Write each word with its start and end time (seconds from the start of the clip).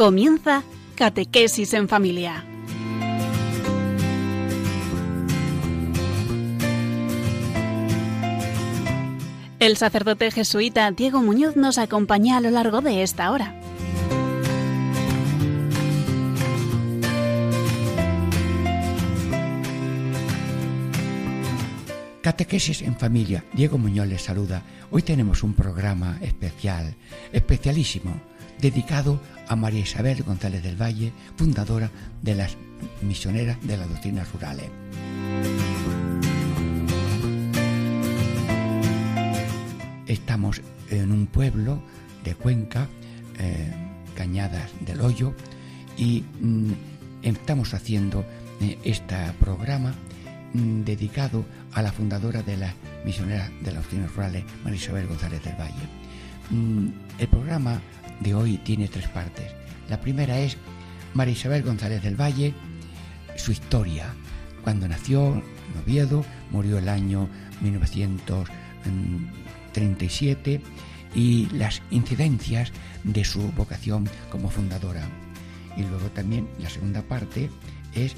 Comienza 0.00 0.62
Catequesis 0.94 1.74
en 1.74 1.86
Familia. 1.86 2.42
El 9.58 9.76
sacerdote 9.76 10.30
jesuita 10.30 10.90
Diego 10.92 11.20
Muñoz 11.20 11.56
nos 11.56 11.76
acompaña 11.76 12.38
a 12.38 12.40
lo 12.40 12.50
largo 12.50 12.80
de 12.80 13.02
esta 13.02 13.30
hora. 13.30 13.60
Catequesis 22.22 22.80
en 22.80 22.96
familia. 22.96 23.44
Diego 23.52 23.76
Muñoz 23.76 24.06
les 24.06 24.22
saluda. 24.22 24.62
Hoy 24.90 25.02
tenemos 25.02 25.42
un 25.42 25.52
programa 25.52 26.16
especial, 26.22 26.94
especialísimo, 27.32 28.18
dedicado 28.60 29.20
a 29.48 29.56
María 29.56 29.80
Isabel 29.80 30.22
González 30.22 30.62
del 30.62 30.80
Valle, 30.80 31.12
fundadora 31.36 31.90
de 32.22 32.34
las 32.34 32.56
misioneras 33.02 33.58
de 33.62 33.76
las 33.76 33.88
doctrinas 33.88 34.30
rurales. 34.32 34.70
Estamos 40.06 40.60
en 40.90 41.12
un 41.12 41.26
pueblo 41.26 41.80
de 42.24 42.34
Cuenca, 42.34 42.88
eh, 43.38 43.72
Cañadas 44.14 44.70
del 44.80 45.00
Hoyo, 45.00 45.34
y 45.96 46.24
mm, 46.40 46.72
estamos 47.22 47.74
haciendo 47.74 48.24
este 48.84 49.16
programa 49.38 49.94
mm, 50.52 50.82
dedicado 50.82 51.44
a 51.72 51.82
la 51.82 51.92
fundadora 51.92 52.42
de 52.42 52.56
las 52.56 52.74
misioneras 53.04 53.50
de 53.62 53.72
las 53.72 53.82
doctrinas 53.82 54.14
rurales, 54.14 54.44
María 54.64 54.78
Isabel 54.78 55.06
González 55.06 55.42
del 55.44 55.54
Valle. 55.54 55.88
Mm, 56.50 56.88
el 57.18 57.28
programa 57.28 57.80
de 58.20 58.34
hoy 58.34 58.58
tiene 58.58 58.88
tres 58.88 59.08
partes. 59.08 59.46
La 59.88 59.98
primera 60.00 60.38
es 60.38 60.56
María 61.14 61.34
Isabel 61.34 61.62
González 61.62 62.02
del 62.02 62.20
Valle, 62.20 62.52
su 63.36 63.52
historia, 63.52 64.12
cuando 64.62 64.88
nació 64.88 65.34
en 65.34 65.44
Oviedo, 65.82 66.24
murió 66.50 66.78
el 66.78 66.88
año 66.88 67.28
1937 67.60 70.60
y 71.14 71.46
las 71.46 71.82
incidencias 71.90 72.72
de 73.04 73.24
su 73.24 73.52
vocación 73.52 74.08
como 74.30 74.50
fundadora. 74.50 75.08
Y 75.76 75.82
luego 75.82 76.10
también 76.10 76.48
la 76.58 76.68
segunda 76.68 77.02
parte 77.02 77.48
es 77.94 78.16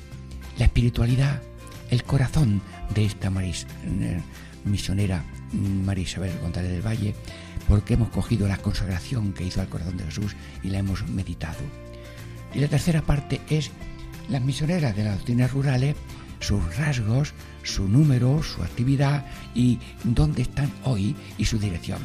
la 0.59 0.65
espiritualidad, 0.67 1.43
el 1.91 2.05
corazón 2.05 2.63
de 2.95 3.05
esta 3.05 3.29
maris, 3.31 3.67
eh, 3.85 4.21
misionera 4.65 5.25
María 5.53 6.05
Isabel 6.05 6.39
González 6.41 6.73
del 6.73 6.87
Valle, 6.87 7.15
porque 7.69 7.95
hemos 7.95 8.11
cogido 8.11 8.49
la 8.49 8.59
consagración 8.59 9.33
que 9.33 9.45
hizo 9.45 9.61
al 9.61 9.69
corazón 9.69 9.97
de 9.97 10.05
Jesús 10.05 10.37
y 10.63 10.69
la 10.69 10.79
hemos 10.79 11.09
meditado. 11.09 11.61
Y 12.55 12.61
la 12.61 12.69
tercera 12.69 13.03
parte 13.03 13.41
es 13.49 13.71
las 14.29 14.43
misioneras 14.43 14.95
de 14.95 15.05
las 15.05 15.17
doctrinas 15.17 15.53
rurales, 15.53 15.97
sus 16.41 16.77
rasgos, 16.77 17.35
su 17.63 17.89
número, 17.89 18.43
su 18.43 18.63
actividad 18.63 19.27
y 19.55 19.79
dónde 20.05 20.43
están 20.43 20.71
hoy 20.85 21.17
y 21.39 21.45
su 21.45 21.59
dirección. 21.59 22.01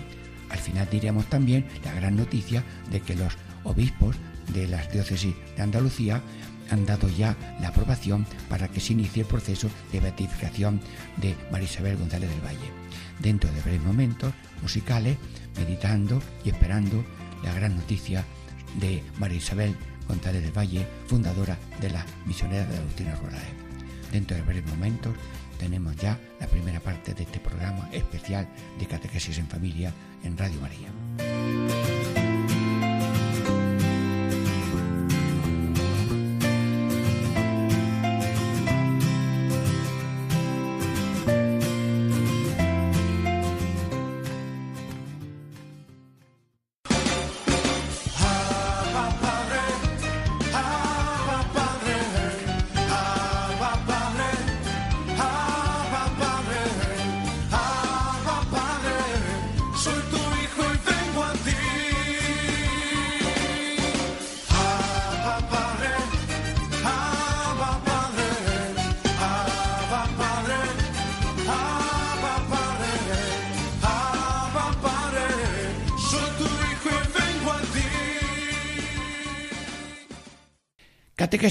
Al 0.50 0.60
final 0.60 0.88
diremos 0.90 1.26
también 1.26 1.66
la 1.84 1.94
gran 1.94 2.16
noticia 2.16 2.64
de 2.92 3.02
que 3.02 3.16
los 3.16 3.34
obispos 3.64 4.16
de 4.54 4.68
las 4.68 4.92
diócesis 4.92 5.36
de 5.56 5.64
Andalucía 5.64 6.22
han 6.70 6.86
dado 6.86 7.10
ya 7.10 7.36
la 7.60 7.70
aprobación 7.70 8.26
para 8.50 8.68
que 8.68 8.80
se 8.80 8.94
inicie 8.94 9.22
el 9.22 9.28
proceso 9.28 9.70
de 9.92 10.00
beatificación 10.00 10.80
de 11.18 11.36
María 11.52 11.68
Isabel 11.68 11.98
González 11.98 12.30
del 12.30 12.42
Valle. 12.42 12.72
Dentro 13.20 13.52
de 13.52 13.62
breves 13.62 13.84
momentos 13.84 14.34
musicales, 14.62 15.18
meditando 15.58 16.22
y 16.44 16.50
esperando 16.50 17.04
la 17.44 17.54
gran 17.54 17.76
noticia 17.76 18.24
de 18.80 19.04
María 19.20 19.38
Isabel 19.38 19.76
González 20.08 20.44
del 20.44 20.58
Valle, 20.58 20.88
fundadora 21.08 21.58
de 21.82 21.90
la 21.90 22.06
Misionera 22.26 22.66
de 22.66 22.78
Doctrina 22.78 23.16
Rurales. 23.16 23.50
Dentro 24.12 24.38
de 24.38 24.44
breves 24.44 24.66
momentos 24.68 25.14
tenemos 25.60 25.96
ya 25.96 26.20
la 26.40 26.48
primera 26.48 26.80
parte 26.80 27.14
de 27.14 27.24
este 27.24 27.40
programa 27.40 27.90
especial 27.92 28.48
de 28.80 28.86
Catequesis 28.86 29.38
en 29.38 29.48
Familia 29.48 29.94
en 30.24 30.38
Radio 30.38 30.62
María. 30.62 31.97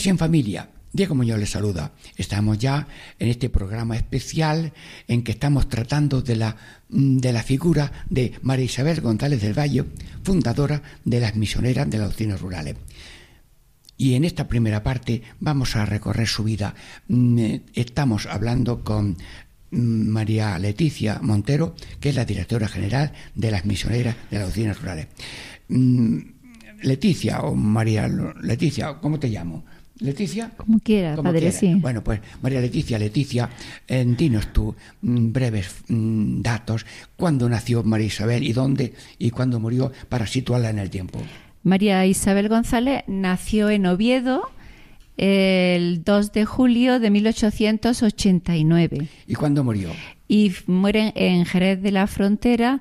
Catequesis 0.07 0.11
en 0.11 0.19
familia. 0.19 0.69
Diego 0.93 1.15
Muñoz 1.15 1.39
les 1.39 1.51
saluda. 1.51 1.93
Estamos 2.17 2.59
ya 2.59 2.87
en 3.19 3.29
este 3.29 3.51
programa 3.51 3.97
especial 3.97 4.73
en 5.09 5.23
que 5.23 5.33
estamos 5.33 5.69
tratando 5.69 6.23
de 6.23 6.37
la, 6.37 6.57
mm, 6.89 7.19
de 7.19 7.33
la 7.33 7.43
figura 7.43 7.91
de 8.09 8.33
María 8.43 8.67
Isabel 8.67 9.01
González 9.01 9.43
del 9.43 9.59
Valle, 9.59 9.85
fundadora 10.23 10.81
de 11.05 11.21
las 11.21 11.35
misioneras 11.35 11.91
de 11.91 11.99
las 11.99 12.09
doctrinas 12.09 12.41
rurales. 12.41 12.77
Y 13.99 14.15
en 14.15 14.25
esta 14.25 14.47
primera 14.47 14.83
parte 14.83 15.23
vamos 15.41 15.75
a 15.75 15.87
recorrer 15.87 16.29
su 16.29 16.45
vida. 16.45 16.75
Mm, 17.09 17.39
eh, 17.39 17.63
estamos 17.75 18.27
hablando 18.27 18.85
con 18.85 19.17
mm, 19.73 20.09
María 20.09 20.59
Leticia 20.59 21.19
Montero, 21.21 21.75
que 22.01 22.11
es 22.11 22.15
la 22.15 22.25
directora 22.25 22.69
general 22.69 23.13
de 23.35 23.51
las 23.51 23.65
misioneras 23.65 24.17
de 24.31 24.39
las 24.39 24.47
doctrinas 24.47 24.79
rurales. 24.81 25.09
Leticia 26.83 27.41
o 27.41 27.55
María 27.55 28.09
Leticia, 28.43 28.99
¿cómo 29.01 29.19
te 29.19 29.29
llamo? 29.29 29.65
Leticia. 30.01 30.51
Como 30.57 30.79
quiera, 30.81 31.17
padre, 31.17 31.53
sí. 31.53 31.75
Bueno, 31.75 32.05
pues 32.05 32.21
María 32.43 32.61
Leticia, 32.61 32.99
Leticia, 32.99 33.49
eh, 33.89 34.05
dinos 34.07 34.53
tú 34.53 34.75
mm, 35.01 35.33
breves 35.33 35.75
mm, 35.89 36.43
datos, 36.43 36.85
cuándo 37.17 37.49
nació 37.49 37.83
María 37.83 38.07
Isabel 38.07 38.45
y 38.45 38.53
dónde 38.53 38.93
y 39.19 39.31
cuándo 39.31 39.59
murió 39.59 39.93
para 40.09 40.27
situarla 40.27 40.71
en 40.71 40.79
el 40.79 40.91
tiempo. 40.91 41.21
María 41.63 42.05
Isabel 42.07 42.49
González 42.49 43.05
nació 43.07 43.71
en 43.71 43.87
Oviedo 43.87 44.51
el 45.17 46.05
2 46.05 46.33
de 46.33 46.45
julio 46.45 47.01
de 47.01 47.11
1889. 47.11 49.09
¿Y 49.27 49.35
cuándo 49.35 49.65
murió? 49.65 49.91
Y 50.29 50.53
muere 50.67 51.13
en 51.17 51.47
Jerez 51.47 51.81
de 51.83 51.91
la 51.91 52.07
Frontera 52.07 52.81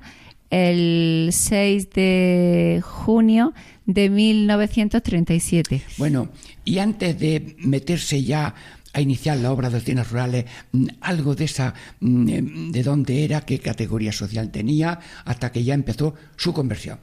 el 0.50 1.30
6 1.32 1.90
de 1.90 2.82
junio 2.84 3.54
de 3.84 4.10
1937. 4.10 5.82
Bueno, 5.98 6.28
y 6.64 6.78
antes 6.78 7.18
de 7.18 7.56
meterse 7.58 8.22
ya 8.22 8.54
a 8.92 9.00
iniciar 9.00 9.36
la 9.38 9.52
obra 9.52 9.68
de 9.68 9.76
doctrinas 9.76 10.10
rurales, 10.10 10.46
mm, 10.72 10.86
algo 11.00 11.34
de 11.34 11.44
esa, 11.44 11.74
mm, 12.00 12.70
de 12.70 12.82
dónde 12.82 13.24
era, 13.24 13.42
qué 13.42 13.58
categoría 13.58 14.12
social 14.12 14.50
tenía, 14.50 15.00
hasta 15.24 15.52
que 15.52 15.64
ya 15.64 15.74
empezó 15.74 16.14
su 16.36 16.54
conversión. 16.54 16.98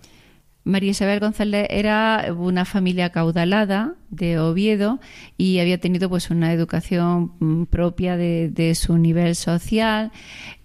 María 0.64 0.92
Isabel 0.92 1.20
González 1.20 1.68
era 1.70 2.34
una 2.36 2.66
familia 2.66 3.12
caudalada 3.12 3.96
de 4.16 4.40
Oviedo 4.40 5.00
y 5.38 5.60
había 5.60 5.80
tenido 5.80 6.10
pues 6.10 6.30
una 6.30 6.54
educación 6.54 7.34
mm, 7.40 7.64
propia 7.66 8.18
de, 8.18 8.74
su 8.76 8.98
nivel 8.98 9.36
social. 9.36 10.12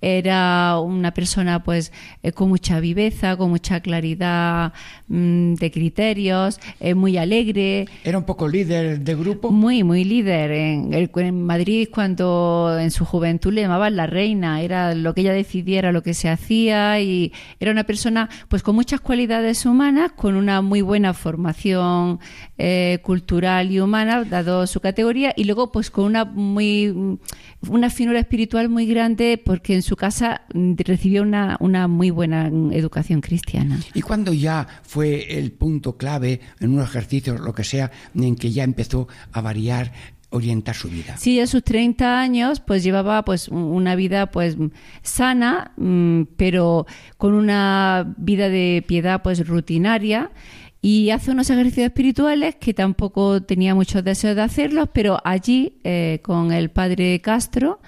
Era 0.00 0.78
una 0.78 1.12
persona 1.12 1.64
pues 1.64 1.92
eh, 2.22 2.32
con 2.32 2.48
mucha 2.48 2.78
viveza, 2.80 3.36
con 3.36 3.50
mucha 3.50 3.80
claridad 3.80 4.72
mm, 5.08 5.54
de 5.54 5.70
criterios, 5.70 6.60
eh, 6.80 6.94
muy 6.94 7.16
alegre. 7.16 7.86
Era 8.04 8.18
un 8.18 8.24
poco 8.24 8.48
líder 8.48 9.00
de 9.00 9.14
grupo. 9.14 9.50
Muy, 9.50 9.82
muy 9.82 10.04
líder. 10.04 10.50
En, 10.52 10.92
en 10.92 11.42
Madrid 11.42 11.88
cuando 11.92 12.76
en 12.78 12.90
su 12.90 13.04
juventud 13.04 13.52
le 13.52 13.62
llamaban 13.62 13.96
la 13.96 14.06
reina, 14.06 14.62
era 14.62 14.94
lo 14.94 15.14
que 15.14 15.22
ella 15.22 15.32
decidiera, 15.32 15.92
lo 15.92 16.02
que 16.02 16.14
se 16.14 16.28
hacía 16.28 17.00
y 17.00 17.32
era 17.58 17.72
una 17.72 17.84
persona 17.84 18.28
pues 18.48 18.62
con 18.62 18.74
muchas 18.74 19.00
cualidades 19.00 19.66
humanas 19.66 20.12
con 20.12 20.36
una 20.36 20.62
muy 20.62 20.82
buena 20.82 21.14
formación 21.14 22.20
eh, 22.56 22.98
cultural 23.02 23.37
natural 23.38 23.70
y 23.70 23.80
humana, 23.80 24.24
dado 24.24 24.66
su 24.66 24.80
categoría, 24.80 25.32
y 25.36 25.44
luego 25.44 25.70
pues 25.70 25.90
con 25.90 26.04
una 26.04 26.24
muy 26.24 27.18
una 27.68 27.90
finura 27.90 28.20
espiritual 28.20 28.68
muy 28.68 28.86
grande 28.86 29.40
porque 29.44 29.74
en 29.74 29.82
su 29.82 29.96
casa 29.96 30.42
mm, 30.54 30.74
recibió 30.78 31.22
una, 31.22 31.56
una 31.60 31.88
muy 31.88 32.10
buena 32.10 32.48
educación 32.72 33.20
cristiana. 33.20 33.80
¿Y 33.94 34.02
cuando 34.02 34.32
ya 34.32 34.66
fue 34.82 35.38
el 35.38 35.52
punto 35.52 35.96
clave 35.96 36.40
en 36.60 36.70
unos 36.70 36.88
ejercicios, 36.88 37.40
lo 37.40 37.52
que 37.52 37.64
sea, 37.64 37.90
en 38.14 38.36
que 38.36 38.50
ya 38.50 38.64
empezó 38.64 39.08
a 39.32 39.40
variar 39.40 39.92
orientar 40.30 40.74
su 40.74 40.90
vida. 40.90 41.16
Sí, 41.16 41.40
a 41.40 41.46
sus 41.46 41.64
30 41.64 42.20
años 42.20 42.60
pues 42.60 42.82
llevaba 42.82 43.24
pues 43.24 43.48
una 43.48 43.94
vida 43.94 44.30
pues 44.30 44.58
sana, 45.00 45.72
mm, 45.78 46.24
pero 46.36 46.86
con 47.16 47.32
una 47.32 48.14
vida 48.18 48.50
de 48.50 48.84
piedad 48.86 49.22
pues 49.22 49.46
rutinaria 49.48 50.30
y 50.80 51.10
hace 51.10 51.30
unos 51.32 51.50
ejercicios 51.50 51.86
espirituales 51.86 52.54
que 52.56 52.74
tampoco 52.74 53.42
tenía 53.42 53.74
muchos 53.74 54.04
deseos 54.04 54.36
de 54.36 54.42
hacerlos, 54.42 54.88
pero 54.92 55.18
allí 55.24 55.78
eh, 55.84 56.20
con 56.22 56.52
el 56.52 56.70
padre 56.70 57.20
Castro 57.20 57.80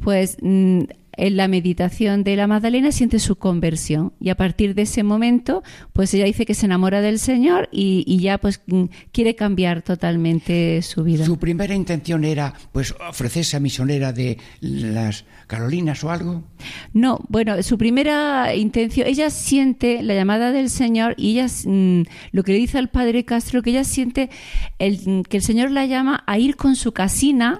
pues 0.00 0.36
mm, 0.40 0.82
en 1.18 1.36
la 1.36 1.48
meditación 1.48 2.22
de 2.22 2.36
la 2.36 2.46
Magdalena 2.46 2.92
siente 2.92 3.18
su 3.18 3.36
conversión 3.36 4.12
y 4.20 4.30
a 4.30 4.36
partir 4.36 4.74
de 4.74 4.82
ese 4.82 5.02
momento 5.02 5.62
pues 5.92 6.14
ella 6.14 6.24
dice 6.24 6.46
que 6.46 6.54
se 6.54 6.66
enamora 6.66 7.00
del 7.00 7.18
Señor 7.18 7.68
y, 7.72 8.18
ya 8.20 8.38
pues 8.38 8.62
mm, 8.66 8.84
quiere 9.12 9.34
cambiar 9.34 9.82
totalmente 9.82 10.80
su 10.82 11.02
vida. 11.02 11.24
Su 11.24 11.38
primera 11.38 11.74
intención 11.74 12.24
era 12.24 12.54
pues 12.72 12.94
ofrecerse 13.10 13.56
a 13.56 13.60
misionera 13.60 14.12
de 14.12 14.38
las 14.60 15.24
Carolinas 15.48 16.04
o 16.04 16.10
algo. 16.10 16.44
No, 16.92 17.18
bueno, 17.28 17.62
su 17.62 17.78
primera 17.78 18.54
intención, 18.54 19.08
ella 19.08 19.30
siente 19.30 20.02
la 20.02 20.14
llamada 20.14 20.52
del 20.52 20.70
Señor 20.70 21.14
y 21.16 21.32
ella 21.32 21.46
mm, 21.64 22.02
lo 22.30 22.44
que 22.44 22.52
le 22.52 22.58
dice 22.58 22.78
al 22.78 22.88
padre 22.88 23.24
Castro 23.24 23.62
que 23.62 23.70
ella 23.70 23.84
siente 23.84 24.30
el, 24.78 25.24
que 25.28 25.38
el 25.38 25.42
Señor 25.42 25.72
la 25.72 25.84
llama 25.84 26.22
a 26.26 26.38
ir 26.38 26.54
con 26.54 26.76
su 26.76 26.92
casina 26.92 27.58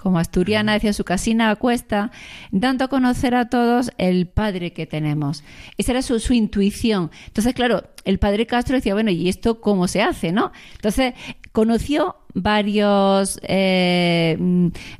como 0.00 0.20
asturiana 0.20 0.74
decía 0.74 0.92
su 0.92 1.04
casina 1.04 1.50
a 1.50 1.56
cuesta, 1.56 2.12
dando 2.52 2.84
a 2.84 2.88
conocer 2.88 3.34
a 3.34 3.48
todos 3.48 3.90
el 3.98 4.28
padre 4.28 4.72
que 4.72 4.86
tenemos. 4.86 5.42
Esa 5.76 5.90
era 5.90 6.02
su, 6.02 6.32
intuición. 6.32 7.10
Entonces, 7.26 7.52
claro, 7.52 7.82
el 8.04 8.20
padre 8.20 8.46
Castro 8.46 8.76
decía, 8.76 8.94
bueno, 8.94 9.10
¿y 9.10 9.28
esto 9.28 9.60
cómo 9.60 9.88
se 9.88 10.00
hace? 10.00 10.30
¿no? 10.30 10.52
Entonces, 10.76 11.14
conoció 11.50 12.14
varios 12.32 13.40
eh, 13.42 14.38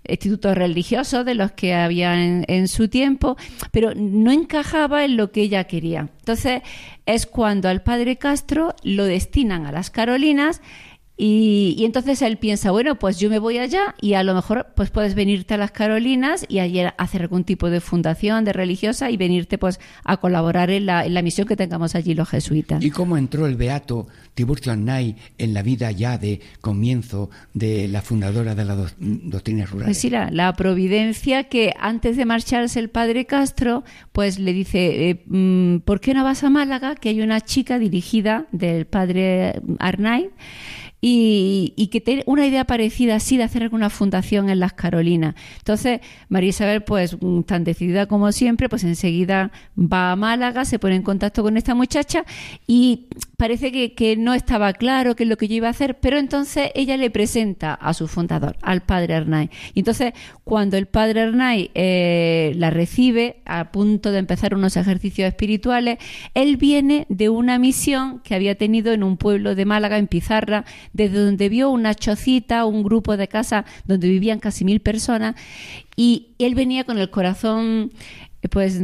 institutos 0.08 0.56
religiosos 0.56 1.24
de 1.24 1.36
los 1.36 1.52
que 1.52 1.74
había 1.74 2.20
en, 2.20 2.66
su 2.66 2.88
tiempo, 2.88 3.36
pero 3.70 3.94
no 3.94 4.32
encajaba 4.32 5.04
en 5.04 5.16
lo 5.16 5.30
que 5.30 5.42
ella 5.42 5.64
quería. 5.64 6.08
Entonces, 6.18 6.62
es 7.06 7.26
cuando 7.26 7.68
al 7.68 7.84
padre 7.84 8.16
Castro 8.16 8.74
lo 8.82 9.04
destinan 9.04 9.64
a 9.64 9.70
las 9.70 9.90
Carolinas 9.90 10.60
y, 11.20 11.84
entonces 11.84 12.22
él 12.22 12.36
piensa, 12.36 12.70
bueno, 12.70 12.96
pues 12.96 13.18
yo 13.18 13.28
me 13.28 13.40
voy 13.40 13.58
allá 13.58 13.96
y 14.00 14.14
a 14.14 14.22
lo 14.22 14.34
mejor 14.34 14.68
pues 14.76 14.90
puedes 14.90 15.16
venirte 15.16 15.54
a 15.54 15.56
las 15.56 15.72
Carolinas 15.72 16.46
y 16.48 16.60
allí 16.60 16.80
hacer 16.96 17.22
algún 17.22 17.42
tipo 17.42 17.70
de 17.70 17.80
fundación, 17.80 18.44
de 18.44 18.52
religiosa 18.52 19.10
y 19.10 19.16
venirte 19.16 19.58
pues 19.58 19.80
a 20.04 20.18
colaborar 20.18 20.70
en 20.70 20.86
la, 20.86 21.04
en 21.04 21.14
la 21.14 21.22
misión 21.22 21.48
que 21.48 21.56
tengamos 21.56 21.96
allí 21.96 22.14
los 22.14 22.28
jesuitas. 22.28 22.84
¿Y 22.84 22.90
cómo 22.90 23.16
entró 23.16 23.46
el 23.46 23.56
beato 23.56 24.06
Tiburcio 24.34 24.70
Arnay 24.70 25.16
en 25.38 25.54
la 25.54 25.62
vida 25.62 25.90
ya 25.90 26.18
de 26.18 26.40
comienzo 26.60 27.30
de 27.52 27.88
la 27.88 28.00
fundadora 28.00 28.54
de 28.54 28.64
la 28.64 28.76
doctrina 29.00 29.66
rural? 29.66 29.86
Pues 29.86 29.98
sí, 29.98 30.10
la, 30.10 30.52
providencia 30.52 31.44
que 31.44 31.74
antes 31.80 32.16
de 32.16 32.26
marcharse 32.26 32.78
el 32.78 32.90
padre 32.90 33.26
Castro 33.26 33.82
pues 34.12 34.38
le 34.38 34.52
dice, 34.52 35.10
eh, 35.10 35.22
mm, 35.26 35.78
¿por 35.80 36.00
qué 36.00 36.14
no 36.14 36.22
vas 36.22 36.44
a 36.44 36.50
Málaga? 36.50 36.94
Que 36.94 37.08
hay 37.08 37.22
una 37.22 37.40
chica 37.40 37.80
dirigida 37.80 38.46
del 38.52 38.86
padre 38.86 39.60
Arnay 39.80 40.30
y, 41.00 41.88
que 41.92 42.00
tiene 42.00 42.22
una 42.26 42.46
idea 42.46 42.64
parecida 42.64 43.16
así 43.16 43.36
de 43.36 43.44
hacer 43.44 43.62
alguna 43.62 43.88
fundación 43.88 44.50
en 44.50 44.60
las 44.60 44.72
Carolinas. 44.72 45.34
Entonces, 45.58 46.00
María 46.28 46.50
Isabel, 46.50 46.82
pues 46.82 47.16
mm, 47.20 47.42
tan 47.42 47.64
decidida 47.64 48.06
como 48.06 48.32
siempre, 48.32 48.68
pues 48.68 48.84
enseguida 48.84 49.52
va 49.76 50.12
a 50.12 50.16
Málaga, 50.16 50.64
se 50.64 50.78
pone 50.78 50.96
en 50.96 51.02
contacto 51.02 51.42
con 51.42 51.56
esta 51.56 51.74
muchacha 51.74 52.24
y 52.66 53.06
parece 53.36 53.70
que, 53.72 54.16
no 54.18 54.34
estaba 54.34 54.72
claro 54.72 55.14
qué 55.14 55.24
es 55.24 55.28
lo 55.28 55.36
que 55.36 55.48
yo 55.48 55.56
iba 55.56 55.68
a 55.68 55.70
hacer, 55.70 55.98
pero 56.00 56.18
entonces 56.18 56.70
ella 56.74 56.96
le 56.96 57.10
presenta 57.10 57.74
a 57.74 57.94
su 57.94 58.08
fundador, 58.08 58.56
al 58.62 58.80
padre 58.80 59.14
Hernay. 59.14 59.50
Y 59.74 59.80
entonces, 59.80 60.12
cuando 60.44 60.76
el 60.76 60.86
padre 60.86 61.20
Hernay 61.20 61.70
eh, 61.74 62.52
la 62.56 62.70
recibe, 62.70 63.42
a 63.44 63.70
punto 63.70 64.10
de 64.10 64.18
empezar 64.18 64.54
unos 64.54 64.76
ejercicios 64.76 65.28
espirituales, 65.28 65.98
él 66.34 66.56
viene 66.56 67.06
de 67.08 67.28
una 67.28 67.58
misión 67.58 68.20
que 68.20 68.34
había 68.34 68.56
tenido 68.56 68.92
en 68.92 69.02
un 69.02 69.16
pueblo 69.16 69.54
de 69.54 69.64
Málaga, 69.64 69.98
en 69.98 70.08
Pizarra, 70.08 70.64
desde 70.92 71.18
donde 71.18 71.48
vio 71.48 71.70
una 71.70 71.94
chocita, 71.94 72.64
un 72.64 72.82
grupo 72.82 73.16
de 73.16 73.28
casa 73.28 73.64
donde 73.86 74.08
vivían 74.08 74.38
casi 74.38 74.64
mil 74.64 74.80
personas, 74.80 75.34
y 75.96 76.28
él 76.38 76.54
venía 76.54 76.84
con 76.84 76.98
el 76.98 77.10
corazón 77.10 77.90
pues 78.50 78.80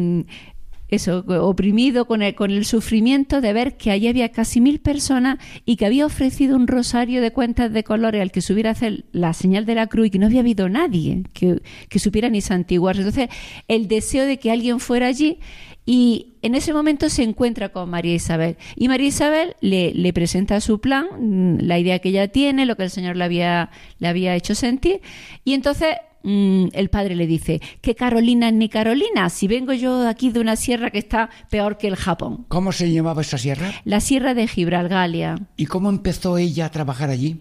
eso, 0.88 1.24
oprimido 1.40 2.06
con 2.06 2.22
el, 2.22 2.34
con 2.34 2.50
el 2.50 2.64
sufrimiento 2.64 3.40
de 3.40 3.52
ver 3.52 3.76
que 3.76 3.90
allí 3.90 4.08
había 4.08 4.30
casi 4.30 4.60
mil 4.60 4.80
personas 4.80 5.38
y 5.64 5.76
que 5.76 5.86
había 5.86 6.06
ofrecido 6.06 6.56
un 6.56 6.66
rosario 6.66 7.20
de 7.22 7.32
cuentas 7.32 7.72
de 7.72 7.84
colores 7.84 8.20
al 8.20 8.30
que 8.30 8.40
subiera 8.40 8.70
a 8.70 8.72
hacer 8.72 9.04
la 9.12 9.32
señal 9.32 9.66
de 9.66 9.74
la 9.74 9.86
cruz 9.86 10.06
y 10.06 10.10
que 10.10 10.18
no 10.18 10.26
había 10.26 10.40
habido 10.40 10.68
nadie 10.68 11.24
que, 11.32 11.62
que 11.88 11.98
supiera 11.98 12.28
ni 12.28 12.40
santiguarse. 12.40 13.00
Entonces, 13.00 13.28
el 13.68 13.88
deseo 13.88 14.26
de 14.26 14.38
que 14.38 14.50
alguien 14.50 14.78
fuera 14.78 15.06
allí 15.06 15.38
y 15.86 16.36
en 16.42 16.54
ese 16.54 16.72
momento 16.72 17.10
se 17.10 17.22
encuentra 17.22 17.70
con 17.70 17.90
María 17.90 18.14
Isabel. 18.14 18.56
Y 18.76 18.88
María 18.88 19.08
Isabel 19.08 19.56
le, 19.60 19.92
le, 19.92 20.12
presenta 20.12 20.60
su 20.60 20.80
plan, 20.80 21.06
mm, 21.18 21.58
la 21.60 21.78
idea 21.78 21.98
que 21.98 22.08
ella 22.08 22.28
tiene, 22.28 22.64
lo 22.64 22.76
que 22.76 22.84
el 22.84 22.90
Señor 22.90 23.16
le 23.16 23.24
había, 23.24 23.70
le 23.98 24.08
había 24.08 24.34
hecho 24.34 24.54
sentir. 24.54 25.00
Y 25.44 25.52
entonces 25.52 25.96
Mm, 26.24 26.68
el 26.72 26.88
padre 26.88 27.14
le 27.14 27.26
dice, 27.26 27.60
¿qué 27.82 27.94
Carolina 27.94 28.50
ni 28.50 28.70
Carolina? 28.70 29.28
Si 29.28 29.46
vengo 29.46 29.74
yo 29.74 30.08
aquí 30.08 30.30
de 30.30 30.40
una 30.40 30.56
sierra 30.56 30.90
que 30.90 30.98
está 30.98 31.28
peor 31.50 31.76
que 31.76 31.86
el 31.86 31.96
Japón. 31.96 32.46
¿Cómo 32.48 32.72
se 32.72 32.90
llamaba 32.90 33.20
esa 33.20 33.36
sierra? 33.36 33.70
La 33.84 34.00
sierra 34.00 34.32
de 34.32 34.48
Gibralgalia. 34.48 35.36
¿Y 35.56 35.66
cómo 35.66 35.90
empezó 35.90 36.38
ella 36.38 36.66
a 36.66 36.70
trabajar 36.70 37.10
allí? 37.10 37.38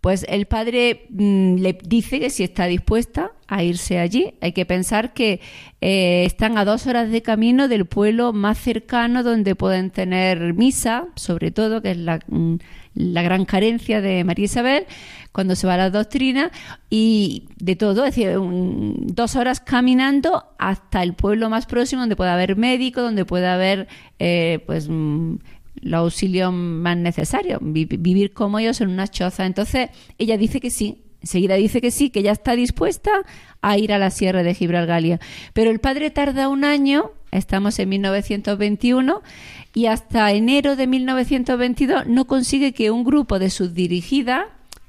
Pues 0.00 0.24
el 0.28 0.46
padre 0.46 1.06
mm, 1.10 1.56
le 1.56 1.78
dice 1.84 2.18
que 2.18 2.30
si 2.30 2.44
está 2.44 2.64
dispuesta 2.66 3.32
a 3.46 3.62
irse 3.62 3.98
allí. 3.98 4.34
Hay 4.40 4.52
que 4.52 4.66
pensar 4.66 5.12
que 5.12 5.40
eh, 5.80 6.24
están 6.24 6.58
a 6.58 6.64
dos 6.64 6.86
horas 6.86 7.10
de 7.10 7.22
camino 7.22 7.68
del 7.68 7.86
pueblo 7.86 8.32
más 8.32 8.58
cercano 8.58 9.22
donde 9.22 9.54
pueden 9.54 9.90
tener 9.90 10.54
misa, 10.54 11.06
sobre 11.14 11.50
todo, 11.50 11.82
que 11.82 11.92
es 11.92 11.98
la, 11.98 12.20
mm, 12.26 12.56
la 12.94 13.22
gran 13.22 13.44
carencia 13.44 14.00
de 14.00 14.24
María 14.24 14.46
Isabel 14.46 14.86
cuando 15.32 15.56
se 15.56 15.66
va 15.66 15.74
a 15.74 15.78
la 15.78 15.90
doctrina 15.90 16.50
y 16.90 17.48
de 17.58 17.74
todo, 17.76 18.04
es 18.04 18.14
decir, 18.14 18.38
dos 18.38 19.36
horas 19.36 19.60
caminando 19.60 20.44
hasta 20.58 21.02
el 21.02 21.14
pueblo 21.14 21.50
más 21.50 21.66
próximo 21.66 22.02
donde 22.02 22.16
pueda 22.16 22.34
haber 22.34 22.56
médico, 22.56 23.02
donde 23.02 23.24
pueda 23.24 23.54
haber 23.54 23.88
eh, 24.18 24.62
pues 24.66 24.88
mm, 24.88 25.36
los 25.82 25.98
auxilios 25.98 26.52
más 26.52 26.96
necesarios, 26.96 27.58
vivir 27.62 28.32
como 28.32 28.58
ellos 28.58 28.80
en 28.80 28.90
una 28.90 29.08
choza. 29.08 29.44
Entonces 29.44 29.90
ella 30.18 30.38
dice 30.38 30.60
que 30.60 30.70
sí, 30.70 31.03
enseguida 31.24 31.54
dice 31.54 31.80
que 31.80 31.90
sí, 31.90 32.10
que 32.10 32.22
ya 32.22 32.32
está 32.32 32.54
dispuesta 32.54 33.10
a 33.62 33.78
ir 33.78 33.94
a 33.94 33.98
la 33.98 34.10
sierra 34.10 34.42
de 34.42 34.52
Gibralgalia. 34.52 35.20
Pero 35.54 35.70
el 35.70 35.80
padre 35.80 36.10
tarda 36.10 36.48
un 36.48 36.64
año, 36.64 37.12
estamos 37.30 37.78
en 37.78 37.88
1921, 37.88 39.22
y 39.72 39.86
hasta 39.86 40.30
enero 40.32 40.76
de 40.76 40.86
1922 40.86 42.06
no 42.06 42.26
consigue 42.26 42.74
que 42.74 42.90
un 42.90 43.04
grupo 43.04 43.38
de 43.38 43.48
sus 43.48 43.72
dirigidas 43.72 44.44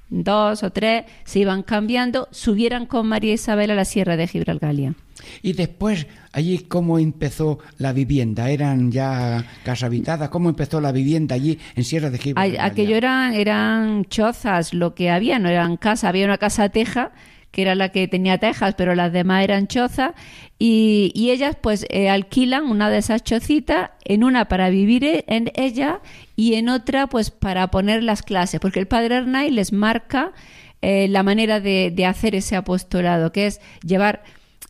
dos 0.10 0.64
o 0.64 0.72
tres 0.72 1.06
se 1.24 1.40
iban 1.40 1.64
cambiando, 1.64 2.28
subieran 2.32 2.86
con 2.86 3.08
María 3.08 3.34
Isabel 3.34 3.72
a 3.72 3.76
la 3.76 3.86
Sierra 3.86 4.18
de 4.18 4.28
Gibralgalia. 4.28 4.94
Y 5.42 5.54
después, 5.54 6.08
allí, 6.34 6.60
¿cómo 6.60 7.00
empezó 7.00 7.60
la 7.78 7.94
vivienda? 7.94 8.50
¿Eran 8.50 8.92
ya 8.92 9.44
casa 9.64 9.88
habitada? 9.88 10.30
¿Cómo 10.30 10.50
empezó 10.50 10.82
la 10.82 10.92
vivienda 10.92 11.36
allí 11.36 11.58
en 11.76 11.84
Sierra 11.84 12.10
de 12.10 12.18
Gibralgalia? 12.18 12.66
Aquello 12.66 12.96
eran, 12.96 13.34
eran 13.34 14.06
chozas, 14.06 14.74
lo 14.74 14.94
que 14.94 15.10
había, 15.10 15.40
no 15.40 15.50
eran 15.50 15.78
casas, 15.78 16.10
había 16.10 16.26
una 16.26 16.38
casa 16.38 16.70
teja 16.70 17.12
que 17.56 17.62
era 17.62 17.74
la 17.74 17.88
que 17.88 18.10
tenía 18.10 18.38
tejas, 18.38 18.76
pero 18.76 18.96
las 18.96 19.14
demás 19.14 19.42
eran 19.46 19.68
chozas, 19.68 20.12
y, 20.60 21.30
ellas 21.32 21.56
pues 21.60 21.86
eh, 21.90 22.10
alquilan 22.10 22.66
una 22.66 22.90
de 22.90 22.98
esas 22.98 23.24
chocitas, 23.24 23.92
en 24.04 24.26
una 24.26 24.50
para 24.50 24.70
vivir 24.70 25.06
e, 25.06 25.24
en 25.28 25.54
ella 25.56 26.02
y 26.36 26.56
en 26.56 26.68
otra 26.68 27.08
pues 27.08 27.32
para 27.32 27.72
poner 27.72 28.04
las 28.04 28.24
clases, 28.24 28.60
porque 28.60 28.82
el 28.82 28.88
padre 28.88 29.16
Arnay 29.16 29.52
les 29.52 29.72
marca 29.72 30.34
eh, 30.82 31.08
la 31.08 31.24
manera 31.24 31.62
de, 31.62 32.06
hacer 32.06 32.36
ese 32.36 32.58
apostolado, 32.58 33.32
que 33.32 33.48
es 33.48 33.62
llevar 33.86 34.24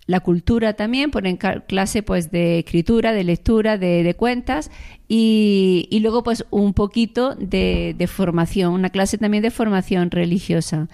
la 0.06 0.20
cultura 0.20 0.74
también, 0.74 1.10
ponen 1.10 1.38
clase 1.38 2.04
pues 2.04 2.30
de 2.30 2.60
escritura, 2.60 3.13
de 3.13 3.24
lectura, 3.24 3.80
de, 3.80 4.13
cuentas 4.15 4.70
y, 5.08 5.88
y, 5.89 6.01
luego 6.01 6.22
pues 6.22 6.46
un 6.51 6.75
poquito 6.75 7.34
de, 7.34 7.96
de, 7.98 8.06
formación, 8.06 8.74
una 8.74 8.92
clase 8.92 9.18
también 9.18 9.42
de 9.42 9.50
formación 9.50 10.12
religiosa. 10.12 10.88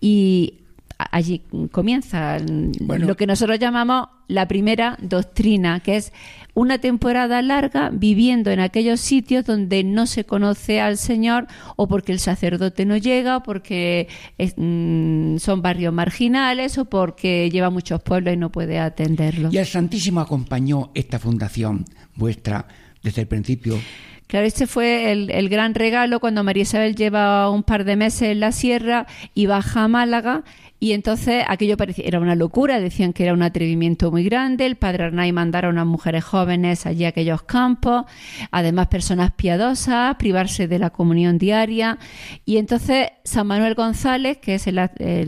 Y 0.00 0.54
allí 0.98 1.42
comienza 1.72 2.38
lo 2.38 3.16
que 3.16 3.26
nosotros 3.26 3.58
llamamos 3.58 4.08
la 4.28 4.48
primera 4.48 4.96
doctrina, 5.00 5.80
que 5.80 5.96
es 5.96 6.12
una 6.54 6.78
temporada 6.78 7.42
larga 7.42 7.90
viviendo 7.92 8.50
en 8.50 8.60
aquellos 8.60 9.00
sitios 9.00 9.44
donde 9.44 9.84
no 9.84 10.06
se 10.06 10.24
conoce 10.24 10.80
al 10.80 10.96
Señor 10.96 11.46
o 11.76 11.86
porque 11.86 12.12
el 12.12 12.18
sacerdote 12.18 12.86
no 12.86 12.96
llega, 12.96 13.36
o 13.36 13.42
porque 13.42 14.08
mm, 14.56 15.36
son 15.36 15.62
barrios 15.62 15.92
marginales 15.92 16.78
o 16.78 16.86
porque 16.86 17.50
lleva 17.50 17.70
muchos 17.70 18.02
pueblos 18.02 18.34
y 18.34 18.36
no 18.36 18.50
puede 18.50 18.78
atenderlos. 18.78 19.52
Y 19.52 19.58
el 19.58 19.66
Santísimo 19.66 20.20
acompañó 20.20 20.90
esta 20.94 21.18
fundación 21.18 21.84
vuestra 22.16 22.66
desde 23.02 23.22
el 23.22 23.28
principio. 23.28 23.78
Claro, 24.26 24.46
este 24.46 24.66
fue 24.66 25.12
el, 25.12 25.48
gran 25.48 25.74
regalo 25.74 26.18
cuando 26.18 26.42
María 26.42 26.64
Isabel 26.64 26.96
lleva 26.96 27.48
un 27.48 27.62
par 27.62 27.84
de 27.84 27.94
meses 27.94 28.22
en 28.22 28.40
la 28.40 28.50
sierra 28.50 29.06
y 29.34 29.46
baja 29.46 29.84
a 29.84 29.88
Málaga 29.88 30.42
y 30.78 30.92
entonces 30.92 31.44
aquello 31.48 31.76
parecía, 31.76 32.04
era 32.06 32.20
una 32.20 32.34
locura, 32.34 32.80
decían 32.80 33.12
que 33.12 33.24
era 33.24 33.32
un 33.32 33.42
atrevimiento 33.42 34.10
muy 34.10 34.24
grande, 34.24 34.66
el 34.66 34.76
padre 34.76 35.04
Arnay 35.04 35.32
mandara 35.32 35.68
a 35.68 35.70
unas 35.70 35.86
mujeres 35.86 36.24
jóvenes 36.24 36.86
allí 36.86 37.04
a 37.04 37.08
aquellos 37.08 37.42
campos, 37.42 38.04
además 38.50 38.88
personas 38.88 39.32
piadosas, 39.32 40.16
privarse 40.16 40.68
de 40.68 40.78
la 40.78 40.90
comunión 40.90 41.38
diaria. 41.38 41.98
Y 42.44 42.58
entonces 42.58 43.08
San 43.24 43.46
Manuel 43.46 43.74
González, 43.74 44.38
que 44.38 44.56
es 44.56 44.66
el, 44.66 44.78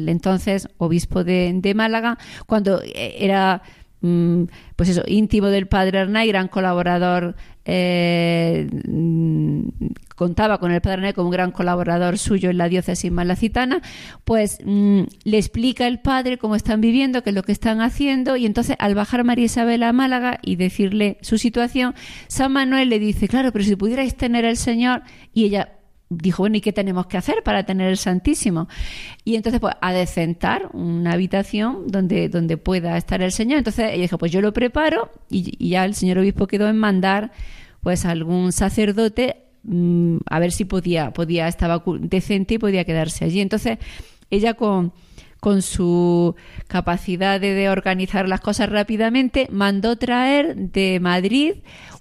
entonces 0.08 0.68
obispo 0.76 1.24
de, 1.24 1.52
de 1.54 1.74
Málaga, 1.74 2.18
cuando 2.46 2.82
eh, 2.82 3.16
era 3.18 3.62
Mm, 4.00 4.44
pues 4.76 4.90
eso, 4.90 5.02
íntimo 5.06 5.48
del 5.48 5.66
padre 5.66 5.98
Arnay, 5.98 6.28
gran 6.28 6.46
colaborador, 6.48 7.34
eh, 7.70 8.66
mm, 8.88 9.68
contaba 10.16 10.56
con 10.58 10.72
el 10.72 10.80
padre 10.80 10.94
Arnay 10.94 11.12
como 11.12 11.26
un 11.26 11.32
gran 11.32 11.52
colaborador 11.52 12.16
suyo 12.16 12.48
en 12.48 12.56
la 12.56 12.70
diócesis 12.70 13.12
malacitana, 13.12 13.82
pues 14.24 14.58
mm, 14.64 15.02
le 15.24 15.36
explica 15.36 15.86
el 15.86 16.00
padre 16.00 16.38
cómo 16.38 16.56
están 16.56 16.80
viviendo, 16.80 17.22
qué 17.22 17.30
es 17.30 17.36
lo 17.36 17.42
que 17.42 17.52
están 17.52 17.82
haciendo, 17.82 18.36
y 18.36 18.46
entonces 18.46 18.74
al 18.78 18.94
bajar 18.94 19.22
María 19.22 19.44
Isabel 19.44 19.82
a 19.82 19.92
Málaga 19.92 20.38
y 20.42 20.56
decirle 20.56 21.18
su 21.20 21.36
situación, 21.36 21.94
San 22.26 22.52
Manuel 22.52 22.88
le 22.88 22.98
dice, 22.98 23.28
claro, 23.28 23.52
pero 23.52 23.64
si 23.66 23.76
pudierais 23.76 24.16
tener 24.16 24.46
el 24.46 24.56
Señor, 24.56 25.02
y 25.34 25.44
ella 25.44 25.78
dijo, 26.10 26.42
bueno, 26.42 26.56
¿y 26.56 26.60
qué 26.60 26.72
tenemos 26.72 27.06
que 27.06 27.18
hacer 27.18 27.42
para 27.44 27.64
tener 27.64 27.88
el 27.88 27.98
Santísimo? 27.98 28.68
Y 29.24 29.36
entonces, 29.36 29.60
pues, 29.60 29.74
a 29.80 29.92
decentar 29.92 30.70
una 30.72 31.12
habitación 31.12 31.86
donde, 31.86 32.28
donde 32.28 32.56
pueda 32.56 32.96
estar 32.96 33.20
el 33.20 33.32
Señor. 33.32 33.58
Entonces 33.58 33.90
ella 33.92 34.02
dijo, 34.02 34.18
pues 34.18 34.32
yo 34.32 34.40
lo 34.40 34.52
preparo 34.52 35.10
y, 35.28 35.68
ya 35.68 35.84
el 35.84 35.94
señor 35.94 36.18
obispo 36.18 36.46
quedó 36.46 36.68
en 36.68 36.78
mandar, 36.78 37.32
pues, 37.82 38.04
algún 38.04 38.52
sacerdote 38.52 39.44
mm, 39.62 40.18
a 40.26 40.38
ver 40.38 40.52
si 40.52 40.64
podía, 40.64 41.12
podía, 41.12 41.48
estaba 41.48 41.82
decente 42.00 42.54
y 42.54 42.58
podía 42.58 42.84
quedarse 42.84 43.24
allí. 43.24 43.40
Entonces, 43.40 43.78
ella 44.30 44.54
con 44.54 44.92
con 45.40 45.62
su 45.62 46.34
capacidad 46.66 47.40
de, 47.40 47.68
organizar 47.70 48.28
las 48.28 48.40
cosas 48.40 48.68
rápidamente, 48.68 49.48
mandó 49.50 49.96
traer 49.96 50.56
de 50.56 50.98
Madrid 51.00 51.54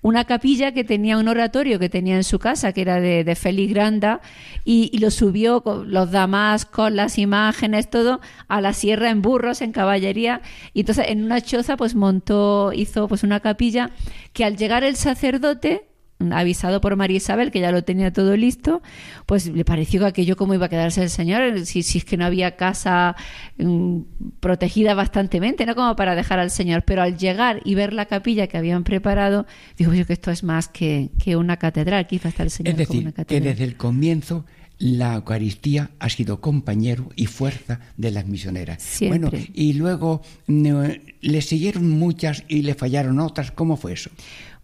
una 0.04 0.26
capilla 0.26 0.74
que 0.74 0.84
tenía 0.84 1.18
un 1.18 1.28
oratorio 1.28 1.80
que 1.80 1.90
tenía 1.90 2.16
en 2.16 2.24
su 2.24 2.40
casa, 2.40 2.72
que 2.72 2.82
era 2.82 3.00
de, 3.00 3.24
de 3.24 3.36
Félix 3.36 3.74
Granda, 3.74 4.22
y, 4.64 4.98
lo 5.00 5.12
subió 5.12 5.62
con 5.62 5.92
los 5.92 6.12
damascos, 6.12 6.92
las 6.92 7.18
imágenes, 7.18 7.90
todo, 7.90 8.20
a 8.48 8.62
la 8.62 8.74
sierra 8.74 9.10
en 9.10 9.22
burros, 9.22 9.62
en 9.62 9.72
caballería. 9.72 10.42
Y 10.74 10.82
entonces 10.82 11.06
en 11.10 11.24
una 11.24 11.42
choza 11.42 11.78
pues 11.78 11.96
montó, 11.96 12.74
hizo 12.74 13.08
pues 13.08 13.24
una 13.24 13.40
capilla 13.40 13.92
que 14.34 14.46
al 14.46 14.58
llegar 14.58 14.84
el 14.84 14.96
sacerdote 14.96 15.87
avisado 16.32 16.82
por 16.82 16.96
María 16.96 17.18
Isabel, 17.18 17.52
que 17.52 17.60
ya 17.60 17.72
lo 17.72 17.84
tenía 17.84 18.12
todo 18.12 18.36
listo, 18.36 18.82
pues 19.26 19.48
le 19.48 19.64
pareció 19.66 20.02
que 20.02 20.08
aquello 20.08 20.36
como 20.36 20.54
iba 20.54 20.66
a 20.66 20.70
quedarse 20.70 21.04
el 21.04 21.10
señor, 21.10 21.66
si, 21.66 21.84
si 21.84 22.00
es 22.00 22.06
que 22.06 22.18
no 22.18 22.26
había 22.26 22.56
casa 22.56 23.16
mm, 23.58 24.00
protegida 24.40 24.94
bastantemente, 24.94 25.66
¿no? 25.66 25.76
Como 25.76 25.96
para 25.96 26.16
dejar 26.16 26.40
al 26.40 26.52
señor. 26.52 26.84
Pero 26.84 27.02
al 27.02 27.18
llegar 27.18 27.62
y 27.66 27.76
ver 27.76 27.94
la 27.94 28.06
capilla 28.06 28.48
que 28.48 28.58
habían 28.58 28.84
preparado, 28.84 29.46
dijo 29.78 29.94
yo 29.94 30.06
que 30.06 30.14
esto 30.14 30.32
es 30.32 30.44
más 30.44 30.68
que, 30.68 31.12
que 31.24 31.36
una 31.36 31.58
catedral, 31.58 32.08
quizás 32.08 32.34
está 32.34 32.44
el 32.44 32.52
señor 32.52 32.72
es 32.72 32.78
decir, 32.78 33.14
que 33.14 33.42
desde 33.42 33.64
el 33.64 33.76
comienzo 33.76 34.46
la 34.80 35.16
Eucaristía 35.16 35.90
ha 36.00 36.10
sido 36.10 36.40
compañero 36.40 37.10
y 37.16 37.26
fuerza 37.26 37.80
de 37.98 38.12
las 38.12 38.28
misioneras. 38.28 39.00
Bueno, 39.08 39.32
y 39.54 39.74
luego 39.74 40.22
mm, 40.48 40.74
le 41.22 41.42
siguieron 41.42 41.90
muchas 41.90 42.44
y 42.48 42.62
le 42.62 42.76
fallaron 42.76 43.20
otras. 43.20 43.52
¿Cómo 43.52 43.78
fue 43.78 43.94
eso? 43.94 44.12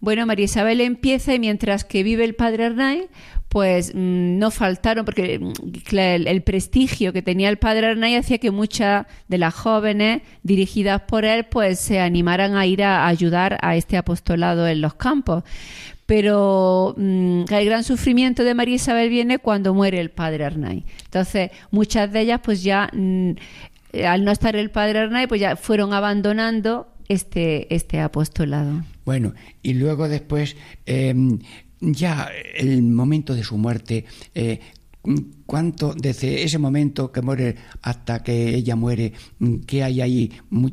Bueno, 0.04 0.26
María 0.26 0.44
Isabel 0.44 0.82
empieza 0.82 1.32
y 1.32 1.38
mientras 1.38 1.82
que 1.82 2.02
vive 2.02 2.24
el 2.24 2.34
padre 2.34 2.66
Arnay, 2.66 3.08
pues 3.48 3.94
mm, 3.94 4.38
no 4.38 4.50
faltaron, 4.50 5.06
porque 5.06 5.38
mm, 5.38 5.96
el, 5.96 6.42
prestigio 6.42 7.14
que 7.14 7.22
tenía 7.22 7.48
el 7.48 7.56
padre 7.56 7.86
Arnay 7.86 8.16
hacía 8.16 8.36
que 8.36 8.50
muchas 8.50 9.06
de 9.28 9.38
las 9.38 9.54
jóvenes 9.54 10.20
dirigidas 10.42 11.00
por 11.02 11.24
él, 11.24 11.44
pues 11.44 11.78
se 11.78 12.00
animaran 12.00 12.54
a 12.54 12.66
ir 12.66 12.82
a, 12.82 13.06
ayudar 13.06 13.58
a 13.62 13.76
este 13.76 13.96
apostolado 13.96 14.68
en 14.68 14.82
los 14.82 14.92
campos. 14.92 15.42
Pero 16.04 16.94
mm, 16.98 17.44
el 17.48 17.64
gran 17.64 17.82
sufrimiento 17.82 18.44
de 18.44 18.52
María 18.52 18.74
Isabel 18.74 19.08
viene 19.08 19.38
cuando 19.38 19.72
muere 19.72 20.00
el 20.00 20.10
padre 20.10 20.44
Arnay. 20.44 20.84
Entonces, 21.06 21.50
muchas 21.70 22.12
de 22.12 22.20
ellas, 22.20 22.40
pues 22.44 22.62
ya, 22.62 22.90
al 22.92 24.24
no 24.24 24.30
estar 24.30 24.54
el 24.54 24.70
padre 24.70 24.98
Arnay, 24.98 25.28
pues 25.28 25.40
ya 25.40 25.56
fueron 25.56 25.94
abandonando 25.94 26.88
este, 27.08 27.74
este 27.74 28.00
apostolado. 28.00 28.82
Bueno, 29.04 29.34
y 29.62 29.74
luego 29.74 30.08
después, 30.08 30.56
em, 30.86 31.38
ya 31.80 32.30
el 32.56 32.82
momento 32.82 33.34
de 33.34 33.44
su 33.44 33.58
muerte, 33.58 34.06
eh, 34.34 34.60
cuánto 35.46 35.94
desde 35.94 36.42
ese 36.42 36.58
momento 36.58 37.12
que 37.12 37.20
muere 37.20 37.56
hasta 37.82 38.22
que 38.22 38.54
ella 38.54 38.76
muere, 38.76 39.12
que 39.66 39.82
hay 39.82 40.00
ahí 40.00 40.32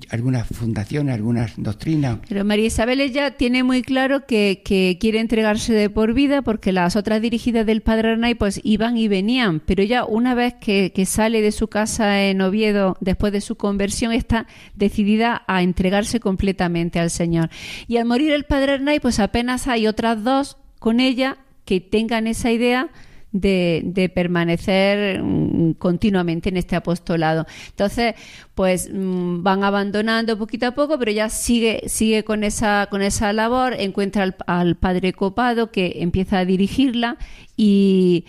algunas 0.09 0.47
fundaciones, 0.47 1.15
algunas 1.15 1.53
doctrinas. 1.57 2.19
Pero 2.27 2.45
María 2.45 2.65
Isabel 2.65 3.01
ella 3.01 3.31
tiene 3.31 3.63
muy 3.63 3.81
claro 3.81 4.25
que, 4.25 4.61
quiere 4.99 5.19
entregarse 5.19 5.73
de 5.73 5.89
por 5.89 6.13
vida 6.13 6.41
porque 6.41 6.71
las 6.71 6.95
otras 6.95 7.21
dirigidas 7.21 7.65
del 7.65 7.81
Padre 7.81 8.11
Arnay 8.11 8.35
pues 8.35 8.61
iban 8.63 8.97
y 8.97 9.07
venían, 9.07 9.59
pero 9.59 9.83
ella 9.83 10.05
una 10.05 10.33
vez 10.33 10.55
que, 10.59 10.91
que 10.93 11.05
sale 11.05 11.41
de 11.41 11.51
su 11.51 11.67
casa 11.67 12.23
en 12.23 12.41
Oviedo 12.41 12.97
después 13.01 13.33
de 13.33 13.41
su 13.41 13.55
conversión 13.55 14.13
está 14.13 14.47
decidida 14.75 15.43
a 15.47 15.61
entregarse 15.61 16.19
completamente 16.19 16.99
al 16.99 17.09
Señor. 17.09 17.49
Y 17.87 17.97
al 17.97 18.05
morir 18.05 18.31
el 18.31 18.45
Padre 18.45 18.73
Arnay 18.73 18.99
pues 18.99 19.19
apenas 19.19 19.67
hay 19.67 19.87
otras 19.87 20.23
dos 20.23 20.57
con 20.79 20.99
ella 20.99 21.37
que 21.65 21.79
tengan 21.79 22.27
esa 22.27 22.51
idea 22.51 22.89
de, 23.31 24.11
permanecer 24.13 25.21
mm, 25.21 25.73
continuamente 25.73 26.49
en 26.49 26.57
este 26.57 26.75
apostolado. 26.75 27.45
Entonces, 27.69 28.15
pues 28.55 28.89
mm, 28.91 29.43
van 29.43 29.63
abandonando 29.63 30.37
poquito 30.37 30.67
a 30.67 30.71
poco, 30.71 30.97
pero 30.99 31.11
ya 31.11 31.29
sigue, 31.29 31.83
sigue 31.87 32.23
con 32.23 32.43
esa, 32.43 32.87
con 32.89 33.01
esa 33.01 33.33
labor, 33.33 33.73
encuentra 33.77 34.33
al, 34.47 34.75
padre 34.75 35.13
copado 35.13 35.71
que 35.71 35.97
empieza 35.97 36.39
a 36.39 36.45
dirigirla 36.45 37.17
y, 37.55 38.25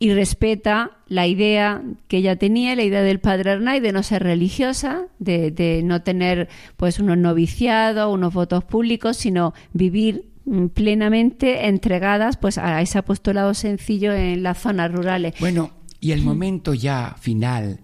respeta 0.00 0.90
la 1.06 1.28
idea 1.28 1.80
que 2.08 2.16
ella 2.16 2.34
tenía, 2.34 2.74
la 2.74 2.82
idea 2.82 3.02
del 3.02 3.20
padre 3.20 3.52
Arnay 3.52 3.78
de 3.78 3.92
no 3.92 4.02
ser 4.02 4.24
religiosa, 4.24 5.06
de, 5.20 5.52
de 5.52 5.84
no 5.84 6.02
tener 6.02 6.48
pues 6.76 6.98
unos 6.98 7.18
noviciados, 7.18 8.12
unos 8.12 8.34
votos 8.34 8.64
públicos, 8.64 9.16
sino 9.16 9.54
vivir 9.72 10.31
plenamente 10.74 11.66
entregadas 11.66 12.36
pues 12.36 12.58
a 12.58 12.80
ese 12.82 12.98
apostolado 12.98 13.54
sencillo 13.54 14.12
en 14.12 14.42
las 14.42 14.58
zonas 14.58 14.92
rurales. 14.92 15.34
Bueno, 15.40 15.70
y 16.00 16.12
el 16.12 16.22
momento 16.22 16.74
ya 16.74 17.16
final 17.20 17.80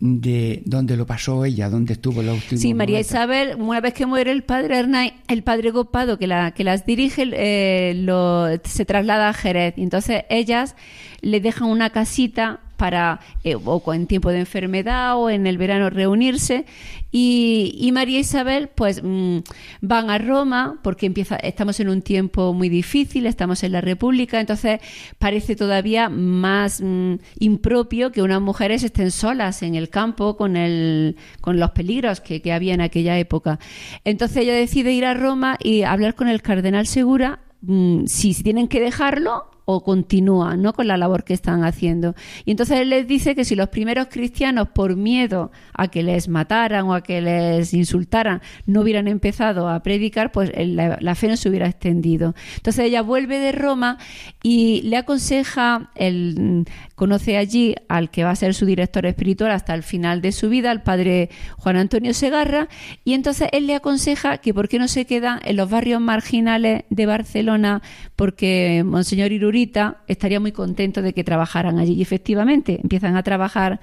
de 0.00 0.62
dónde 0.64 0.96
lo 0.96 1.06
pasó 1.06 1.44
ella, 1.44 1.68
dónde 1.68 1.92
estuvo 1.92 2.22
la 2.22 2.32
última. 2.32 2.60
Sí, 2.60 2.72
María 2.72 3.00
Isabel, 3.00 3.56
una 3.58 3.80
vez 3.80 3.92
que 3.92 4.06
muere 4.06 4.32
el 4.32 4.42
padre 4.42 4.78
Hernán, 4.78 5.12
el 5.28 5.42
padre 5.42 5.70
Gopado 5.70 6.18
que, 6.18 6.26
la, 6.26 6.52
que 6.52 6.64
las 6.64 6.86
dirige, 6.86 7.28
eh, 7.32 7.94
lo, 7.94 8.46
se 8.64 8.84
traslada 8.86 9.28
a 9.28 9.34
Jerez. 9.34 9.74
Y 9.76 9.82
entonces 9.82 10.24
ellas 10.30 10.74
le 11.20 11.40
dejan 11.40 11.68
una 11.68 11.90
casita 11.90 12.60
para 12.80 13.20
eh, 13.44 13.56
o 13.62 13.92
en 13.92 14.06
tiempo 14.06 14.30
de 14.30 14.38
enfermedad 14.38 15.14
o 15.18 15.28
en 15.28 15.46
el 15.46 15.58
verano 15.58 15.90
reunirse. 15.90 16.64
Y, 17.12 17.90
María 17.92 18.20
Isabel 18.20 18.70
pues 18.74 19.02
mm, 19.02 19.38
van 19.82 20.08
a 20.08 20.16
Roma 20.16 20.78
porque 20.82 21.04
empieza 21.04 21.36
estamos 21.36 21.78
en 21.80 21.90
un 21.90 22.00
tiempo 22.00 22.54
muy 22.54 22.68
difícil 22.68 23.26
estamos 23.26 23.64
en 23.64 23.72
la 23.72 23.80
República 23.80 24.38
entonces 24.38 24.80
parece 25.18 25.56
todavía 25.56 26.08
más 26.08 26.80
mm, 26.80 27.14
impropio 27.40 28.12
que 28.12 28.22
unas 28.22 28.40
mujeres 28.40 28.84
estén 28.84 29.10
solas 29.10 29.62
en 29.62 29.74
el 29.74 29.90
campo 29.90 30.36
con 30.36 30.56
el 30.56 31.16
con 31.40 31.58
los 31.58 31.72
peligros 31.72 32.20
que, 32.20 32.40
que 32.40 32.52
había 32.52 32.74
en 32.74 32.80
aquella 32.80 33.18
época. 33.18 33.58
Entonces 34.04 34.38
ella 34.38 34.54
decide 34.54 34.92
ir 34.92 35.04
a 35.04 35.14
Roma 35.14 35.58
y 35.62 35.82
hablar 35.82 36.14
con 36.14 36.28
el 36.28 36.40
cardenal 36.40 36.86
Segura 36.86 37.40
mm, 37.62 38.06
si 38.06 38.40
tienen 38.42 38.68
que 38.68 38.80
dejarlo 38.80 39.50
o 39.72 39.82
continúan 39.82 40.62
¿no? 40.62 40.72
con 40.72 40.86
la 40.86 40.96
labor 40.96 41.24
que 41.24 41.34
están 41.34 41.64
haciendo. 41.64 42.14
Y 42.44 42.52
entonces 42.52 42.80
él 42.80 42.90
les 42.90 43.06
dice 43.06 43.34
que 43.34 43.44
si 43.44 43.54
los 43.54 43.68
primeros 43.68 44.08
cristianos, 44.08 44.68
por 44.68 44.96
miedo 44.96 45.50
a 45.74 45.88
que 45.88 46.02
les 46.02 46.28
mataran 46.28 46.86
o 46.86 46.94
a 46.94 47.02
que 47.02 47.20
les 47.20 47.74
insultaran, 47.74 48.40
no 48.66 48.82
hubieran 48.82 49.08
empezado 49.08 49.68
a 49.68 49.82
predicar, 49.82 50.32
pues 50.32 50.50
la, 50.56 51.14
fe 51.14 51.28
no 51.28 51.36
se 51.36 51.48
hubiera 51.48 51.68
extendido. 51.68 52.34
Entonces 52.56 52.86
ella 52.86 53.02
vuelve 53.02 53.38
de 53.38 53.52
Roma 53.52 53.98
y 54.42 54.82
le 54.82 54.96
aconseja, 54.96 55.90
el, 55.94 56.66
conoce 57.00 57.38
allí 57.38 57.76
al 57.88 58.10
que 58.10 58.24
va 58.24 58.30
a 58.30 58.36
ser 58.36 58.52
su 58.52 58.66
director 58.66 59.06
espiritual 59.06 59.52
hasta 59.52 59.72
el 59.72 59.82
final 59.82 60.20
de 60.20 60.32
su 60.32 60.50
vida, 60.50 60.70
al 60.70 60.82
padre 60.82 61.30
Juan 61.56 61.76
Antonio 61.76 62.12
Segarra, 62.12 62.68
y 63.06 63.14
entonces 63.14 63.48
él 63.52 63.66
le 63.66 63.74
aconseja 63.74 64.36
que 64.36 64.52
por 64.52 64.68
qué 64.68 64.78
no 64.78 64.86
se 64.86 65.06
queda 65.06 65.40
en 65.42 65.56
los 65.56 65.70
barrios 65.70 65.98
marginales 66.02 66.84
de 66.90 67.06
Barcelona, 67.06 67.80
porque 68.16 68.82
Monseñor 68.84 69.32
Irurita 69.32 70.02
estaría 70.08 70.40
muy 70.40 70.52
contento 70.52 71.00
de 71.00 71.14
que 71.14 71.24
trabajaran 71.24 71.78
allí. 71.78 71.94
Y 71.94 72.02
efectivamente, 72.02 72.80
empiezan 72.82 73.16
a 73.16 73.22
trabajar 73.22 73.80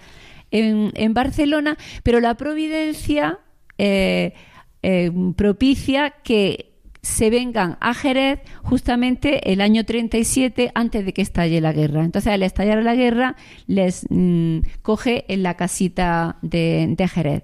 en, 0.51 1.13
Barcelona, 1.15 1.75
pero 2.03 2.19
la 2.19 2.35
providencia 2.35 3.39
eh, 3.79 4.35
eh, 4.83 5.11
propicia 5.35 6.13
que 6.23 6.66
se 7.07 7.29
vengan 7.29 7.77
a 7.79 7.93
Jerez 7.93 8.39
justamente 8.63 9.53
el 9.53 9.61
año 9.61 9.85
37 9.85 10.71
antes 10.75 11.05
de 11.05 11.13
que 11.13 11.21
estalle 11.21 11.61
la 11.61 11.71
guerra. 11.71 12.03
Entonces, 12.03 12.33
al 12.33 12.43
estallar 12.43 12.83
la 12.83 12.95
guerra, 12.95 13.37
les 13.65 14.05
mm, 14.09 14.59
coge 14.81 15.23
en 15.29 15.41
la 15.41 15.55
casita 15.55 16.37
de, 16.41 16.85
de 16.97 17.07
Jerez. 17.07 17.43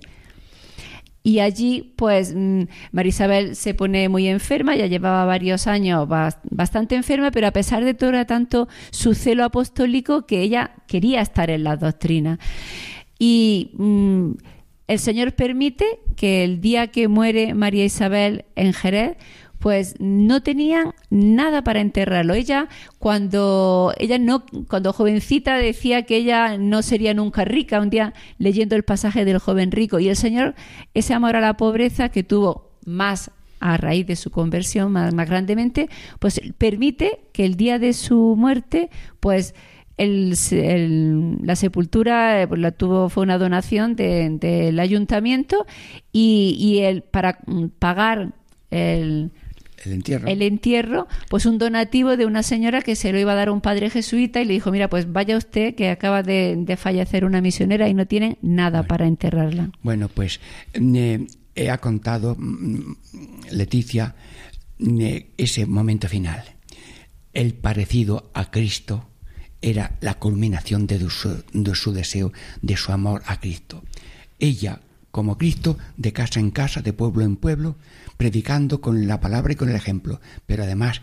Y 1.24 1.40
allí, 1.40 1.94
pues, 1.96 2.34
mm, 2.36 2.64
Marisabel 2.92 3.56
se 3.56 3.74
pone 3.74 4.10
muy 4.10 4.28
enferma, 4.28 4.76
ya 4.76 4.88
llevaba 4.88 5.24
varios 5.24 5.68
años 5.68 6.10
bastante 6.52 6.96
enferma, 6.96 7.32
pero 7.32 7.48
a 7.48 7.52
pesar 7.52 7.86
de 7.86 7.94
todo 7.94 8.10
era 8.10 8.26
tanto 8.26 8.68
su 8.92 9.14
celo 9.14 9.46
apostólico 9.46 10.26
que 10.26 10.42
ella 10.42 10.72
quería 10.88 11.22
estar 11.22 11.50
en 11.50 11.64
la 11.64 11.78
doctrina. 11.78 12.38
Y 13.18 13.72
mm, 13.78 14.32
el 14.88 15.00
Señor 15.00 15.34
permite 15.34 15.86
que 16.18 16.44
el 16.44 16.60
día 16.60 16.88
que 16.88 17.08
muere 17.08 17.54
María 17.54 17.86
Isabel 17.86 18.44
en 18.56 18.74
Jerez, 18.74 19.16
pues 19.64 19.96
no 19.98 20.44
tenían 20.44 20.94
nada 21.10 21.64
para 21.64 21.80
enterrarlo. 21.80 22.34
Ella 22.34 22.68
cuando 23.00 23.94
ella 23.98 24.18
no 24.18 24.44
cuando 24.68 24.92
jovencita 24.92 25.56
decía 25.56 26.02
que 26.04 26.18
ella 26.18 26.58
no 26.58 26.82
sería 26.82 27.14
nunca 27.14 27.46
rica, 27.46 27.80
un 27.80 27.90
día 27.90 28.14
leyendo 28.40 28.76
el 28.76 28.84
pasaje 28.84 29.24
del 29.24 29.38
joven 29.38 29.72
rico 29.72 30.00
y 30.00 30.10
el 30.10 30.18
Señor 30.18 30.54
ese 30.94 31.14
amor 31.14 31.38
a 31.38 31.40
la 31.40 31.56
pobreza 31.56 32.10
que 32.10 32.24
tuvo 32.24 32.72
más 32.86 33.32
a 33.62 33.78
raíz 33.78 34.06
de 34.06 34.18
su 34.18 34.32
conversión 34.32 34.92
más, 34.92 35.14
más 35.14 35.30
grandemente, 35.30 35.88
pues 36.20 36.42
permite 36.58 37.22
que 37.32 37.46
el 37.46 37.56
día 37.56 37.80
de 37.80 37.94
su 37.94 38.36
muerte, 38.36 38.90
pues 39.22 39.56
el, 39.96 41.38
la 41.42 41.56
sepultura 41.56 42.42
eh, 42.42 42.50
pues, 42.50 42.60
la 42.60 42.72
tuvo 42.72 43.08
fue 43.08 43.24
una 43.24 43.38
donación 43.38 43.96
del 43.96 44.78
ayuntamiento 44.78 45.66
y, 46.12 46.58
y 46.60 46.80
el, 46.80 47.02
para 47.04 47.40
pagar 47.80 48.34
el, 48.70 49.32
el 49.86 49.94
entierro. 49.94 50.28
El 50.28 50.42
entierro, 50.42 51.08
pues 51.30 51.46
un 51.46 51.58
donativo 51.58 52.18
de 52.18 52.26
una 52.26 52.44
señora 52.44 52.82
que 52.82 52.96
se 52.96 53.12
lo 53.12 53.20
iba 53.20 53.34
a 53.34 53.36
dar 53.36 53.50
a 53.50 53.52
un 53.52 53.62
padre 53.62 53.90
jesuita 53.90 54.42
y 54.42 54.46
le 54.46 54.54
dijo, 54.54 54.72
mira, 54.72 54.90
pues 54.90 55.12
vaya 55.12 55.38
usted 55.38 55.76
que 55.76 55.90
acaba 55.90 56.24
de, 56.24 56.78
fallecer 56.78 57.26
una 57.26 57.42
misionera 57.42 57.88
y 57.88 57.94
no 57.94 58.08
tiene 58.08 58.38
nada 58.42 58.84
para 58.84 59.08
enterrarla. 59.08 59.72
Bueno, 59.82 60.10
pues 60.10 60.40
eh, 60.74 61.28
ha 61.70 61.78
contado 61.78 62.36
mm, 62.38 62.96
Leticia 63.52 64.16
eh, 64.80 65.28
ese 65.38 65.66
momento 65.66 66.08
final. 66.08 66.44
El 67.34 67.54
parecido 67.54 68.30
a 68.34 68.52
Cristo 68.52 69.08
era 69.62 69.96
la 70.02 70.16
culminación 70.16 70.88
de 70.88 71.00
su, 71.10 71.44
de 71.54 71.76
su 71.76 71.94
deseo, 71.94 72.34
de 72.62 72.76
su 72.76 72.92
amor 72.92 73.24
a 73.26 73.40
Cristo. 73.40 73.84
Ella, 74.40 74.82
como 75.10 75.38
Cristo, 75.38 75.78
de 75.96 76.12
casa 76.12 76.40
en 76.40 76.52
casa, 76.52 76.82
de 76.82 76.92
pueblo 76.92 77.24
en 77.24 77.38
pueblo, 77.38 77.76
predicando 78.18 78.82
con 78.82 79.08
la 79.08 79.20
palabra 79.20 79.54
y 79.54 79.56
con 79.56 79.70
el 79.70 79.76
ejemplo, 79.76 80.22
pero 80.46 80.64
además 80.64 81.02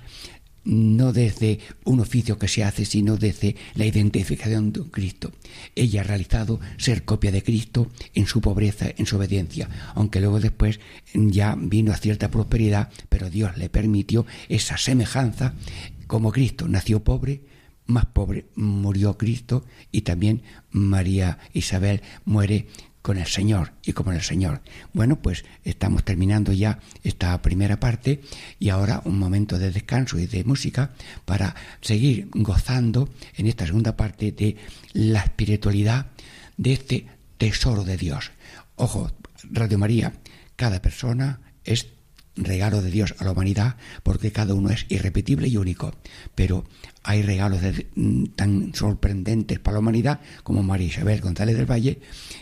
no 0.65 1.13
desde 1.13 1.59
un 1.85 2.01
oficio 2.01 2.39
que 2.39 2.49
se 2.49 2.65
hace, 2.65 2.85
sino 2.85 3.17
desde 3.17 3.57
la 3.75 3.87
identificación 3.87 4.73
de 4.73 4.83
Cristo. 4.91 5.33
Ella 5.75 6.03
ha 6.03 6.05
realizado 6.05 6.61
ser 6.77 7.05
copia 7.05 7.33
de 7.33 7.43
Cristo 7.43 7.91
en 8.15 8.27
su 8.27 8.41
pobreza, 8.41 8.87
en 8.97 9.07
su 9.07 9.17
obediencia, 9.17 9.69
aunque 9.95 10.21
luego 10.21 10.41
después 10.41 10.81
ya 11.15 11.57
vino 11.59 11.93
a 11.93 11.97
cierta 11.97 12.31
prosperidad, 12.31 12.91
pero 13.09 13.31
Dios 13.31 13.57
le 13.57 13.71
permitió 13.71 14.27
esa 14.49 14.77
semejanza, 14.77 15.55
como 16.07 16.33
Cristo 16.33 16.69
nació 16.69 17.03
pobre, 17.03 17.43
más 17.87 18.07
pobre 18.07 18.47
murió 18.55 19.19
Cristo 19.19 19.65
y 19.91 20.03
también 20.03 20.43
María 20.71 21.39
Isabel 21.53 22.03
muere 22.25 22.69
con 23.03 23.19
el 23.19 23.27
Señor 23.27 23.73
y 23.85 23.93
como 23.93 24.13
el 24.13 24.23
Señor. 24.23 24.61
Bueno, 24.93 25.21
pues 25.21 25.45
estamos 25.65 26.05
terminando 26.05 26.53
ya 26.53 26.81
esta 27.03 27.41
primera 27.43 27.81
parte 27.81 28.21
y 28.59 28.69
ahora 28.69 29.03
un 29.05 29.19
momento 29.19 29.59
de 29.59 29.71
descanso 29.71 30.19
y 30.19 30.27
de 30.27 30.45
música 30.45 30.91
para 31.25 31.55
seguir 31.81 32.29
gozando 32.33 33.09
en 33.37 33.47
esta 33.47 33.67
segunda 33.67 33.97
parte 33.97 34.33
de 34.33 34.57
la 34.93 35.21
espiritualidad 35.21 36.07
de 36.57 36.73
este 36.73 37.07
tesoro 37.39 37.85
de 37.85 37.97
Dios. 37.97 38.33
Ojo, 38.77 39.11
Radio 39.51 39.79
María, 39.79 40.13
cada 40.57 40.83
persona 40.83 41.41
es 41.65 41.87
regalo 42.45 42.83
de 42.83 42.91
Dios 42.91 43.15
a 43.19 43.25
la 43.25 43.33
humanidad 43.33 43.77
porque 44.03 44.33
cada 44.33 44.55
uno 44.55 44.71
es 44.71 44.87
irrepetible 44.89 45.49
y 45.49 45.57
único, 45.57 45.95
pero 46.35 46.65
hay 47.03 47.23
regalos 47.23 47.61
mm, 47.95 48.25
tan 48.37 48.75
sorprendentes 48.75 49.59
para 49.59 49.75
la 49.75 49.81
humanidad 49.81 50.21
como 50.43 50.63
María 50.63 50.89
Isabel 50.89 51.21
González 51.21 51.57
del 51.57 51.71
Valle, 51.71 52.01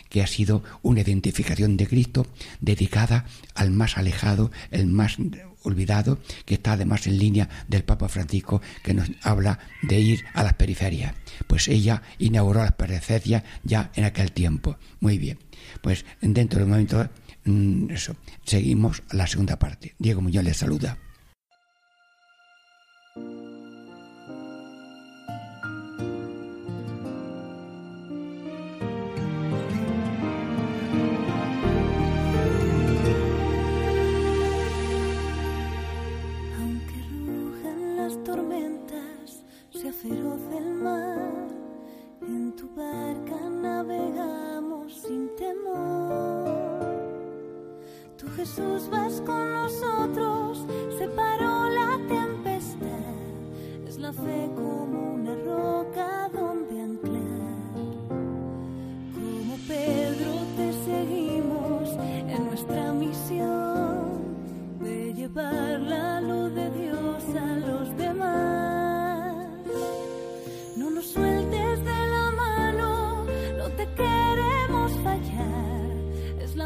que 0.09 0.21
ha 0.21 0.27
sido 0.27 0.63
una 0.81 1.01
identificación 1.01 1.77
de 1.77 1.87
Cristo 1.87 2.25
dedicada 2.59 3.25
al 3.55 3.71
más 3.71 3.97
alejado, 3.97 4.51
el 4.71 4.87
más 4.87 5.17
olvidado, 5.63 6.19
que 6.45 6.55
está 6.55 6.73
además 6.73 7.07
en 7.07 7.17
línea 7.17 7.49
del 7.67 7.83
Papa 7.83 8.09
Francisco, 8.09 8.61
que 8.83 8.93
nos 8.93 9.11
habla 9.21 9.59
de 9.81 9.99
ir 9.99 10.25
a 10.33 10.43
las 10.43 10.53
periferias. 10.53 11.13
Pues 11.47 11.67
ella 11.67 12.01
inauguró 12.17 12.61
las 12.61 12.73
periferias 12.73 13.43
ya 13.63 13.91
en 13.95 14.05
aquel 14.05 14.31
tiempo. 14.31 14.77
Muy 14.99 15.17
bien. 15.17 15.37
Pues 15.81 16.05
dentro 16.21 16.59
del 16.59 16.69
momento, 16.69 17.09
eso, 17.89 18.15
seguimos 18.43 19.03
la 19.11 19.27
segunda 19.27 19.57
parte. 19.57 19.95
Diego 19.99 20.21
Muñoz 20.21 20.43
les 20.43 20.57
saluda. 20.57 20.97
feroz 40.01 40.39
el 40.55 40.75
mar, 40.75 41.47
en 42.21 42.55
tu 42.55 42.69
barca 42.73 43.49
navegamos 43.49 44.93
sin 45.01 45.35
temor. 45.35 46.08
Jesús 48.39 48.89
vas 48.89 49.21
con 49.25 49.51
nosotros, 49.51 50.65
separó 50.97 51.69
la 51.71 51.97
tempestad, 52.07 53.17
es 53.85 53.97
la 53.97 54.13
fe 54.13 54.49
como 54.55 55.15
una 55.15 55.35
roca 55.43 56.29
donde 56.33 56.81
anclar. 56.81 57.19
Como 59.13 59.57
Pedro 59.67 60.31
te 60.55 60.71
seguimos 60.85 61.89
en 61.99 62.45
nuestra 62.45 62.93
misión 62.93 64.23
de 64.79 65.13
llevar 65.13 65.81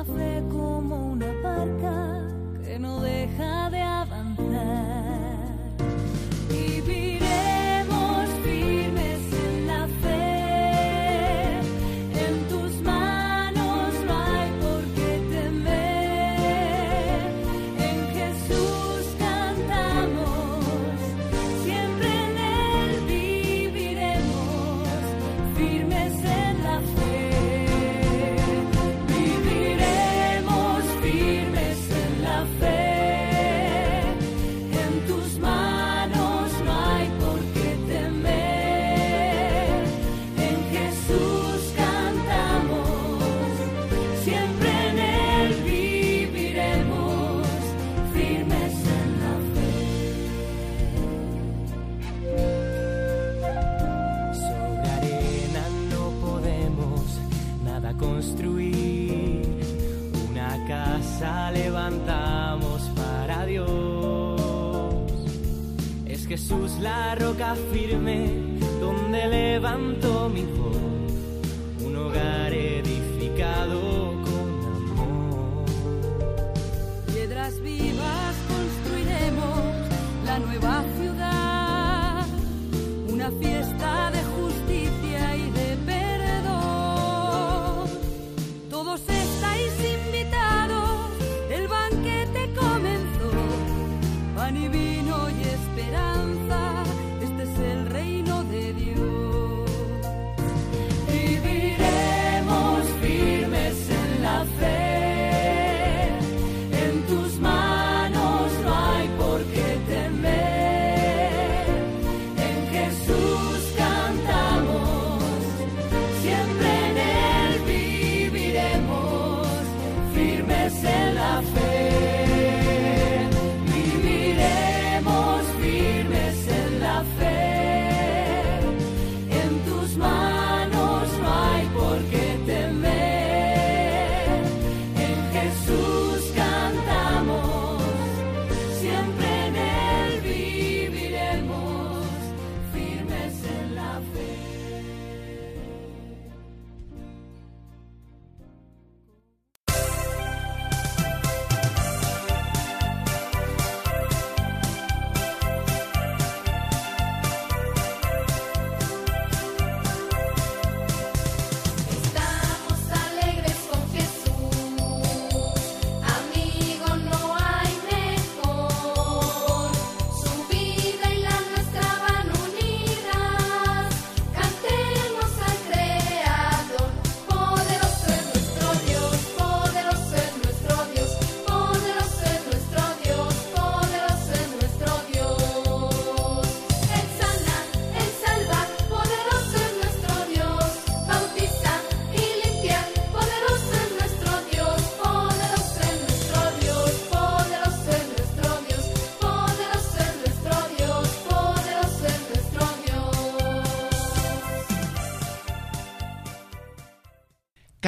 la 0.05 0.13
fe 0.13 0.43
como 0.51 1.11
una 1.11 1.31
barca 1.41 2.27
que 2.63 2.79
no 2.79 3.01
deja 3.01 3.69
de 3.69 3.81
avanzar. 3.81 5.37
Viviremos 6.49 8.29
firmes 8.43 9.19
en 9.45 9.67
la 9.67 9.87
fe. 10.01 11.59
En 12.25 12.47
tus 12.49 12.81
manos 12.81 13.93
no 14.07 14.13
hay 14.17 14.51
por 14.63 14.83
qué 14.95 15.11
temer. 15.31 15.71
En 17.89 17.99
Jesús 18.17 19.03
cantamos, 19.19 20.65
siempre 21.63 22.09
en 22.25 22.37
Él 22.37 22.89
viviremos 23.07 24.87
firmes. 25.55 26.12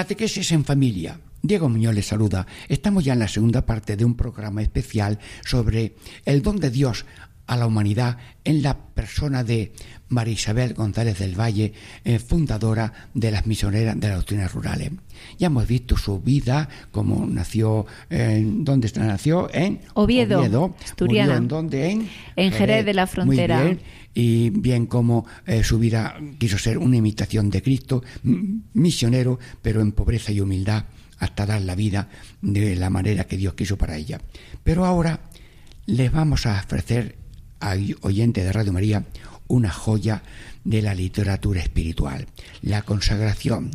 Catequesis 0.06 0.52
en 0.52 0.64
familia. 0.64 1.20
Diego 1.42 1.68
Muñoz 1.68 1.96
les 1.96 2.06
saluda. 2.06 2.46
Estamos 2.70 3.04
ya 3.04 3.14
en 3.14 3.20
la 3.26 3.28
segunda 3.28 3.66
parte 3.66 3.98
de 3.98 4.06
un 4.06 4.16
programa 4.16 4.62
especial 4.62 5.18
sobre 5.44 5.96
el 6.26 6.44
don 6.44 6.58
de 6.58 6.70
Dios 6.70 7.08
a 7.48 7.58
la 7.58 7.68
humanidad 7.68 8.18
en 8.44 8.62
la 8.62 8.78
persona 8.78 9.44
de 9.44 9.74
María 10.10 10.34
Isabel 10.34 10.74
González 10.74 11.20
del 11.20 11.40
Valle, 11.40 11.74
eh, 12.04 12.20
fundadora 12.20 13.10
de 13.14 13.32
las 13.32 13.46
misioneras 13.46 14.00
de 14.00 14.08
las 14.08 14.18
doctrinas 14.18 14.54
rurales. 14.54 14.92
Ya 15.38 15.48
hemos 15.48 15.68
visto 15.68 15.98
su 15.98 16.20
vida, 16.22 16.70
cómo 16.92 17.26
nació, 17.26 17.86
en 18.10 18.64
¿dónde 18.64 18.92
nació? 18.96 19.50
En 19.54 19.82
Oviedo, 19.94 20.40
Oviedo. 20.40 20.76
asturiana. 20.84 21.38
¿En 21.38 21.48
dónde? 21.48 21.90
En, 21.90 22.10
En 22.36 22.52
Jerez 22.52 22.86
de 22.86 22.94
la 22.94 23.08
Frontera. 23.08 23.58
Muy 23.58 23.66
bien 23.66 23.80
y 24.16 24.50
bien 24.50 24.88
como 24.88 25.26
eh, 25.46 25.64
su 25.64 25.78
vida 25.78 26.16
quiso 26.40 26.58
ser 26.58 26.78
una 26.78 26.96
imitación 26.96 27.50
de 27.50 27.62
Cristo, 27.62 28.02
misionero, 28.74 29.38
pero 29.62 29.82
en 29.82 29.92
pobreza 29.92 30.32
y 30.32 30.40
humildad, 30.40 30.86
hasta 31.20 31.46
dar 31.46 31.62
la 31.62 31.76
vida 31.76 32.08
de 32.42 32.78
la 32.78 32.90
manera 32.90 33.26
que 33.26 33.38
Dios 33.38 33.54
quiso 33.56 33.78
para 33.78 33.98
ella. 33.98 34.22
Pero 34.64 34.86
ahora 34.86 35.20
les 35.86 36.12
vamos 36.12 36.46
a 36.46 36.60
ofrecer 36.60 37.18
a 37.66 37.76
oyentes 38.02 38.44
de 38.44 38.52
Radio 38.52 38.72
María 38.72 39.06
una 39.48 39.72
joya 39.72 40.22
de 40.64 40.82
la 40.82 40.94
literatura 40.94 41.62
espiritual, 41.62 42.28
la 42.62 42.84
consagración 42.84 43.72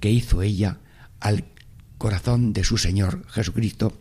que 0.00 0.10
hizo 0.10 0.42
ella 0.42 0.78
al 1.20 1.44
corazón 1.98 2.52
de 2.52 2.64
su 2.64 2.78
Señor 2.78 3.26
Jesucristo 3.28 3.98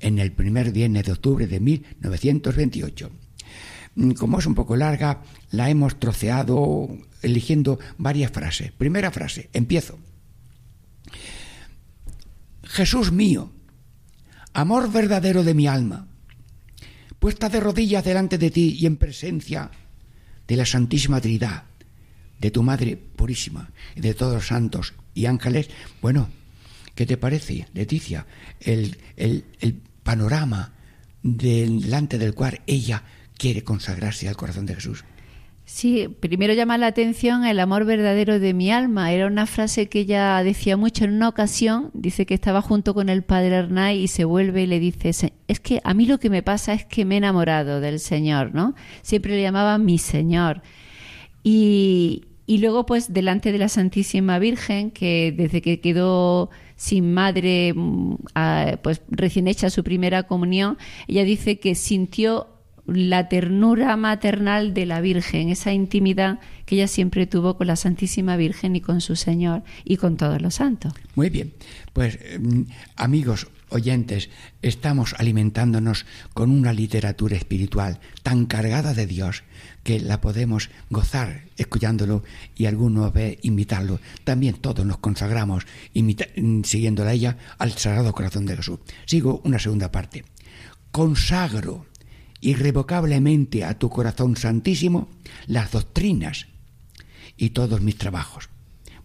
en 0.00 0.18
el 0.18 0.32
primer 0.32 0.72
viernes 0.72 1.04
de 1.04 1.12
octubre 1.12 1.46
de 1.46 1.60
1928. 1.60 3.10
Mm, 3.94 4.10
Como 4.12 4.38
es 4.38 4.46
un 4.46 4.54
poco 4.54 4.76
larga, 4.76 5.22
la 5.50 5.68
hemos 5.68 5.98
troceado 6.00 6.88
eligiendo 7.22 7.78
varias 7.98 8.30
frases. 8.30 8.72
Primera 8.72 9.10
frase, 9.10 9.50
empiezo. 9.52 9.98
Jesús 12.62 13.12
mío, 13.12 13.50
amor 14.54 14.90
verdadero 14.90 15.44
de 15.44 15.54
mi 15.54 15.66
alma, 15.66 16.07
puesta 17.18 17.48
de 17.48 17.60
rodillas 17.60 18.04
delante 18.04 18.38
de 18.38 18.50
ti 18.50 18.76
y 18.80 18.86
en 18.86 18.96
presencia 18.96 19.70
de 20.46 20.56
la 20.56 20.64
Santísima 20.66 21.20
Trinidad, 21.20 21.64
de 22.38 22.50
tu 22.50 22.62
Madre 22.62 22.96
Purísima 22.96 23.70
y 23.96 24.00
de 24.00 24.14
todos 24.14 24.34
los 24.34 24.46
santos 24.46 24.94
y 25.14 25.26
ángeles, 25.26 25.68
bueno, 26.00 26.28
¿qué 26.94 27.04
te 27.06 27.16
parece, 27.16 27.66
Leticia? 27.74 28.26
El, 28.60 28.96
el- 29.16 29.44
el 29.60 29.74
panorama 30.02 30.72
delante 31.22 32.18
del 32.18 32.34
cual 32.34 32.60
ella 32.66 33.02
quiere 33.36 33.62
consagrarse 33.64 34.28
al 34.28 34.36
corazón 34.36 34.66
de 34.66 34.74
Jesús. 34.76 35.04
Sí, 35.70 36.08
primero 36.20 36.54
llama 36.54 36.78
la 36.78 36.86
atención 36.86 37.44
el 37.44 37.60
amor 37.60 37.84
verdadero 37.84 38.40
de 38.40 38.54
mi 38.54 38.70
alma. 38.72 39.12
Era 39.12 39.26
una 39.26 39.44
frase 39.44 39.86
que 39.90 40.00
ella 40.00 40.42
decía 40.42 40.78
mucho 40.78 41.04
en 41.04 41.12
una 41.12 41.28
ocasión. 41.28 41.90
Dice 41.92 42.24
que 42.24 42.32
estaba 42.32 42.62
junto 42.62 42.94
con 42.94 43.10
el 43.10 43.22
padre 43.22 43.54
Hernay 43.56 43.98
y 44.02 44.08
se 44.08 44.24
vuelve 44.24 44.62
y 44.62 44.66
le 44.66 44.80
dice, 44.80 45.12
"Se- 45.12 45.34
es 45.46 45.60
que 45.60 45.82
a 45.84 45.92
mí 45.92 46.06
lo 46.06 46.18
que 46.18 46.30
me 46.30 46.42
pasa 46.42 46.72
es 46.72 46.86
que 46.86 47.04
me 47.04 47.16
he 47.16 47.18
enamorado 47.18 47.82
del 47.82 48.00
Señor, 48.00 48.54
¿no? 48.54 48.74
Siempre 49.02 49.32
le 49.36 49.42
llamaba 49.42 49.76
mi 49.76 49.98
Señor. 49.98 50.62
Y, 51.44 52.24
y 52.46 52.58
luego, 52.58 52.86
pues, 52.86 53.12
delante 53.12 53.52
de 53.52 53.58
la 53.58 53.68
Santísima 53.68 54.38
Virgen, 54.38 54.90
que 54.90 55.34
desde 55.36 55.60
que 55.60 55.80
quedó 55.80 56.48
sin 56.76 57.12
madre, 57.12 57.74
mm, 57.74 58.14
a- 58.34 58.78
pues 58.82 59.02
recién 59.10 59.46
hecha 59.46 59.68
su 59.68 59.84
primera 59.84 60.22
comunión, 60.22 60.78
ella 61.08 61.24
dice 61.24 61.58
que 61.60 61.74
sintió 61.74 62.46
la 62.88 63.28
ternura 63.28 63.96
maternal 63.96 64.74
de 64.74 64.86
la 64.86 65.00
Virgen, 65.00 65.50
esa 65.50 65.72
intimidad 65.72 66.40
que 66.64 66.76
ella 66.76 66.88
siempre 66.88 67.26
tuvo 67.26 67.56
con 67.56 67.66
la 67.66 67.76
Santísima 67.76 68.36
Virgen 68.36 68.76
y 68.76 68.80
con 68.80 69.00
su 69.00 69.14
Señor 69.16 69.62
y 69.84 69.96
con 69.96 70.16
todos 70.16 70.40
los 70.40 70.56
santos. 70.56 70.94
Muy 71.14 71.30
bien, 71.30 71.52
pues 71.92 72.18
eh, 72.22 72.40
amigos 72.96 73.48
oyentes, 73.70 74.30
estamos 74.62 75.14
alimentándonos 75.18 76.06
con 76.32 76.50
una 76.50 76.72
literatura 76.72 77.36
espiritual 77.36 78.00
tan 78.22 78.46
cargada 78.46 78.94
de 78.94 79.06
Dios 79.06 79.42
que 79.82 80.00
la 80.00 80.20
podemos 80.20 80.70
gozar 80.90 81.44
escuchándolo 81.56 82.22
y 82.56 82.66
algunos 82.66 83.12
ve 83.12 83.38
imitarlo. 83.42 84.00
También 84.24 84.56
todos 84.56 84.84
nos 84.86 84.98
consagramos 84.98 85.66
mm, 85.94 86.62
siguiéndola 86.62 87.10
a 87.10 87.14
ella 87.14 87.36
al 87.58 87.72
Sagrado 87.72 88.12
Corazón 88.12 88.46
de 88.46 88.56
Jesús. 88.56 88.78
Sigo 89.06 89.40
una 89.44 89.58
segunda 89.58 89.92
parte. 89.92 90.24
Consagro 90.90 91.86
irrevocablemente 92.40 93.64
a 93.64 93.78
tu 93.78 93.90
corazón 93.90 94.36
santísimo 94.36 95.08
las 95.46 95.72
doctrinas 95.72 96.46
y 97.36 97.50
todos 97.50 97.80
mis 97.80 97.96
trabajos. 97.96 98.48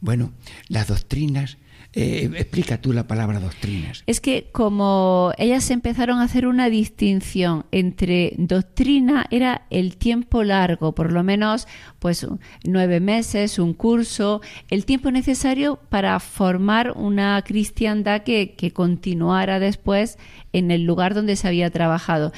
Bueno, 0.02 0.32
las 0.68 0.88
doctrinas 0.88 1.58
Eh, 1.96 2.28
explica 2.38 2.82
tú 2.82 2.92
la 2.92 3.06
palabra 3.06 3.40
doctrinas. 3.40 4.02
Es 4.08 4.20
que 4.20 4.50
como 4.52 5.32
ellas 5.38 5.70
empezaron 5.70 6.18
a 6.18 6.24
hacer 6.24 6.48
una 6.48 6.68
distinción 6.68 7.66
entre 7.72 8.34
doctrina 8.40 9.28
era 9.30 9.68
el 9.70 9.96
tiempo 9.98 10.44
largo, 10.44 10.96
por 10.96 11.12
lo 11.12 11.22
menos 11.22 11.68
pues 12.00 12.26
nueve 12.64 13.00
meses, 13.00 13.60
un 13.60 13.76
curso, 13.76 14.42
el 14.72 14.86
tiempo 14.86 15.12
necesario 15.12 15.78
para 15.90 16.20
formar 16.20 16.94
una 16.96 17.40
cristiandad 17.44 18.24
que, 18.24 18.56
que 18.56 18.72
continuara 18.72 19.60
después 19.60 20.18
en 20.52 20.72
el 20.72 20.86
lugar 20.86 21.14
donde 21.14 21.36
se 21.36 21.48
había 21.48 21.70
trabajado. 21.70 22.32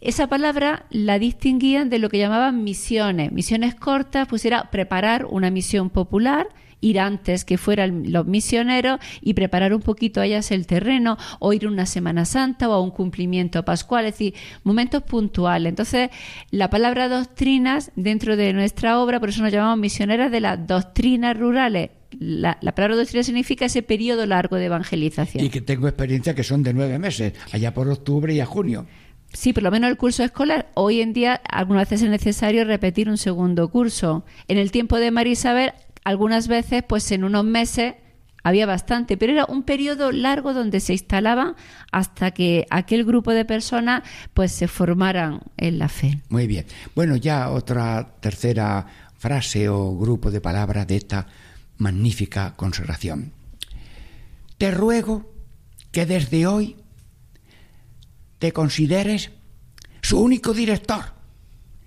Esa 0.00 0.28
palabra 0.28 0.86
la 0.90 1.18
distinguían 1.18 1.90
de 1.90 1.98
lo 1.98 2.08
que 2.08 2.18
llamaban 2.18 2.62
misiones. 2.62 3.32
Misiones 3.32 3.74
cortas, 3.74 4.28
pues 4.28 4.44
era 4.44 4.70
preparar 4.70 5.26
una 5.28 5.50
misión 5.50 5.90
popular, 5.90 6.46
ir 6.80 7.00
antes 7.00 7.44
que 7.44 7.58
fueran 7.58 8.12
los 8.12 8.24
misioneros 8.24 9.00
y 9.20 9.34
preparar 9.34 9.74
un 9.74 9.80
poquito 9.80 10.20
a 10.20 10.26
ellas 10.26 10.52
el 10.52 10.68
terreno, 10.68 11.18
o 11.40 11.52
ir 11.52 11.66
una 11.66 11.84
Semana 11.84 12.24
Santa 12.24 12.68
o 12.68 12.74
a 12.74 12.80
un 12.80 12.92
cumplimiento 12.92 13.64
pascual, 13.64 14.04
es 14.04 14.12
decir, 14.12 14.34
momentos 14.62 15.02
puntuales. 15.02 15.68
Entonces, 15.68 16.10
la 16.52 16.70
palabra 16.70 17.08
doctrinas 17.08 17.90
dentro 17.96 18.36
de 18.36 18.52
nuestra 18.52 19.00
obra, 19.00 19.18
por 19.18 19.30
eso 19.30 19.42
nos 19.42 19.52
llamamos 19.52 19.78
misioneras 19.78 20.30
de 20.30 20.40
las 20.40 20.64
doctrinas 20.64 21.36
rurales. 21.36 21.90
La, 22.20 22.56
la 22.62 22.72
palabra 22.72 22.96
doctrina 22.96 23.24
significa 23.24 23.64
ese 23.64 23.82
periodo 23.82 24.24
largo 24.26 24.56
de 24.56 24.66
evangelización. 24.66 25.44
Y 25.44 25.50
que 25.50 25.60
tengo 25.60 25.88
experiencia 25.88 26.36
que 26.36 26.44
son 26.44 26.62
de 26.62 26.72
nueve 26.72 27.00
meses, 27.00 27.32
allá 27.52 27.74
por 27.74 27.88
octubre 27.88 28.32
y 28.32 28.38
a 28.38 28.46
junio. 28.46 28.86
Sí, 29.38 29.52
por 29.52 29.62
lo 29.62 29.70
menos 29.70 29.88
el 29.88 29.96
curso 29.96 30.24
escolar. 30.24 30.68
Hoy 30.74 31.00
en 31.00 31.12
día 31.12 31.40
algunas 31.48 31.88
veces 31.88 32.02
es 32.02 32.10
necesario 32.10 32.64
repetir 32.64 33.08
un 33.08 33.18
segundo 33.18 33.70
curso. 33.70 34.24
En 34.48 34.58
el 34.58 34.72
tiempo 34.72 34.96
de 34.96 35.12
María 35.12 35.34
Isabel, 35.34 35.74
algunas 36.02 36.48
veces, 36.48 36.82
pues 36.82 37.12
en 37.12 37.22
unos 37.22 37.44
meses 37.44 37.94
había 38.42 38.66
bastante, 38.66 39.16
pero 39.16 39.32
era 39.32 39.44
un 39.44 39.62
periodo 39.62 40.10
largo 40.10 40.54
donde 40.54 40.80
se 40.80 40.92
instalaban 40.92 41.54
hasta 41.92 42.32
que 42.32 42.66
aquel 42.68 43.04
grupo 43.04 43.30
de 43.32 43.44
personas 43.44 44.02
pues 44.34 44.50
se 44.50 44.66
formaran 44.66 45.38
en 45.56 45.78
la 45.78 45.88
fe. 45.88 46.18
Muy 46.30 46.48
bien. 46.48 46.66
Bueno, 46.96 47.14
ya 47.14 47.50
otra 47.50 48.16
tercera 48.18 48.86
frase 49.18 49.68
o 49.68 49.96
grupo 49.96 50.32
de 50.32 50.40
palabras 50.40 50.84
de 50.88 50.96
esta 50.96 51.28
magnífica 51.76 52.54
consagración. 52.56 53.30
Te 54.58 54.72
ruego 54.72 55.30
que 55.92 56.06
desde 56.06 56.48
hoy 56.48 56.74
te 58.38 58.52
consideres 58.52 59.30
su 60.02 60.20
único 60.20 60.54
director 60.54 61.14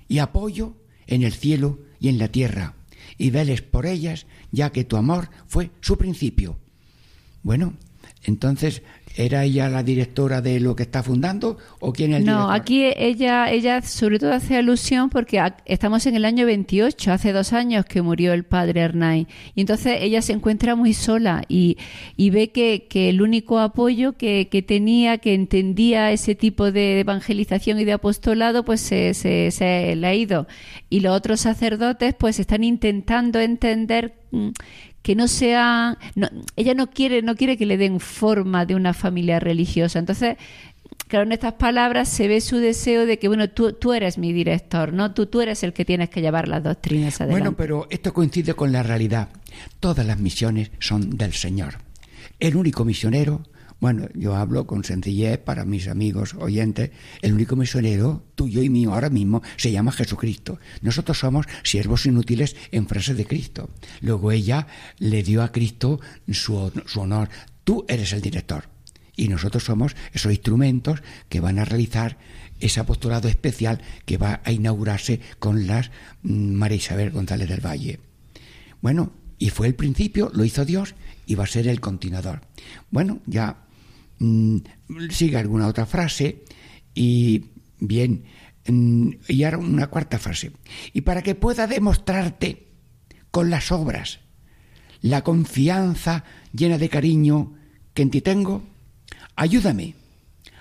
y 0.08 0.20
apoyo 0.20 0.76
en 1.08 1.24
el 1.24 1.34
cielo 1.34 1.80
y 2.00 2.10
en 2.10 2.18
la 2.18 2.28
tierra, 2.28 2.76
y 3.18 3.30
veles 3.30 3.62
por 3.62 3.86
ellas, 3.86 4.26
ya 4.52 4.72
que 4.72 4.84
tu 4.84 4.98
amor 4.98 5.30
fue 5.48 5.72
su 5.82 5.98
principio. 5.98 6.58
Bueno, 7.44 7.74
entonces, 8.23 8.84
¿era 9.15 9.43
ella 9.43 9.67
la 9.69 9.84
directora 9.84 10.41
de 10.41 10.60
lo 10.60 10.75
que 10.75 10.84
está 10.84 11.03
fundando 11.03 11.57
o 11.79 11.91
quién 11.93 12.13
es 12.13 12.19
el 12.19 12.25
No, 12.25 12.34
director? 12.47 12.55
aquí 12.55 12.84
ella, 12.95 13.49
ella 13.51 13.81
sobre 13.81 14.19
todo 14.19 14.31
hace 14.34 14.55
alusión 14.57 15.10
porque 15.10 15.41
estamos 15.65 16.05
en 16.05 16.15
el 16.15 16.23
año 16.25 16.45
28, 16.45 17.12
hace 17.12 17.34
dos 17.34 17.51
años 17.51 17.86
que 17.86 18.01
murió 18.01 18.31
el 18.34 18.43
padre 18.45 18.81
Hernán. 18.81 19.27
Y 19.55 19.62
entonces 19.62 19.97
ella 20.01 20.21
se 20.21 20.34
encuentra 20.34 20.75
muy 20.75 20.93
sola 20.93 21.43
y, 21.49 21.77
y 22.15 22.29
ve 22.29 22.51
que, 22.51 22.88
que 22.89 23.10
el 23.10 23.21
único 23.21 23.60
apoyo 23.60 24.13
que, 24.13 24.47
que 24.49 24.62
tenía, 24.62 25.17
que 25.17 25.34
entendía 25.34 26.12
ese 26.12 26.36
tipo 26.36 26.71
de 26.71 26.99
evangelización 27.01 27.79
y 27.79 27.86
de 27.86 27.93
apostolado, 27.93 28.63
pues 28.63 28.81
se, 28.81 29.13
se, 29.15 29.49
se 29.51 29.95
le 29.95 30.07
ha 30.07 30.13
ido. 30.15 30.47
Y 30.89 30.99
los 31.01 31.15
otros 31.17 31.41
sacerdotes 31.41 32.13
pues 32.17 32.39
están 32.39 32.63
intentando 32.63 33.39
entender 33.39 34.13
mm, 34.31 34.49
que 35.02 35.16
no 35.16 35.28
sea 35.28 35.98
no- 36.16 36.30
ella 36.56 36.74
no 36.74 36.90
quiere 36.92 37.22
no 37.22 37.36
quiere 37.36 37.58
que 37.58 37.66
le 37.66 37.78
den 37.78 38.00
forma 38.00 38.66
de 38.66 38.76
una 38.76 38.94
familia 38.94 39.40
religiosa 39.40 40.00
entonces 40.00 40.38
claro 41.08 41.26
en 41.26 41.32
estas 41.32 41.54
palabras 41.54 42.08
se 42.08 42.28
ve 42.28 42.40
su 42.42 42.58
deseo 42.58 43.06
de 43.06 43.18
que 43.20 43.28
bueno 43.28 43.50
tú, 43.50 43.74
tú 43.74 43.94
eres 43.94 44.18
mi 44.18 44.32
director 44.34 44.94
no 44.94 45.14
tú 45.14 45.26
tú 45.26 45.42
eres 45.42 45.64
el 45.64 45.74
que 45.74 45.86
tienes 45.86 46.10
que 46.10 46.22
llevar 46.22 46.48
las 46.48 46.64
doctrinas 46.64 47.20
adelante 47.20 47.42
Bueno, 47.50 47.58
pero 47.58 47.88
esto 47.90 48.14
coincide 48.14 48.54
con 48.54 48.72
la 48.72 48.84
realidad. 48.84 49.30
Todas 49.80 50.06
las 50.06 50.20
misiones 50.20 50.72
son 50.80 51.18
del 51.18 51.34
Señor. 51.34 51.76
El 52.40 52.56
único 52.56 52.86
misionero, 52.86 53.44
bueno, 53.82 54.08
yo 54.13 54.36
hablo 54.36 54.67
con 54.67 54.84
sencillez 54.84 55.39
para 55.39 55.65
mis 55.65 55.88
amigos 55.88 56.36
oyentes, 56.36 56.91
el 57.24 57.34
único 57.34 57.56
misionero 57.56 58.24
tuyo 58.36 58.62
y 58.62 58.70
mío 58.70 58.94
ahora 58.94 59.10
mismo 59.10 59.41
se 59.58 59.72
llama 59.72 59.91
Jesucristo. 59.91 60.60
Nosotros 60.84 61.17
somos 61.17 61.48
siervos 61.63 62.06
inútiles 62.06 62.56
en 62.72 62.88
frase 62.88 63.15
de 63.15 63.26
Cristo. 63.26 63.72
Luego 64.00 64.32
ella 64.32 64.67
le 65.00 65.24
dio 65.24 65.41
a 65.41 65.52
Cristo 65.52 66.00
su, 66.32 66.72
su 66.86 67.02
honor. 67.02 67.30
Tú 67.63 67.84
eres 67.88 68.13
el 68.13 68.22
director. 68.22 68.70
Y 69.15 69.30
nosotros 69.30 69.65
somos 69.65 69.96
esos 70.13 70.32
instrumentos 70.32 71.02
que 71.28 71.39
van 71.39 71.58
a 71.58 71.65
realizar 71.65 72.20
ese 72.60 72.80
apostolado 72.80 73.30
especial 73.30 73.82
que 74.06 74.17
va 74.17 74.41
a 74.46 74.52
inaugurarse 74.52 75.22
con 75.39 75.65
las 75.65 75.89
mm, 76.22 76.54
María 76.54 76.78
Isabel 76.78 77.10
González 77.10 77.50
del 77.50 77.65
Valle. 77.65 78.00
Bueno, 78.80 79.12
y 79.39 79.50
fue 79.50 79.65
el 79.65 79.74
principio, 79.74 80.30
lo 80.36 80.46
hizo 80.46 80.65
Dios 80.65 80.94
y 81.26 81.34
va 81.34 81.46
a 81.46 81.48
ser 81.48 81.67
el 81.67 81.82
continuador. 81.82 82.41
Bueno, 82.91 83.22
ya 83.26 83.65
sigue 85.10 85.38
alguna 85.38 85.67
otra 85.67 85.86
frase 85.86 86.43
y 86.93 87.45
bien, 87.79 88.25
mm, 88.67 89.10
y 89.27 89.43
ahora 89.43 89.57
una 89.57 89.88
cuarta 89.88 90.19
frase. 90.19 90.51
Y 90.93 91.01
para 91.01 91.21
que 91.21 91.36
pueda 91.36 91.67
demostrarte 91.67 92.67
con 93.31 93.49
las 93.49 93.71
obras 93.71 94.19
la 95.01 95.23
confianza 95.23 96.23
llena 96.53 96.77
de 96.77 96.89
cariño 96.89 97.53
que 97.93 98.03
en 98.03 98.12
ti 98.12 98.21
tengo, 98.21 98.63
ayúdame 99.36 99.95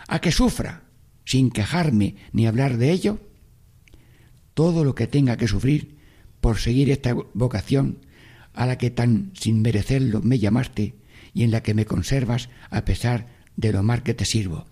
a 0.09 0.21
que 0.21 0.33
sufra, 0.33 0.83
sin 1.25 1.51
quejarme 1.51 2.17
ni 2.33 2.47
hablar 2.47 2.79
de 2.79 2.91
ello, 2.91 3.21
todo 4.55 4.83
lo 4.83 4.95
que 4.95 5.07
tenga 5.07 5.37
que 5.37 5.47
sufrir 5.47 5.99
por 6.41 6.59
seguir 6.59 6.91
esta 6.91 7.15
vocación 7.35 7.99
a 8.55 8.67
la 8.67 8.79
que 8.79 8.91
tan 8.91 9.31
sin 9.35 9.63
merecerlo 9.63 10.23
me 10.23 10.39
llamaste 10.39 10.95
y 11.33 11.45
en 11.45 11.51
la 11.51 11.63
que 11.63 11.75
me 11.75 11.87
conservas 11.87 12.49
a 12.71 12.85
pesar 12.85 13.40
de 13.57 13.73
lo 13.73 13.83
mal 13.83 14.03
que 14.03 14.15
te 14.15 14.25
sirvo. 14.25 14.67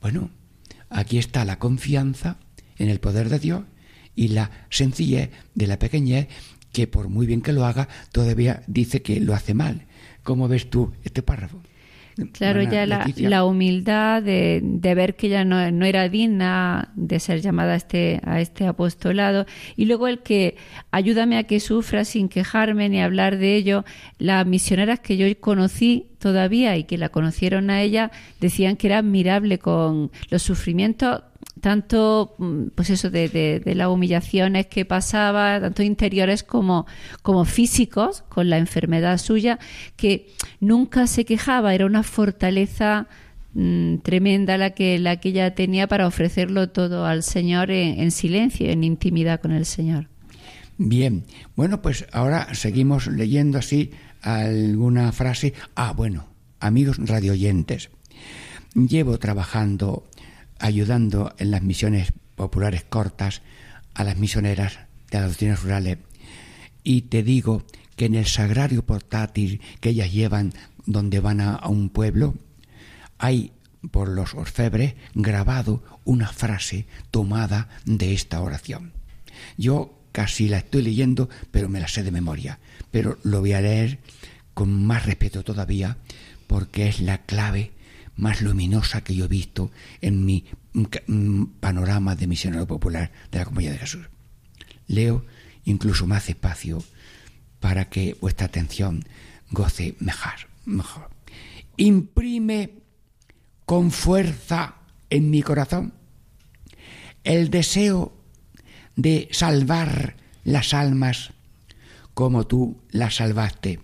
Bueno, 0.00 0.30
aquí 0.88 1.18
está 1.18 1.44
la 1.44 1.58
confianza 1.58 2.38
en 2.78 2.90
el 2.90 3.00
poder 3.00 3.28
de 3.28 3.38
Dios 3.38 3.62
y 4.14 4.28
la 4.28 4.50
sencillez 4.70 5.30
de 5.54 5.66
la 5.66 5.78
pequeñez 5.78 6.28
que 6.72 6.86
por 6.86 7.08
muy 7.08 7.26
bien 7.26 7.40
que 7.40 7.52
lo 7.52 7.64
haga 7.64 7.88
todavía 8.12 8.62
dice 8.66 9.02
que 9.02 9.20
lo 9.20 9.34
hace 9.34 9.54
mal. 9.54 9.86
¿Cómo 10.22 10.48
ves 10.48 10.68
tú 10.68 10.92
este 11.04 11.22
párrafo? 11.22 11.62
Claro, 12.32 12.62
ya 12.62 12.86
la, 12.86 13.06
la 13.16 13.44
humildad 13.44 14.22
de, 14.22 14.60
de 14.62 14.94
ver 14.94 15.16
que 15.16 15.26
ella 15.26 15.44
no, 15.44 15.70
no 15.70 15.84
era 15.84 16.08
digna 16.08 16.90
de 16.94 17.20
ser 17.20 17.42
llamada 17.42 17.74
a 17.74 17.76
este, 17.76 18.20
a 18.24 18.40
este 18.40 18.66
apostolado. 18.66 19.44
Y 19.76 19.84
luego 19.84 20.08
el 20.08 20.20
que 20.20 20.56
ayúdame 20.90 21.36
a 21.36 21.44
que 21.44 21.60
sufra 21.60 22.06
sin 22.06 22.30
quejarme 22.30 22.88
ni 22.88 23.02
hablar 23.02 23.36
de 23.36 23.54
ello. 23.54 23.84
Las 24.18 24.46
misioneras 24.46 25.00
que 25.00 25.18
yo 25.18 25.26
conocí 25.40 26.06
todavía 26.18 26.76
y 26.78 26.84
que 26.84 26.96
la 26.96 27.10
conocieron 27.10 27.68
a 27.68 27.82
ella 27.82 28.10
decían 28.40 28.76
que 28.76 28.86
era 28.86 28.98
admirable 28.98 29.58
con 29.58 30.10
los 30.30 30.42
sufrimientos 30.42 31.22
tanto 31.60 32.34
mm, 32.38 32.66
pues 32.74 32.90
eso 32.90 33.10
de, 33.10 33.28
de- 33.64 33.74
las 33.74 33.88
humillaciones 33.88 34.66
que 34.66 34.84
pasaba, 34.84 35.60
tanto 35.60 35.82
interiores 35.82 36.42
como, 36.42 36.86
como 37.22 37.44
físicos, 37.44 38.22
con 38.28 38.50
la 38.50 38.58
enfermedad 38.58 39.18
suya, 39.18 39.58
que 39.96 40.28
nunca 40.60 41.06
se 41.06 41.24
quejaba, 41.24 41.74
era 41.74 41.86
una 41.86 42.02
fortaleza 42.02 43.08
mm, 43.54 43.96
tremenda 43.98 44.58
la 44.58 44.70
que, 44.70 44.98
la 44.98 45.18
que 45.18 45.30
ella 45.30 45.54
tenía 45.54 45.86
para 45.88 46.06
ofrecerlo 46.06 46.68
todo 46.68 47.06
al 47.06 47.22
Señor 47.22 47.70
en, 47.70 48.00
en 48.00 48.10
silencio, 48.10 48.68
en 48.70 48.84
intimidad 48.84 49.40
con 49.40 49.52
el 49.52 49.64
Señor. 49.64 50.08
Bien, 50.78 51.24
bueno, 51.54 51.80
pues 51.80 52.06
ahora 52.12 52.54
seguimos 52.54 53.06
leyendo 53.06 53.56
así 53.58 53.92
alguna 54.20 55.10
frase. 55.12 55.54
Ah, 55.74 55.94
bueno, 55.96 56.26
amigos 56.60 56.98
radioyentes, 56.98 57.88
llevo 58.74 59.18
trabajando, 59.18 60.04
ayudando 60.58 61.34
en 61.38 61.50
las 61.50 61.62
misiones 61.62 62.12
populares 62.34 62.84
cortas 62.84 63.42
a 63.94 64.04
las 64.04 64.16
misioneras 64.16 64.78
de 65.10 65.20
las 65.20 65.28
doctrinas 65.28 65.62
rurales 65.62 65.98
y 66.82 67.02
te 67.02 67.22
digo 67.22 67.64
que 67.96 68.06
en 68.06 68.14
el 68.14 68.26
sagrario 68.26 68.84
portátil 68.84 69.60
que 69.80 69.90
ellas 69.90 70.12
llevan 70.12 70.52
donde 70.84 71.20
van 71.20 71.40
a, 71.40 71.54
a 71.54 71.68
un 71.68 71.88
pueblo, 71.88 72.34
hay 73.18 73.52
por 73.90 74.08
los 74.08 74.34
orfebres 74.34 74.94
grabado 75.14 75.82
una 76.04 76.28
frase 76.28 76.86
tomada 77.10 77.68
de 77.84 78.14
esta 78.14 78.40
oración. 78.40 78.92
Yo 79.56 79.98
casi 80.12 80.48
la 80.48 80.58
estoy 80.58 80.82
leyendo, 80.82 81.28
pero 81.50 81.68
me 81.68 81.80
la 81.80 81.88
sé 81.88 82.02
de 82.02 82.10
memoria. 82.10 82.58
Pero 82.90 83.18
lo 83.22 83.40
voy 83.40 83.52
a 83.52 83.60
leer 83.60 83.98
con 84.54 84.86
más 84.86 85.04
respeto 85.04 85.42
todavía, 85.42 85.98
porque 86.46 86.88
es 86.88 87.00
la 87.00 87.18
clave 87.24 87.72
más 88.16 88.40
luminosa 88.40 89.02
que 89.02 89.14
yo 89.14 89.26
he 89.26 89.28
visto 89.28 89.70
en 90.00 90.24
mi 90.24 90.44
mm, 90.72 90.84
mm, 91.06 91.46
panorama 91.60 92.16
de 92.16 92.26
misionero 92.26 92.66
popular 92.66 93.12
de 93.30 93.38
la 93.38 93.44
Comunidad 93.44 93.72
de 93.72 93.78
Jesús. 93.78 94.08
Leo 94.86 95.24
incluso 95.64 96.06
más 96.06 96.26
despacio 96.26 96.82
para 97.60 97.88
que 97.88 98.16
vuestra 98.20 98.46
atención 98.46 99.04
goce 99.50 99.96
mejor. 100.00 100.48
mejor. 100.64 101.10
Imprime 101.76 102.70
con 103.64 103.90
fuerza 103.90 104.76
en 105.10 105.30
mi 105.30 105.42
corazón 105.42 105.92
el 107.24 107.50
deseo 107.50 108.16
de 108.94 109.28
salvar 109.32 110.16
las 110.44 110.72
almas 110.72 111.32
como 112.14 112.46
tú 112.46 112.80
las 112.90 113.16
salvaste, 113.16 113.80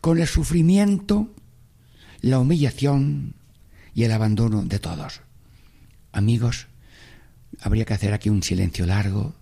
con 0.00 0.20
el 0.20 0.28
sufrimiento, 0.28 1.34
la 2.20 2.38
humillación 2.38 3.34
y 4.00 4.04
el 4.04 4.12
abandono 4.12 4.62
de 4.62 4.78
todos. 4.78 5.20
Amigos, 6.10 6.68
habría 7.60 7.84
que 7.84 7.92
hacer 7.92 8.14
aquí 8.14 8.30
un 8.30 8.42
silencio 8.42 8.86
largo. 8.86 9.34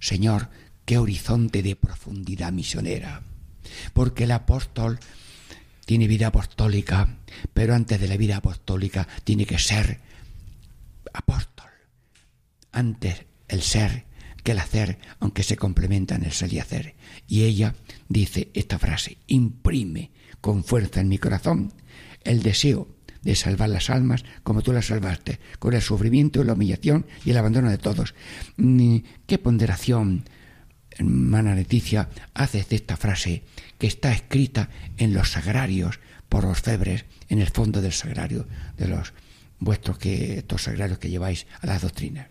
Señor, 0.00 0.48
qué 0.86 0.96
horizonte 0.96 1.62
de 1.62 1.76
profundidad 1.76 2.50
misionera. 2.50 3.20
Porque 3.92 4.24
el 4.24 4.30
apóstol 4.30 4.98
tiene 5.84 6.08
vida 6.08 6.28
apostólica, 6.28 7.18
pero 7.52 7.74
antes 7.74 8.00
de 8.00 8.08
la 8.08 8.16
vida 8.16 8.38
apostólica 8.38 9.06
tiene 9.24 9.44
que 9.44 9.58
ser 9.58 10.00
apóstol. 11.12 11.68
Antes 12.72 13.26
el 13.46 13.60
ser 13.60 14.06
que 14.42 14.52
el 14.52 14.58
hacer, 14.58 15.00
aunque 15.20 15.42
se 15.42 15.58
complementan 15.58 16.24
el 16.24 16.32
ser 16.32 16.50
y 16.54 16.60
hacer. 16.60 16.94
Y 17.26 17.42
ella 17.42 17.74
dice 18.08 18.50
esta 18.54 18.78
frase, 18.78 19.18
imprime 19.26 20.12
con 20.40 20.64
fuerza 20.64 21.02
en 21.02 21.08
mi 21.08 21.18
corazón 21.18 21.74
el 22.24 22.42
deseo 22.42 22.97
de 23.22 23.34
salvar 23.34 23.68
las 23.68 23.90
almas 23.90 24.24
como 24.42 24.62
tú 24.62 24.72
las 24.72 24.86
salvaste, 24.86 25.38
con 25.58 25.74
el 25.74 25.82
sufrimiento, 25.82 26.44
la 26.44 26.54
humillación 26.54 27.06
y 27.24 27.30
el 27.30 27.38
abandono 27.38 27.70
de 27.70 27.78
todos. 27.78 28.14
Mm, 28.56 28.98
¿Qué 29.26 29.38
ponderación, 29.38 30.24
hermana 30.90 31.54
Leticia, 31.54 32.08
haces 32.34 32.68
de 32.68 32.76
esta 32.76 32.96
frase 32.96 33.44
que 33.78 33.86
está 33.86 34.12
escrita 34.12 34.70
en 34.96 35.14
los 35.14 35.32
sagrarios 35.32 36.00
por 36.28 36.44
los 36.44 36.60
febres, 36.60 37.04
en 37.28 37.40
el 37.40 37.48
fondo 37.48 37.80
del 37.80 37.92
sagrario 37.92 38.46
de 38.76 38.88
los 38.88 39.12
vuestros 39.60 39.98
que 39.98 40.38
estos 40.38 40.62
sagrarios 40.62 40.98
que 40.98 41.10
lleváis 41.10 41.46
a 41.60 41.66
las 41.66 41.82
doctrinas? 41.82 42.28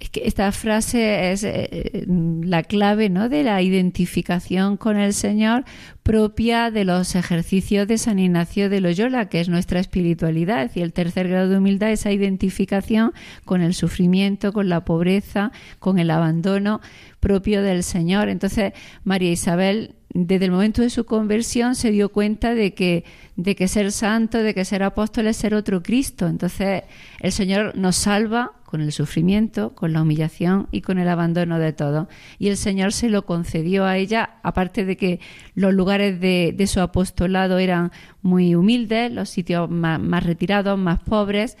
Es 0.00 0.08
que 0.08 0.22
esta 0.24 0.50
frase 0.50 1.30
es 1.30 1.44
eh, 1.44 2.06
la 2.08 2.62
clave 2.62 3.10
¿no? 3.10 3.28
de 3.28 3.44
la 3.44 3.60
identificación 3.60 4.78
con 4.78 4.96
el 4.96 5.12
Señor 5.12 5.64
propia 6.02 6.70
de 6.70 6.86
los 6.86 7.14
ejercicios 7.14 7.86
de 7.86 7.98
San 7.98 8.18
Ignacio 8.18 8.70
de 8.70 8.80
Loyola, 8.80 9.28
que 9.28 9.40
es 9.40 9.50
nuestra 9.50 9.78
espiritualidad. 9.78 10.70
Y 10.74 10.80
el 10.80 10.94
tercer 10.94 11.28
grado 11.28 11.50
de 11.50 11.58
humildad, 11.58 11.90
esa 11.92 12.10
identificación 12.12 13.12
con 13.44 13.60
el 13.60 13.74
sufrimiento, 13.74 14.54
con 14.54 14.70
la 14.70 14.86
pobreza, 14.86 15.52
con 15.78 15.98
el 15.98 16.10
abandono 16.10 16.80
propio 17.20 17.62
del 17.62 17.82
Señor. 17.82 18.30
Entonces, 18.30 18.72
María 19.04 19.30
Isabel 19.30 19.96
desde 20.12 20.46
el 20.46 20.50
momento 20.50 20.82
de 20.82 20.90
su 20.90 21.04
conversión 21.04 21.74
se 21.76 21.92
dio 21.92 22.08
cuenta 22.08 22.54
de 22.54 22.74
que, 22.74 23.04
de 23.36 23.54
que 23.54 23.68
ser 23.68 23.92
santo, 23.92 24.38
de 24.38 24.54
que 24.54 24.64
ser 24.64 24.82
apóstol 24.82 25.28
es 25.28 25.36
ser 25.36 25.54
otro 25.54 25.82
Cristo. 25.82 26.26
Entonces 26.26 26.82
el 27.20 27.30
Señor 27.30 27.76
nos 27.76 27.96
salva 27.96 28.52
con 28.64 28.80
el 28.80 28.92
sufrimiento, 28.92 29.74
con 29.74 29.92
la 29.92 30.02
humillación 30.02 30.68
y 30.70 30.80
con 30.80 30.98
el 30.98 31.08
abandono 31.08 31.58
de 31.58 31.72
todo. 31.72 32.08
Y 32.38 32.48
el 32.48 32.56
Señor 32.56 32.92
se 32.92 33.08
lo 33.08 33.24
concedió 33.24 33.84
a 33.84 33.96
ella, 33.96 34.38
aparte 34.42 34.84
de 34.84 34.96
que 34.96 35.20
los 35.54 35.74
lugares 35.74 36.20
de, 36.20 36.54
de 36.56 36.66
su 36.66 36.80
apostolado 36.80 37.58
eran 37.58 37.90
muy 38.22 38.54
humildes, 38.54 39.12
los 39.12 39.28
sitios 39.28 39.70
más, 39.70 40.00
más 40.00 40.24
retirados, 40.24 40.78
más 40.78 41.00
pobres, 41.00 41.56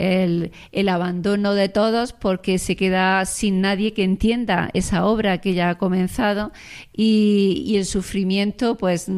el, 0.00 0.88
abandono 0.88 1.54
de 1.54 1.68
todos 1.68 2.12
porque 2.12 2.58
se 2.58 2.74
queda 2.74 3.24
sin 3.26 3.60
nadie 3.60 3.92
que 3.92 4.02
entienda 4.02 4.70
esa 4.74 5.04
obra 5.04 5.38
que 5.38 5.54
ya 5.54 5.70
ha 5.70 5.78
comenzado 5.78 6.52
y, 6.92 7.74
el 7.76 7.84
sufrimiento 7.84 8.76
pues 8.76 9.10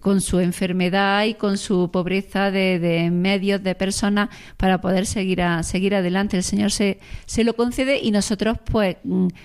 con 0.00 0.20
su 0.20 0.40
enfermedad 0.40 1.24
y 1.24 1.34
con 1.34 1.58
su 1.58 1.90
pobreza 1.90 2.50
de, 2.50 3.10
medios 3.12 3.62
de 3.62 3.74
personas 3.74 4.30
para 4.56 4.80
poder 4.80 5.06
seguir 5.06 5.42
a, 5.42 5.62
seguir 5.62 5.94
adelante. 5.94 6.36
El 6.36 6.42
Señor 6.42 6.70
se, 6.70 6.98
se 7.26 7.44
lo 7.44 7.54
concede 7.54 8.00
y 8.02 8.10
nosotros 8.10 8.58
pues 8.64 8.96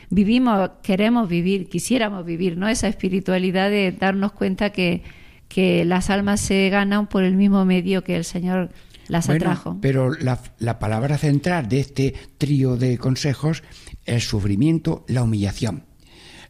vivimos 0.10 0.72
queremos 0.82 1.30
vivir 1.30 1.70
quisiéramos 1.70 2.26
vivir 2.26 2.58
no 2.58 2.68
esa 2.68 2.88
espiritualidad 2.88 3.70
de 3.70 3.92
darnos 3.92 4.32
cuenta 4.32 4.72
que 4.72 5.04
que 5.50 5.84
las 5.84 6.10
almas 6.12 6.40
se 6.40 6.70
ganan 6.70 7.08
por 7.08 7.24
el 7.24 7.36
mismo 7.36 7.66
medio 7.66 8.04
que 8.04 8.16
el 8.16 8.24
Señor 8.24 8.70
las 9.10 9.28
bueno, 9.28 9.46
atrajo. 9.46 9.78
Pero 9.82 10.14
la, 10.14 10.40
la, 10.60 10.80
palabra 10.80 11.18
central 11.18 11.68
de 11.68 11.82
este 11.82 12.14
trío 12.38 12.78
de 12.78 12.98
consejos 12.98 13.64
es 14.06 14.16
el 14.16 14.22
sufrimiento, 14.22 15.04
la 15.08 15.24
humillación. 15.24 15.84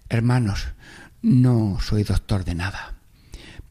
Hermanos, 0.10 0.68
no 1.22 1.80
soy 1.82 2.04
doctor 2.04 2.46
de 2.46 2.56
nada, 2.56 2.96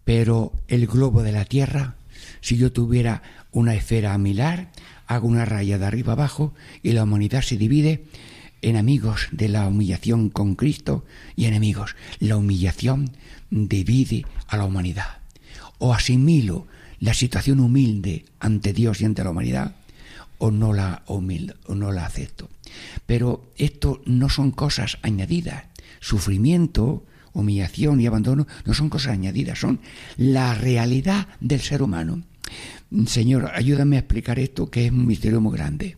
pero 0.05 0.53
el 0.67 0.87
globo 0.87 1.23
de 1.23 1.33
la 1.33 1.45
Tierra, 1.45 1.95
si 2.41 2.57
yo 2.57 2.73
tuviera 2.73 3.23
una 3.53 3.75
esfera 3.75 4.15
a 4.15 4.19
mirar, 4.19 4.71
hago 5.07 5.29
una 5.29 5.45
raya 5.45 5.79
de 5.79 5.87
arriba 5.87 6.15
abajo 6.15 6.55
y 6.83 6.93
la 6.93 7.05
humanidad 7.05 7.43
se 7.43 7.57
divide 7.57 8.05
en 8.63 8.77
amigos 8.77 9.29
de 9.33 9.49
la 9.49 9.67
humillación 9.67 10.31
con 10.31 10.55
Cristo 10.55 11.05
y 11.37 11.47
enemigos. 11.47 11.97
La 12.19 12.37
humillación 12.37 13.11
divide 13.51 14.25
a 14.49 14.57
la 14.57 14.65
humanidad. 14.65 15.19
O 15.79 15.95
asimilo 15.95 16.67
la 17.01 17.15
situación 17.15 17.61
humilde 17.61 18.25
ante 18.41 18.73
Dios 18.73 19.01
y 19.01 19.05
ante 19.05 19.25
la 19.25 19.31
humanidad 19.31 19.77
o 20.39 20.51
no 20.51 20.73
la 20.73 21.03
humilde, 21.07 21.55
o 21.67 21.75
no 21.75 21.93
la 21.93 22.07
acepto. 22.07 22.49
Pero 23.07 23.53
esto 23.57 24.03
no 24.07 24.29
son 24.29 24.51
cosas 24.53 24.99
añadidas. 25.03 25.65
Sufrimiento, 26.01 27.05
humillación 27.33 28.01
y 28.01 28.07
abandono 28.07 28.47
no 28.65 28.75
son 28.75 28.89
cosas 28.89 29.13
añadidas, 29.13 29.59
son 29.59 29.81
la 30.17 30.55
realidad 30.55 31.29
del 31.41 31.61
ser 31.61 31.83
humano. 31.83 32.23
Señor, 33.07 33.51
ayúdame 33.55 33.97
a 33.97 34.01
explicar 34.01 34.39
esto 34.39 34.71
que 34.71 34.87
es 34.87 34.93
un 34.93 35.07
misterio 35.07 35.41
muy 35.41 35.57
grande. 35.57 35.97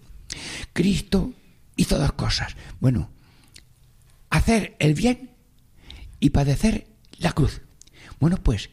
Cristo 0.72 1.32
hizo 1.76 1.98
dos 1.98 2.12
cosas. 2.12 2.56
Bueno, 2.80 3.10
hacer 4.30 4.76
el 4.78 4.94
bien 4.94 5.30
y 6.18 6.30
padecer 6.30 6.86
la 7.18 7.32
cruz. 7.32 7.60
Bueno, 8.18 8.38
pues 8.42 8.70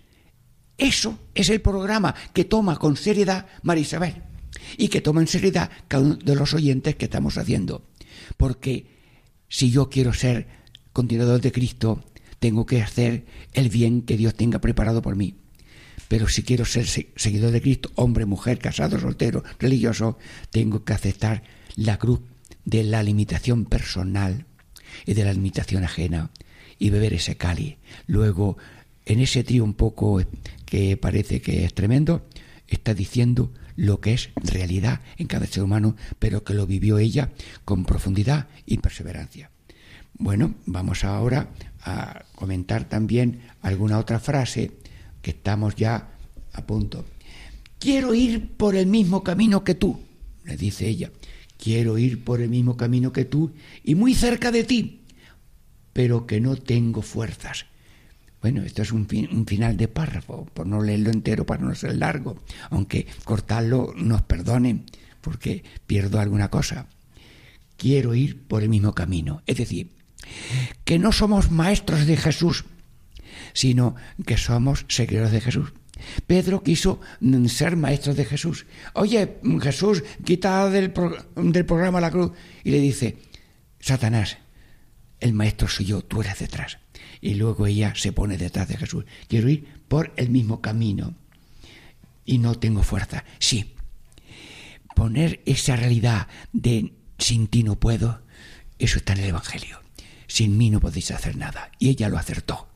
eso 0.78 1.20
es 1.34 1.50
el 1.50 1.62
programa 1.62 2.14
que 2.34 2.46
toma 2.46 2.78
con 2.78 2.98
seriedad 2.98 3.48
María 3.64 3.82
Isabel 3.82 4.22
y 4.78 4.90
que 4.90 5.02
toma 5.02 5.22
en 5.22 5.28
seriedad 5.28 5.72
cada 5.88 6.04
uno 6.04 6.16
de 6.16 6.36
los 6.36 6.54
oyentes 6.54 6.96
que 6.96 7.06
estamos 7.06 7.38
haciendo. 7.38 7.84
Porque 8.38 8.88
si 9.50 9.72
yo 9.72 9.90
quiero 9.90 10.14
ser 10.14 10.48
continuador 10.94 11.42
de 11.42 11.52
Cristo, 11.52 12.04
tengo 12.40 12.66
que 12.66 12.82
hacer 12.82 13.26
el 13.54 13.70
bien 13.70 14.02
que 14.02 14.18
Dios 14.18 14.36
tenga 14.36 14.60
preparado 14.60 15.02
por 15.02 15.16
mí. 15.16 15.36
Pero 16.08 16.28
si 16.28 16.44
quiero 16.44 16.64
ser 16.66 16.86
seguidor 16.88 17.52
de 17.52 17.62
Cristo, 17.62 17.92
hombre, 17.96 18.26
mujer, 18.26 18.60
casado, 18.60 19.00
soltero, 19.00 19.44
religioso, 19.60 20.18
tengo 20.52 20.84
que 20.86 20.94
aceptar 20.94 21.44
la 21.76 21.98
cruz 21.98 22.22
de 22.66 22.84
la 22.84 23.04
limitación 23.04 23.66
personal 23.66 24.46
y 25.06 25.14
de 25.14 25.26
la 25.26 25.34
limitación 25.34 25.84
ajena 25.84 26.32
y 26.80 26.92
beber 26.92 27.14
ese 27.14 27.36
cali. 27.36 27.78
Luego, 28.06 28.58
en 29.06 29.20
ese 29.20 29.44
trío 29.44 29.64
un 29.64 29.74
poco 29.74 30.22
que 30.68 30.98
parece 30.98 31.42
que 31.42 31.64
es 31.64 31.74
tremendo, 31.74 32.28
está 32.68 32.94
diciendo 32.94 33.52
lo 33.76 34.02
que 34.02 34.14
es 34.14 34.30
realidad 34.36 35.02
en 35.18 35.28
cada 35.28 35.48
ser 35.48 35.64
humano, 35.64 35.96
pero 36.20 36.44
que 36.44 36.54
lo 36.54 36.68
vivió 36.68 37.00
ella 37.00 37.32
con 37.64 37.86
profundidad 37.86 38.50
y 38.66 38.78
perseverancia. 38.78 39.50
Bueno, 40.20 40.56
vamos 40.66 41.04
ahora 41.04 41.52
a 41.82 42.26
comentar 42.36 42.90
también 42.90 43.42
alguna 43.62 43.98
otra 43.98 44.20
frase 44.20 44.72
que 45.22 45.32
estamos 45.32 45.76
ya 45.76 46.10
a 46.54 46.66
punto. 46.66 47.06
Quiero 47.80 48.14
ir 48.14 48.50
por 48.58 48.76
el 48.76 48.88
mismo 48.88 49.24
camino 49.24 49.64
que 49.64 49.76
tú, 49.76 50.02
le 50.44 50.58
dice 50.58 50.88
ella. 50.88 51.12
Quiero 51.58 51.98
ir 51.98 52.24
por 52.24 52.42
el 52.42 52.50
mismo 52.50 52.76
camino 52.76 53.14
que 53.14 53.26
tú 53.26 53.54
y 53.84 53.96
muy 53.96 54.14
cerca 54.16 54.52
de 54.52 54.64
ti, 54.64 55.02
pero 55.94 56.28
que 56.28 56.42
no 56.42 56.56
tengo 56.58 57.02
fuerzas. 57.02 57.66
Bueno, 58.42 58.62
esto 58.62 58.84
es 58.84 58.92
un, 58.92 59.08
fin, 59.08 59.28
un, 59.32 59.46
final 59.46 59.78
de 59.78 59.88
párrafo, 59.88 60.46
por 60.54 60.68
no 60.68 60.82
leerlo 60.82 61.10
entero 61.10 61.46
para 61.46 61.64
no 61.64 61.74
ser 61.74 61.96
largo, 61.96 62.38
aunque 62.70 63.08
cortarlo 63.24 63.94
nos 63.96 64.22
perdonen, 64.22 64.86
porque 65.22 65.64
pierdo 65.88 66.20
alguna 66.20 66.50
cosa. 66.50 66.88
Quiero 67.78 68.14
ir 68.14 68.44
por 68.48 68.64
el 68.64 68.70
mismo 68.70 68.94
camino. 68.94 69.42
Es 69.48 69.58
decir, 69.58 69.92
que 70.84 71.00
no 71.00 71.12
somos 71.12 71.52
maestros 71.52 72.06
de 72.06 72.18
Jesús, 72.18 72.66
sino 73.54 73.96
que 74.26 74.38
somos 74.38 74.86
seguidores 74.88 75.32
de 75.32 75.42
Jesús. 75.42 75.74
Pedro 76.28 76.62
quiso 76.62 77.02
ser 77.48 77.76
maestro 77.76 78.14
de 78.14 78.26
Jesús. 78.26 78.68
Oye, 78.94 79.40
Jesús, 79.62 80.04
quita 80.24 80.70
del, 80.70 80.92
pro, 80.92 81.16
del 81.36 81.66
programa 81.66 82.00
la 82.00 82.12
cruz. 82.12 82.34
Y 82.64 82.70
le 82.70 82.80
dice, 82.80 83.18
Satanás, 83.80 84.38
el 85.20 85.34
maestro 85.34 85.68
soy 85.68 85.88
yo, 85.88 86.04
tú 86.04 86.22
eres 86.22 86.38
detrás 86.38 86.78
y 87.28 87.34
luego 87.34 87.68
ella 87.68 87.94
se 87.94 88.14
pone 88.14 88.38
detrás 88.38 88.70
de 88.70 88.78
Jesús. 88.78 89.04
Quiero 89.28 89.50
ir 89.50 89.68
por 89.90 90.14
el 90.16 90.30
mismo 90.30 90.62
camino 90.62 91.14
y 92.24 92.38
no 92.38 92.56
tengo 92.56 92.84
fuerza. 92.84 93.26
Sí, 93.38 93.74
poner 94.96 95.42
esa 95.46 95.76
realidad 95.76 96.30
de 96.54 96.94
sin 97.18 97.48
ti 97.48 97.64
no 97.64 97.78
puedo, 97.78 98.22
eso 98.80 99.00
está 99.00 99.12
en 99.12 99.20
el 99.20 99.26
Evangelio. 99.26 99.82
Sin 100.28 100.58
mí 100.58 100.70
no 100.70 100.80
podéis 100.80 101.12
hacer 101.12 101.36
nada. 101.36 101.70
Y 101.80 101.90
ella 101.90 102.08
lo 102.08 102.18
acertó. 102.18 102.70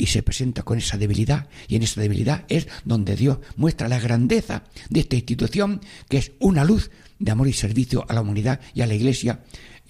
y 0.00 0.06
se 0.06 0.22
presenta 0.22 0.62
con 0.62 0.78
esa 0.78 0.96
debilidad 0.96 1.48
y 1.66 1.74
en 1.74 1.82
esa 1.82 2.00
debilidad 2.00 2.44
es 2.48 2.68
donde 2.84 3.16
Dios 3.16 3.38
muestra 3.56 3.88
la 3.88 3.98
grandeza 3.98 4.62
de 4.90 5.00
esta 5.00 5.16
institución 5.16 5.80
que 6.08 6.18
es 6.18 6.32
una 6.38 6.64
luz 6.64 6.90
de 7.18 7.32
amor 7.32 7.48
y 7.48 7.52
servicio 7.52 8.04
a 8.08 8.12
la 8.12 8.20
humanidad 8.20 8.60
y 8.74 8.82
a 8.82 8.86
la 8.86 8.94
Iglesia 8.94 9.40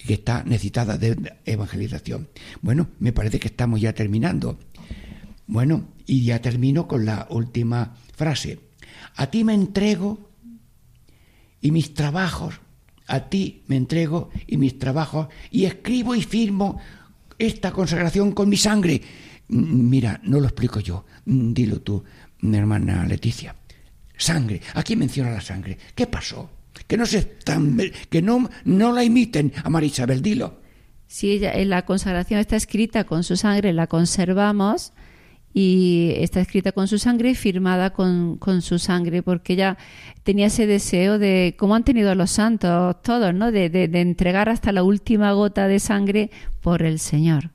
que 0.05 0.13
está 0.13 0.43
necesitada 0.43 0.97
de 0.97 1.37
evangelización. 1.45 2.29
Bueno, 2.61 2.89
me 2.99 3.13
parece 3.13 3.39
que 3.39 3.49
estamos 3.49 3.81
ya 3.81 3.93
terminando. 3.93 4.59
Bueno, 5.45 5.89
y 6.05 6.23
ya 6.23 6.41
termino 6.41 6.87
con 6.87 7.05
la 7.05 7.27
última 7.29 7.95
frase. 8.15 8.59
A 9.15 9.27
ti 9.27 9.43
me 9.43 9.53
entrego 9.53 10.31
y 11.61 11.71
mis 11.71 11.93
trabajos, 11.93 12.61
a 13.07 13.29
ti 13.29 13.63
me 13.67 13.75
entrego 13.75 14.29
y 14.47 14.57
mis 14.57 14.79
trabajos 14.79 15.27
y 15.51 15.65
escribo 15.65 16.15
y 16.15 16.21
firmo 16.21 16.79
esta 17.37 17.71
consagración 17.71 18.31
con 18.31 18.49
mi 18.49 18.57
sangre. 18.57 19.01
Mira, 19.49 20.21
no 20.23 20.39
lo 20.39 20.45
explico 20.45 20.79
yo, 20.79 21.05
dilo 21.25 21.81
tú, 21.81 22.03
mi 22.41 22.57
hermana 22.57 23.05
Leticia. 23.05 23.55
Sangre, 24.15 24.61
aquí 24.75 24.95
menciona 24.95 25.31
la 25.31 25.41
sangre. 25.41 25.77
¿Qué 25.95 26.05
pasó? 26.05 26.58
Que 26.89 26.97
no 26.97 27.05
se 27.05 27.19
están, 27.19 27.77
que 28.09 28.21
no, 28.23 28.49
no 28.65 28.91
la 28.91 29.03
imiten 29.03 29.53
a 29.63 29.69
María 29.69 29.87
Isabel, 29.89 30.23
dilo. 30.23 30.59
Si 31.07 31.31
ella, 31.31 31.53
en 31.53 31.69
la 31.69 31.85
consagración 31.85 32.39
está 32.39 32.55
escrita 32.55 33.03
con 33.03 33.23
su 33.23 33.35
sangre, 33.37 33.73
la 33.73 33.85
conservamos 33.85 34.91
y 35.53 36.13
está 36.17 36.41
escrita 36.41 36.71
con 36.71 36.87
su 36.87 36.97
sangre 36.97 37.29
y 37.31 37.35
firmada 37.35 37.91
con, 37.91 38.37
con 38.37 38.61
su 38.63 38.79
sangre, 38.79 39.21
porque 39.21 39.53
ella 39.53 39.77
tenía 40.23 40.47
ese 40.47 40.65
deseo 40.65 41.19
de, 41.19 41.55
como 41.59 41.75
han 41.75 41.83
tenido 41.83 42.13
los 42.15 42.31
santos 42.31 43.01
todos, 43.03 43.33
¿no? 43.35 43.51
De, 43.51 43.69
de- 43.69 43.87
de 43.87 44.01
entregar 44.01 44.49
hasta 44.49 44.71
la 44.71 44.81
última 44.83 45.31
gota 45.33 45.67
de 45.67 45.79
sangre 45.79 46.31
por 46.61 46.81
el 46.81 46.97
Señor. 46.99 47.51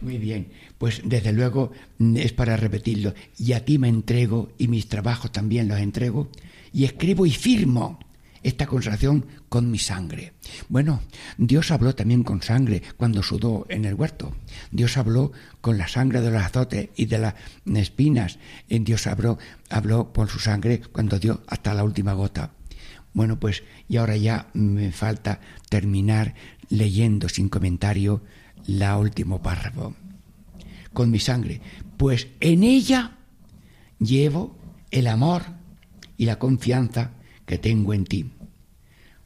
Muy 0.00 0.16
bien, 0.18 0.48
pues 0.78 1.02
desde 1.04 1.32
luego 1.32 1.72
mm, 1.98 2.16
es 2.16 2.32
para 2.32 2.56
repetirlo. 2.56 3.12
Y 3.38 3.52
a 3.52 3.64
ti 3.64 3.78
me 3.78 3.88
entrego 3.88 4.50
y 4.58 4.68
mis 4.68 4.88
trabajos 4.88 5.30
también 5.30 5.68
los 5.68 5.78
entrego 5.78 6.28
y 6.72 6.84
escribo 6.84 7.24
y 7.26 7.30
firmo 7.30 7.98
esta 8.44 8.66
consagración 8.66 9.26
con 9.48 9.70
mi 9.70 9.78
sangre. 9.78 10.34
Bueno, 10.68 11.00
Dios 11.38 11.70
habló 11.72 11.94
también 11.94 12.22
con 12.22 12.42
sangre 12.42 12.82
cuando 12.96 13.22
sudó 13.22 13.66
en 13.68 13.84
el 13.86 13.94
huerto. 13.94 14.36
Dios 14.70 14.96
habló 14.96 15.32
con 15.60 15.78
la 15.78 15.88
sangre 15.88 16.20
de 16.20 16.30
los 16.30 16.42
azotes 16.42 16.90
y 16.94 17.06
de 17.06 17.18
las 17.18 17.34
espinas. 17.74 18.38
Eh, 18.68 18.78
Dios 18.80 19.06
habló, 19.06 19.38
habló 19.70 20.12
por 20.12 20.28
su 20.28 20.38
sangre 20.38 20.82
cuando 20.92 21.18
dio 21.18 21.42
hasta 21.48 21.74
la 21.74 21.82
última 21.82 22.12
gota. 22.12 22.52
Bueno, 23.14 23.40
pues 23.40 23.62
y 23.88 23.96
ahora 23.96 24.16
ya 24.16 24.48
me 24.52 24.92
falta 24.92 25.40
terminar 25.68 26.34
leyendo 26.68 27.28
sin 27.28 27.48
comentario 27.48 28.22
la 28.66 28.98
último 28.98 29.42
párrafo. 29.42 29.94
Con 30.92 31.10
mi 31.10 31.18
sangre, 31.18 31.60
pues 31.96 32.28
en 32.40 32.62
ella 32.62 33.16
llevo 33.98 34.56
el 34.90 35.06
amor 35.06 35.42
y 36.16 36.26
la 36.26 36.38
confianza 36.38 37.12
que 37.46 37.58
tengo 37.58 37.94
en 37.94 38.04
ti. 38.04 38.33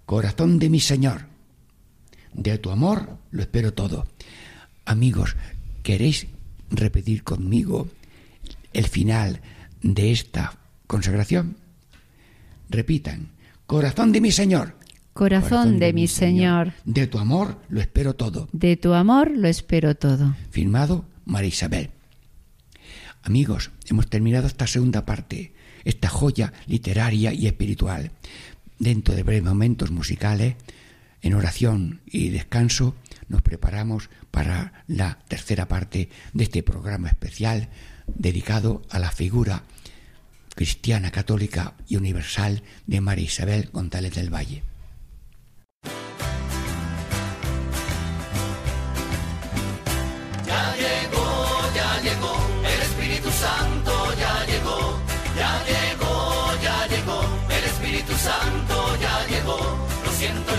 Corazón 0.08 0.58
de 0.58 0.70
mi 0.70 0.80
Señor, 0.80 1.26
de 2.32 2.56
tu 2.56 2.70
amor 2.70 3.18
lo 3.30 3.42
espero 3.42 3.74
todo. 3.74 4.06
Amigos, 4.86 5.36
¿queréis 5.82 6.28
repetir 6.70 7.24
conmigo 7.24 7.88
el 8.72 8.86
final 8.86 9.42
de 9.82 10.10
esta 10.10 10.56
consagración? 10.86 11.58
Repitan, 12.70 13.28
corazón 13.66 14.12
de 14.12 14.22
mi 14.22 14.32
Señor, 14.32 14.76
Corazón, 15.12 15.78
de 15.78 15.92
mi 15.92 16.08
Señor, 16.08 16.72
de 16.86 17.06
tu 17.06 17.18
amor 17.18 17.58
lo 17.68 17.82
espero 17.82 18.14
todo. 18.14 18.48
de 18.52 18.78
tu 18.78 18.94
amor 18.94 19.30
lo 19.30 19.46
espero 19.46 19.94
todo. 19.94 20.34
Firmado 20.48 21.04
María 21.26 21.48
Isabel. 21.48 21.90
Amigos, 23.24 23.72
hemos 23.90 24.08
terminado 24.08 24.46
esta 24.46 24.66
segunda 24.66 25.04
parte, 25.04 25.52
esta 25.84 26.08
joya 26.08 26.54
literaria 26.66 27.34
y 27.34 27.46
espiritual. 27.46 28.10
Dentro 28.78 29.14
de 29.14 29.22
breves 29.22 29.44
momentos 29.44 29.90
musicales, 29.90 30.56
en 31.20 31.34
oración 31.34 32.00
y 32.06 32.28
descanso, 32.28 32.94
nos 33.28 33.42
preparamos 33.42 34.08
para 34.30 34.84
la 34.86 35.18
tercera 35.28 35.66
parte 35.66 36.08
de 36.32 36.44
este 36.44 36.62
programa 36.62 37.08
especial 37.08 37.68
dedicado 38.06 38.82
a 38.90 38.98
la 38.98 39.10
figura 39.10 39.64
cristiana, 40.54 41.10
católica 41.10 41.74
y 41.86 41.96
universal 41.96 42.62
de 42.86 43.00
María 43.00 43.26
Isabel 43.26 43.70
González 43.72 44.14
del 44.14 44.32
Valle. 44.32 44.62
Ya 50.46 50.74
llegó, 50.74 51.74
ya 51.74 52.00
llegó, 52.02 52.34
el 52.64 52.82
Espíritu 52.82 53.30
Santo 53.30 53.92
ya 54.18 54.46
llegó, 54.46 54.98
ya 55.36 55.64
llegó, 55.64 56.62
ya 56.62 56.86
llegó, 56.88 57.20
el 57.50 57.64
Espíritu 57.64 58.12
Santo 58.14 58.67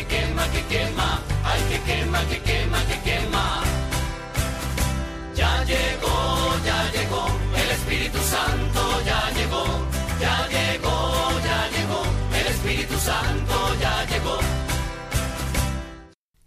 que 0.00 0.06
quema, 0.06 0.44
que 0.48 0.62
quema, 0.72 1.20
ay 1.44 1.60
que 1.68 1.78
quema, 1.88 2.20
que 2.28 2.38
quema, 2.40 2.78
que 2.88 2.98
quema. 3.06 3.62
Ya 5.36 5.64
llegó, 5.64 6.16
ya 6.64 6.90
llegó, 6.92 7.26
el 7.62 7.70
Espíritu 7.70 8.18
Santo 8.18 8.80
ya 9.04 9.30
llegó, 9.36 9.64
ya 10.20 10.36
llegó, 10.48 10.96
ya 11.48 11.60
llegó, 11.74 12.02
el 12.38 12.46
Espíritu 12.46 12.96
Santo 12.98 13.56
ya 13.80 14.06
llegó. 14.06 14.38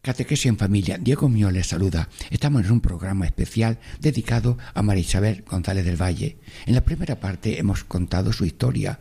Catequesis 0.01 0.47
en 0.47 0.57
familia, 0.57 0.97
Diego 0.99 1.29
Mío 1.29 1.51
les 1.51 1.67
saluda. 1.67 2.09
Estamos 2.29 2.65
en 2.65 2.71
un 2.71 2.81
programa 2.81 3.25
especial 3.25 3.77
dedicado 3.99 4.57
a 4.73 4.81
María 4.81 5.01
Isabel 5.01 5.45
González 5.47 5.85
del 5.85 6.01
Valle. 6.01 6.39
En 6.65 6.75
la 6.75 6.81
primera 6.81 7.19
parte 7.19 7.59
hemos 7.59 7.83
contado 7.83 8.33
su 8.33 8.45
historia. 8.45 8.99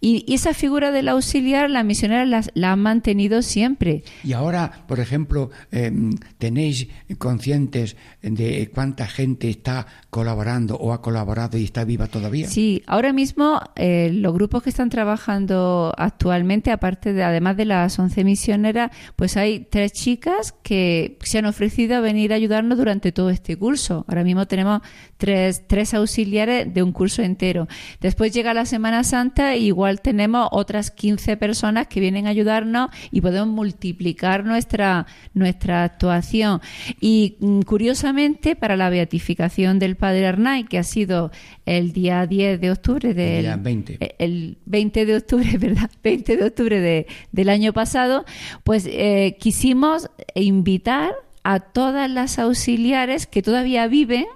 Y, 0.00 0.32
esa 0.32 0.54
figura 0.54 0.92
del 0.92 1.08
auxiliar, 1.08 1.68
las 1.70 1.84
misioneras 1.84 2.28
las- 2.28 2.50
la 2.54 2.70
han 2.72 2.78
mantenido 2.80 3.42
siempre. 3.42 4.04
Y 4.22 4.32
ahora, 4.32 4.84
por 4.86 5.00
ejemplo, 5.00 5.50
eh, 5.72 5.90
tenéis 6.38 6.86
conscientes 7.18 7.96
de 8.22 8.70
cuánta 8.72 9.08
gente 9.08 9.48
está 9.50 9.86
colaborando 10.10 10.76
o 10.76 10.92
ha 10.94 11.02
colaborado 11.02 11.58
y 11.58 11.64
está 11.64 11.84
viva 11.84 12.06
todavía. 12.06 12.48
Sí, 12.48 12.82
ahora 12.86 13.12
mismo 13.12 13.60
eh, 13.76 14.10
los 14.12 14.32
grupos 14.32 14.62
que 14.62 14.70
están 14.70 14.88
trabajando 14.88 15.92
actualmente, 15.96 16.70
aparte 16.70 17.12
de 17.12 17.22
además 17.22 17.56
de 17.58 17.66
las 17.66 17.98
11 17.98 18.24
misioneras, 18.24 18.90
pues 19.16 19.36
hay 19.36 19.60
tres 19.60 19.92
chicas 19.92 20.54
que 20.62 21.18
se 21.22 21.38
han 21.38 21.44
ofrecido 21.44 21.96
a 21.96 22.00
venir 22.00 22.32
a 22.32 22.36
ayudarnos 22.36 22.78
durante 22.78 23.12
todo 23.12 23.28
este 23.30 23.56
curso. 23.56 24.06
Ahora 24.08 24.24
mismo 24.24 24.46
tenemos 24.46 24.80
tres, 25.18 25.64
tres 25.66 25.92
auxiliares 25.92 26.72
de 26.72 26.82
un 26.82 26.92
curso 26.92 27.22
entero. 27.22 27.68
Después 28.00 28.32
llega 28.32 28.54
la 28.54 28.64
Semana 28.64 29.04
Santa 29.04 29.56
y 29.56 29.66
igual 29.66 30.00
tenemos 30.00 30.48
otras 30.52 30.90
15 30.90 31.36
personas 31.36 31.86
que 31.86 32.00
vienen 32.00 32.26
a 32.26 32.30
ayudarnos 32.30 32.88
y 33.10 33.20
podemos 33.20 33.48
multiplicar 33.48 34.44
nuestra, 34.44 35.06
nuestra 35.34 35.84
actuación. 35.84 36.60
Y 36.98 37.36
mm, 37.40 37.60
curiosamente, 37.62 38.56
para 38.56 38.76
la 38.76 38.88
beatificación 38.88 39.78
del 39.78 39.96
Padre 39.96 40.07
Arnay, 40.26 40.64
que 40.64 40.78
ha 40.78 40.82
sido 40.82 41.30
el 41.66 41.92
día 41.92 42.26
10 42.26 42.60
de 42.60 42.70
octubre 42.70 43.14
del 43.14 43.42
día 43.42 43.56
20. 43.56 43.96
eh, 44.00 44.14
el 44.18 44.58
20 44.66 45.06
de 45.06 45.16
octubre, 45.16 45.56
¿verdad? 45.58 45.90
20 46.02 46.36
de 46.36 46.44
octubre 46.44 46.80
de- 46.80 47.06
del 47.32 47.48
año 47.48 47.72
pasado, 47.72 48.24
pues 48.64 48.86
eh, 48.86 49.36
quisimos 49.40 50.10
invitar 50.34 51.12
a 51.44 51.60
todas 51.60 52.10
las 52.10 52.38
auxiliares 52.38 53.26
que 53.26 53.42
todavía 53.42 53.86
viven 53.86 54.26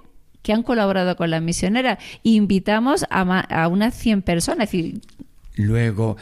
que 0.41 0.51
han 0.51 0.63
colaborado 0.63 1.15
con 1.15 1.29
las 1.29 1.41
misioneras. 1.41 1.99
Invitamos 2.23 3.05
a, 3.09 3.23
ma- 3.23 3.39
a 3.41 3.67
unas 3.67 3.93
100 3.95 4.21
personas, 4.23 4.73
es 4.73 4.81
decir, 4.83 5.01
Luego, 5.55 6.17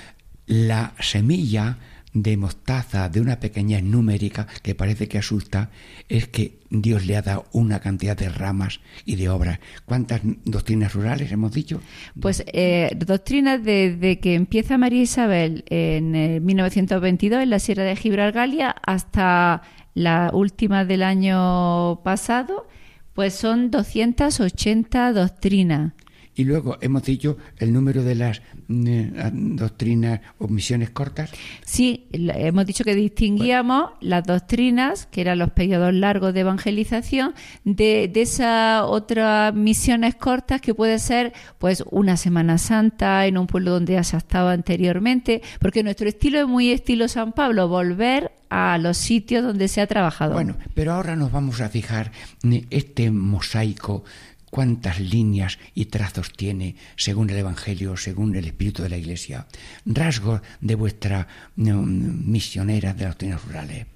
la 0.46 0.94
semilla 1.00 1.78
de 2.14 2.38
mostaza 2.38 3.10
de 3.10 3.22
una 3.22 3.40
pequeñez 3.40 3.84
numérica 3.84 4.48
que 4.64 4.76
parece 4.76 5.08
que 5.08 5.18
asusta 5.18 5.70
es 6.10 6.28
que 6.28 6.60
Dios 6.70 7.06
le 7.06 7.18
ha 7.18 7.22
dado 7.22 7.46
una 7.52 7.80
cantidad 7.80 8.18
de 8.18 8.30
ramas 8.30 8.80
y 9.06 9.16
de 9.16 9.30
obras. 9.30 9.60
¿Cuántas 9.86 10.22
doctrinas 10.46 10.94
rurales 10.94 11.32
hemos 11.32 11.52
dicho? 11.52 11.82
Pues 12.20 12.44
eh, 12.48 12.92
doctrinas 12.98 13.64
desde 13.64 14.20
que 14.20 14.36
empieza 14.36 14.78
María 14.78 15.02
Isabel 15.02 15.64
en 15.70 16.16
eh, 16.16 16.40
1922 16.40 17.44
en 17.44 17.50
la 17.50 17.60
Sierra 17.60 17.84
de 17.84 17.96
Gibralgalia 17.96 18.76
hasta 18.86 19.62
la 19.94 20.32
última 20.34 20.86
del 20.86 21.04
año 21.04 22.02
pasado, 22.04 22.68
pues 23.14 23.34
son 23.34 23.72
280 23.72 25.14
doctrinas. 25.14 25.94
Y 26.42 26.44
luego 26.44 26.80
hemos 26.82 27.04
dicho 27.04 27.38
el 27.60 27.72
número 27.72 28.02
de 28.02 28.16
las 28.16 28.42
eh, 28.68 29.12
doctrinas 29.32 30.22
o 30.40 30.48
misiones 30.48 30.90
cortas. 30.90 31.30
Sí, 31.64 32.08
hemos 32.12 32.66
dicho 32.66 32.84
que 32.84 32.96
distinguíamos 32.96 33.92
las 34.00 34.24
doctrinas, 34.24 35.06
que 35.06 35.22
eran 35.22 35.38
los 35.38 35.52
periodos 35.52 35.94
largos 35.94 36.34
de 36.34 36.40
evangelización, 36.40 37.36
de, 37.64 38.10
de 38.12 38.22
esas 38.24 38.82
otras 38.88 39.54
misiones 39.54 40.16
cortas 40.16 40.62
que 40.62 40.74
puede 40.74 40.98
ser 40.98 41.32
pues 41.60 41.84
una 41.92 42.18
Semana 42.18 42.58
Santa 42.58 43.28
en 43.28 43.38
un 43.38 43.46
pueblo 43.46 43.70
donde 43.70 43.94
ya 43.94 44.04
se 44.04 44.16
ha 44.16 44.20
estado 44.20 44.50
anteriormente, 44.50 45.44
porque 45.60 45.84
nuestro 45.84 46.10
estilo 46.10 46.40
es 46.40 46.48
muy 46.48 46.72
estilo 46.72 47.08
San 47.08 47.34
Pablo, 47.34 47.68
volver 47.68 48.32
a 48.52 48.78
los 48.78 48.98
sitios 48.98 49.44
donde 49.44 49.70
se 49.70 49.80
ha 49.80 49.88
trabajado. 49.88 50.34
Bueno, 50.34 50.58
pero 50.74 50.92
ahora 50.92 51.16
nos 51.16 51.32
vamos 51.32 51.62
a 51.62 51.70
fijar 51.70 52.12
en 52.44 52.68
este 52.70 53.10
mosaico, 53.10 54.04
cuántas 54.52 55.00
líneas 55.00 55.58
y 55.74 55.86
trazos 55.86 56.32
tiene 56.34 56.76
según 56.98 57.32
el 57.32 57.38
Evangelio, 57.38 57.98
según 57.98 58.36
el 58.36 58.46
espíritu 58.46 58.84
de 58.84 58.90
la 58.90 58.98
Iglesia. 58.98 59.48
Rasgos 59.86 60.42
de 60.60 60.76
vuestra 60.76 61.28
mm, 61.56 62.30
misionera 62.32 62.94
de 62.94 63.06
las 63.06 63.12
doctrinas 63.14 63.44
rurales. 63.44 63.88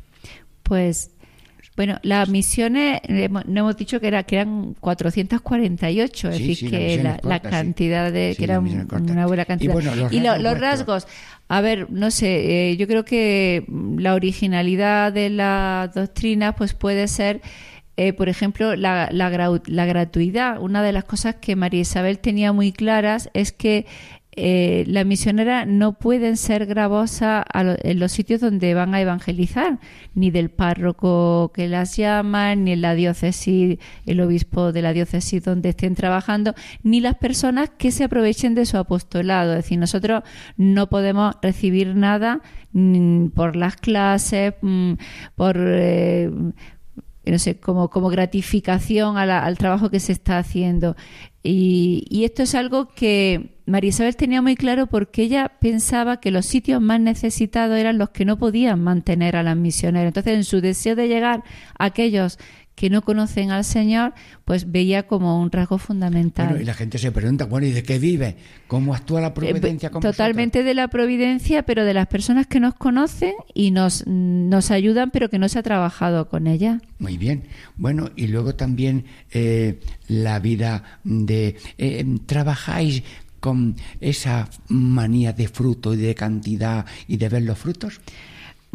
Pues, 0.63 1.11
bueno, 1.75 1.99
las 2.01 2.27
misiones, 2.29 3.01
eh, 3.03 3.29
no 3.29 3.59
hemos 3.59 3.77
dicho 3.77 3.99
que, 3.99 4.07
era, 4.07 4.23
que 4.23 4.37
eran 4.37 4.73
448, 4.79 6.29
es 6.29 6.37
Sí, 6.37 6.41
decir, 6.47 6.57
sí, 6.57 6.69
que 6.69 7.03
la, 7.03 7.17
cortas, 7.19 7.51
cantidad 7.51 8.11
de, 8.11 8.31
Sí, 8.31 8.37
que 8.37 8.43
era 8.45 8.59
una 8.59 9.25
buena 9.27 9.43
Y 9.43 9.45
cantidad. 9.45 9.73
bueno, 9.73 9.93
los 9.95 10.11
lo- 10.13 10.19
rasgos 10.19 10.41
los 10.43 10.59
rasgos, 10.59 11.07
a 11.49 11.61
ver, 11.61 11.91
no 11.91 12.09
sé, 12.11 12.71
eh, 12.71 12.77
yo 12.77 12.87
creo 12.87 13.03
que 13.05 13.65
la 13.97 14.15
originalidad 14.15 15.11
de 15.13 15.29
las 15.29 15.93
doctrinas, 15.93 16.55
pues 16.57 16.73
puede 16.73 17.07
ser. 17.07 17.41
Eh, 17.97 18.13
por 18.13 18.29
ejemplo, 18.29 18.75
la, 18.75 19.09
gratuidad. 19.29 20.61
Una 20.61 20.83
de 20.83 20.91
las 20.91 21.05
cosas 21.05 21.35
que 21.35 21.55
María 21.55 21.81
Isabel 21.81 22.19
tenía 22.19 22.51
muy 22.51 22.71
claras 22.71 23.29
es 23.33 23.51
que 23.51 23.85
eh, 24.37 24.83
las 24.87 25.05
misioneras 25.05 25.65
no 25.65 25.93
pueden 25.93 26.35
ser 26.35 26.65
gravosas 26.65 27.45
lo- 27.53 27.77
en 27.81 27.99
los 27.99 28.11
sitios 28.11 28.41
donde 28.41 28.73
van 28.73 28.93
a 28.93 28.99
evangelizar, 28.99 29.79
ni 30.13 30.29
del 30.29 30.49
párroco 30.49 31.53
que 31.53 31.69
las 31.69 31.95
llama, 31.95 32.53
ni 32.55 32.73
en 32.73 32.81
la 32.81 32.95
diócesis, 32.95 33.79
el 34.05 34.19
obispo 34.19 34.73
de 34.73 34.81
la 34.81 34.91
diócesis 34.91 35.41
donde 35.41 35.69
estén 35.69 35.95
trabajando, 35.95 36.53
ni 36.83 36.99
las 36.99 37.15
personas 37.15 37.69
que 37.77 37.91
se 37.91 38.03
aprovechen 38.03 38.55
de 38.55 38.65
su 38.65 38.75
apostolado. 38.77 39.51
Es 39.53 39.59
decir, 39.59 39.79
nosotros 39.79 40.23
no 40.57 40.89
podemos 40.89 41.35
recibir 41.41 41.95
nada 41.95 42.41
mm, 42.73 43.27
por 43.27 43.55
las 43.55 43.77
clases, 43.77 44.53
mm, 44.61 44.93
por 45.35 45.55
eh, 45.57 46.29
no 47.31 47.39
sé, 47.39 47.59
como, 47.59 47.89
como 47.89 48.09
gratificación 48.09 49.17
a 49.17 49.25
la- 49.25 49.43
al 49.45 49.57
trabajo 49.57 49.89
que 49.89 49.99
se 49.99 50.11
está 50.11 50.37
haciendo. 50.37 50.95
Y, 51.43 52.05
y 52.09 52.23
esto 52.25 52.43
es 52.43 52.55
algo 52.55 52.87
que 52.89 53.59
María 53.67 53.89
Isabel 53.89 54.15
tenía 54.15 54.41
muy 54.41 54.55
claro 54.55 54.87
porque 54.87 55.23
ella 55.23 55.51
pensaba 55.59 56.19
que 56.19 56.31
los 56.31 56.45
sitios 56.45 56.81
más 56.81 56.99
necesitados 56.99 57.77
eran 57.77 57.97
los 57.97 58.09
que 58.09 58.25
no 58.25 58.37
podían 58.37 58.83
mantener 58.83 59.35
a 59.35 59.43
las 59.43 59.55
misioneras. 59.57 60.07
Entonces, 60.07 60.33
en 60.35 60.43
su 60.43 60.61
deseo 60.61 60.95
de 60.95 61.07
llegar 61.07 61.43
a 61.77 61.85
aquellos 61.85 62.39
que 62.75 62.89
no 62.89 63.01
conocen 63.01 63.51
al 63.51 63.63
Señor, 63.63 64.13
pues 64.43 64.71
veía 64.71 65.07
como 65.07 65.41
un 65.41 65.49
rasgo 65.51 65.77
fundamental. 65.77 66.47
Bueno, 66.49 66.61
y 66.61 66.65
la 66.65 66.73
gente 66.73 66.97
se 66.97 67.11
pregunta, 67.11 67.45
bueno, 67.45 67.67
¿y 67.67 67.71
de 67.71 67.83
qué 67.83 67.99
vive? 67.99 68.35
¿Cómo 68.67 68.93
actúa 68.93 69.21
la 69.21 69.33
providencia 69.33 69.87
Eh, 69.87 69.91
con 69.91 70.01
Totalmente 70.01 70.63
de 70.63 70.73
la 70.73 70.89
providencia, 70.89 71.63
pero 71.63 71.85
de 71.85 71.93
las 71.93 72.07
personas 72.07 72.47
que 72.47 72.59
nos 72.59 72.75
conocen 72.75 73.33
y 73.53 73.71
nos, 73.71 74.05
nos 74.05 74.71
ayudan, 74.71 75.11
pero 75.11 75.29
que 75.29 75.39
no 75.39 75.47
se 75.47 75.59
ha 75.59 75.63
trabajado 75.63 76.27
con 76.29 76.43
vosotras? 76.45 76.81
Muy 76.99 77.17
bien. 77.17 77.43
Bueno, 77.77 78.09
y 78.15 78.27
luego 78.27 78.55
también 78.55 79.05
eh, 79.31 79.79
la 80.07 80.39
vida 80.39 80.99
de... 81.03 81.55
eh, 81.77 82.05
¿Trabajáis 82.25 83.03
con 83.39 83.75
esa 84.01 84.49
manía 84.67 85.31
de 85.33 85.47
fruto 85.47 85.93
y 85.93 85.97
de 85.97 86.13
cantidad 86.15 86.85
y 87.07 87.17
de 87.17 87.29
ver 87.29 87.43
los 87.43 87.57
frutos? 87.57 88.01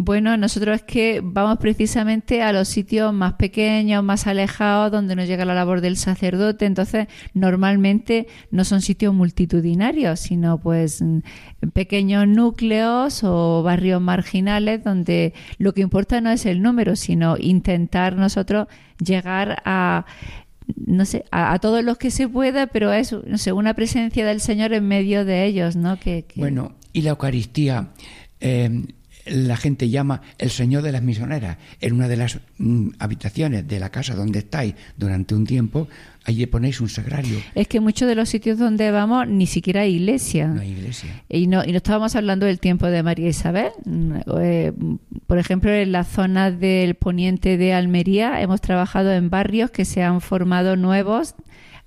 Bueno, 0.02 0.34
nosotros 0.38 0.76
es 0.76 0.82
que 0.82 1.20
vamos 1.22 1.58
precisamente 1.58 2.40
a 2.40 2.54
los 2.54 2.68
sitios 2.68 3.12
más 3.12 3.34
pequeños, 3.34 4.02
más 4.02 4.26
alejados, 4.26 4.90
donde 4.90 5.14
no 5.14 5.26
llega 5.26 5.44
la 5.44 5.52
labor 5.52 5.82
del 5.82 5.98
sacerdote. 5.98 6.64
Entonces, 6.64 7.06
normalmente 7.34 8.26
no 8.50 8.64
son 8.64 8.80
sitios 8.80 9.12
multitudinarios, 9.12 10.18
sino 10.18 10.58
pues 10.58 11.02
mm, 11.02 11.18
pequeños 11.74 12.26
núcleos 12.26 13.22
o 13.24 13.62
barrios 13.62 14.00
marginales 14.00 14.82
donde 14.82 15.34
lo 15.58 15.74
que 15.74 15.82
importa 15.82 16.22
no 16.22 16.30
es 16.30 16.46
el 16.46 16.62
número, 16.62 16.96
sino 16.96 17.36
intentar 17.36 18.16
nosotros 18.16 18.68
llegar 19.04 19.60
a 19.66 20.06
no 20.86 21.04
sé, 21.04 21.26
a, 21.30 21.58
todos 21.58 21.84
los 21.84 21.98
que 21.98 22.10
se 22.10 22.26
pueda, 22.26 22.68
pero 22.68 22.90
es, 22.90 23.12
no 23.12 23.36
sé, 23.36 23.52
una 23.52 23.74
presencia 23.74 24.24
del 24.24 24.40
Señor 24.40 24.72
en 24.72 24.88
medio 24.88 25.26
de 25.26 25.44
ellos, 25.44 25.76
¿no? 25.76 25.98
Que, 26.00 26.22
que- 26.22 26.40
Bueno, 26.40 26.72
y 26.94 27.02
la 27.02 27.10
Eucaristía, 27.10 27.90
eh, 28.40 28.86
la 29.26 29.56
gente 29.56 29.88
llama 29.88 30.22
el 30.38 30.50
Señor 30.50 30.82
de 30.82 30.92
las 30.92 31.02
Misioneras. 31.02 31.58
En 31.80 31.94
una 31.94 32.08
de 32.08 32.16
las 32.16 32.38
mm, 32.58 32.90
habitaciones 32.98 33.66
de 33.66 33.80
la 33.80 33.90
casa 33.90 34.14
donde 34.14 34.40
estáis 34.40 34.74
durante 34.96 35.34
un 35.34 35.46
tiempo, 35.46 35.88
allí 36.24 36.46
ponéis 36.46 36.80
un 36.80 36.88
sagrario. 36.88 37.38
Es 37.54 37.68
que 37.68 37.80
muchos 37.80 38.08
de 38.08 38.14
los 38.14 38.28
sitios 38.28 38.58
donde 38.58 38.90
vamos 38.90 39.28
ni 39.28 39.46
siquiera 39.46 39.82
hay 39.82 39.96
iglesia. 39.96 40.48
No 40.48 40.60
hay 40.60 40.70
iglesia. 40.70 41.22
Y 41.28 41.46
no, 41.46 41.64
y 41.64 41.70
no 41.70 41.76
estábamos 41.76 42.16
hablando 42.16 42.46
del 42.46 42.60
tiempo 42.60 42.86
de 42.86 43.02
María 43.02 43.28
Isabel. 43.28 43.70
Mm, 43.84 44.12
eh, 44.38 44.72
por 45.26 45.38
ejemplo, 45.38 45.70
en 45.70 45.92
la 45.92 46.04
zona 46.04 46.50
del 46.50 46.94
poniente 46.94 47.56
de 47.56 47.72
Almería 47.72 48.40
hemos 48.40 48.60
trabajado 48.60 49.12
en 49.12 49.30
barrios 49.30 49.70
que 49.70 49.84
se 49.84 50.02
han 50.02 50.20
formado 50.20 50.76
nuevos 50.76 51.34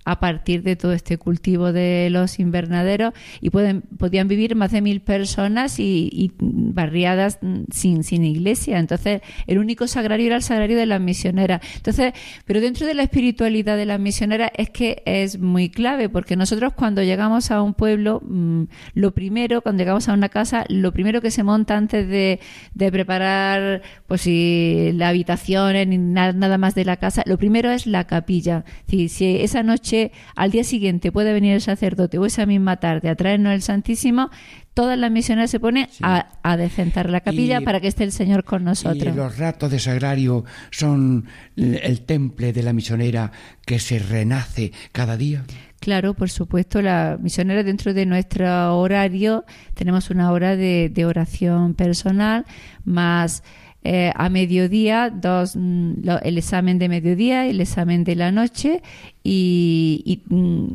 a 0.05 0.19
partir 0.19 0.63
de 0.63 0.75
todo 0.75 0.93
este 0.93 1.17
cultivo 1.17 1.71
de 1.71 2.09
los 2.09 2.39
invernaderos 2.39 3.13
y 3.41 3.49
pueden, 3.49 3.81
podían 3.81 4.27
vivir 4.27 4.55
más 4.55 4.71
de 4.71 4.81
mil 4.81 5.01
personas 5.01 5.79
y, 5.79 6.31
barriadas 6.39 7.39
mm, 7.41 7.63
sin, 7.71 8.03
sin 8.03 8.25
iglesia. 8.25 8.79
Entonces, 8.79 9.21
el 9.47 9.59
único 9.59 9.87
sagrario 9.87 10.27
era 10.27 10.35
el 10.35 10.43
sagrario 10.43 10.77
de 10.77 10.85
las 10.85 11.01
misioneras. 11.01 11.61
Entonces, 11.75 12.13
pero 12.45 12.61
dentro 12.61 12.87
de 12.87 12.93
la 12.93 13.03
espiritualidad 13.03 13.77
de 13.77 13.85
las 13.85 13.99
misioneras 13.99 14.51
es 14.55 14.69
que 14.69 15.03
es 15.05 15.39
muy 15.39 15.69
clave, 15.69 16.09
porque 16.09 16.35
nosotros 16.35 16.73
cuando 16.73 17.03
llegamos 17.03 17.51
a 17.51 17.61
un 17.61 17.73
pueblo, 17.73 18.21
mm, 18.25 18.63
lo 18.95 19.11
primero, 19.11 19.61
cuando 19.61 19.81
llegamos 19.81 20.09
a 20.09 20.13
una 20.13 20.29
casa, 20.29 20.65
lo 20.69 20.91
primero 20.91 21.21
que 21.21 21.31
se 21.31 21.43
monta 21.43 21.77
antes 21.77 22.07
de, 22.07 22.39
de 22.73 22.91
preparar, 22.91 23.81
pues 24.07 24.21
si 24.21 24.91
la 24.93 25.09
habitación 25.09 25.53
ni 25.89 25.97
nada, 25.97 26.33
nada 26.33 26.57
más 26.57 26.75
de 26.75 26.85
la 26.85 26.97
casa, 26.97 27.23
lo 27.25 27.37
primero 27.37 27.71
es 27.71 27.85
la 27.85 28.05
capilla. 28.05 28.65
Si, 28.87 29.09
si 29.09 29.37
esa 29.37 29.63
noche, 29.63 29.92
al 30.35 30.51
día 30.51 30.63
siguiente, 30.63 31.11
puede 31.11 31.33
venir 31.33 31.53
el 31.53 31.61
sacerdote 31.61 32.17
o 32.17 32.25
esa 32.25 32.45
misma 32.45 32.77
tarde 32.77 33.09
a 33.09 33.15
traernos 33.15 33.53
el 33.53 33.61
Santísimo, 33.61 34.29
todas 34.73 34.97
las 34.97 35.11
misioneras 35.11 35.51
se 35.51 35.59
ponen 35.59 35.87
a, 36.01 36.27
a 36.41 36.57
la 36.57 37.19
capilla 37.21 37.61
Y- 37.61 37.63
para 37.65 37.79
que 37.79 37.87
esté 37.87 38.03
el 38.03 38.11
Señor 38.11 38.43
con 38.43 38.63
Y 38.63 38.65
nosotros. 38.65 39.15
los 39.15 39.37
ratos 39.37 39.69
de 39.71 39.79
sagrario 39.79 40.45
son 40.71 41.25
el 41.55 41.75
el 41.83 42.01
temple 42.01 42.53
de 42.53 42.63
la 42.63 42.73
misionera 42.73 43.31
que 43.65 43.77
se 43.79 43.99
renace 43.99 44.71
cada 44.91 45.15
día. 45.17 45.43
Claro, 45.79 46.13
por 46.13 46.29
supuesto, 46.29 46.81
la 46.81 47.17
misionera 47.21 47.61
dentro 47.61 47.93
de 47.93 48.05
nuestro 48.05 48.77
horario 48.79 49.43
tenemos 49.73 50.09
una 50.09 50.31
hora 50.31 50.55
de, 50.55 50.89
de 50.89 51.05
oración 51.05 51.73
personal 51.73 52.45
más 52.85 53.43
eh, 53.83 54.11
a 54.15 54.29
mediodía 54.29 55.09
dos 55.09 55.55
mm, 55.55 56.03
lo- 56.03 56.21
el 56.21 56.37
examen 56.37 56.79
de 56.79 56.89
mediodía, 56.89 57.45
el 57.47 57.59
examen 57.61 58.03
de 58.03 58.15
la 58.15 58.31
noche 58.31 58.81
y, 59.23 60.21
mm, 60.29 60.73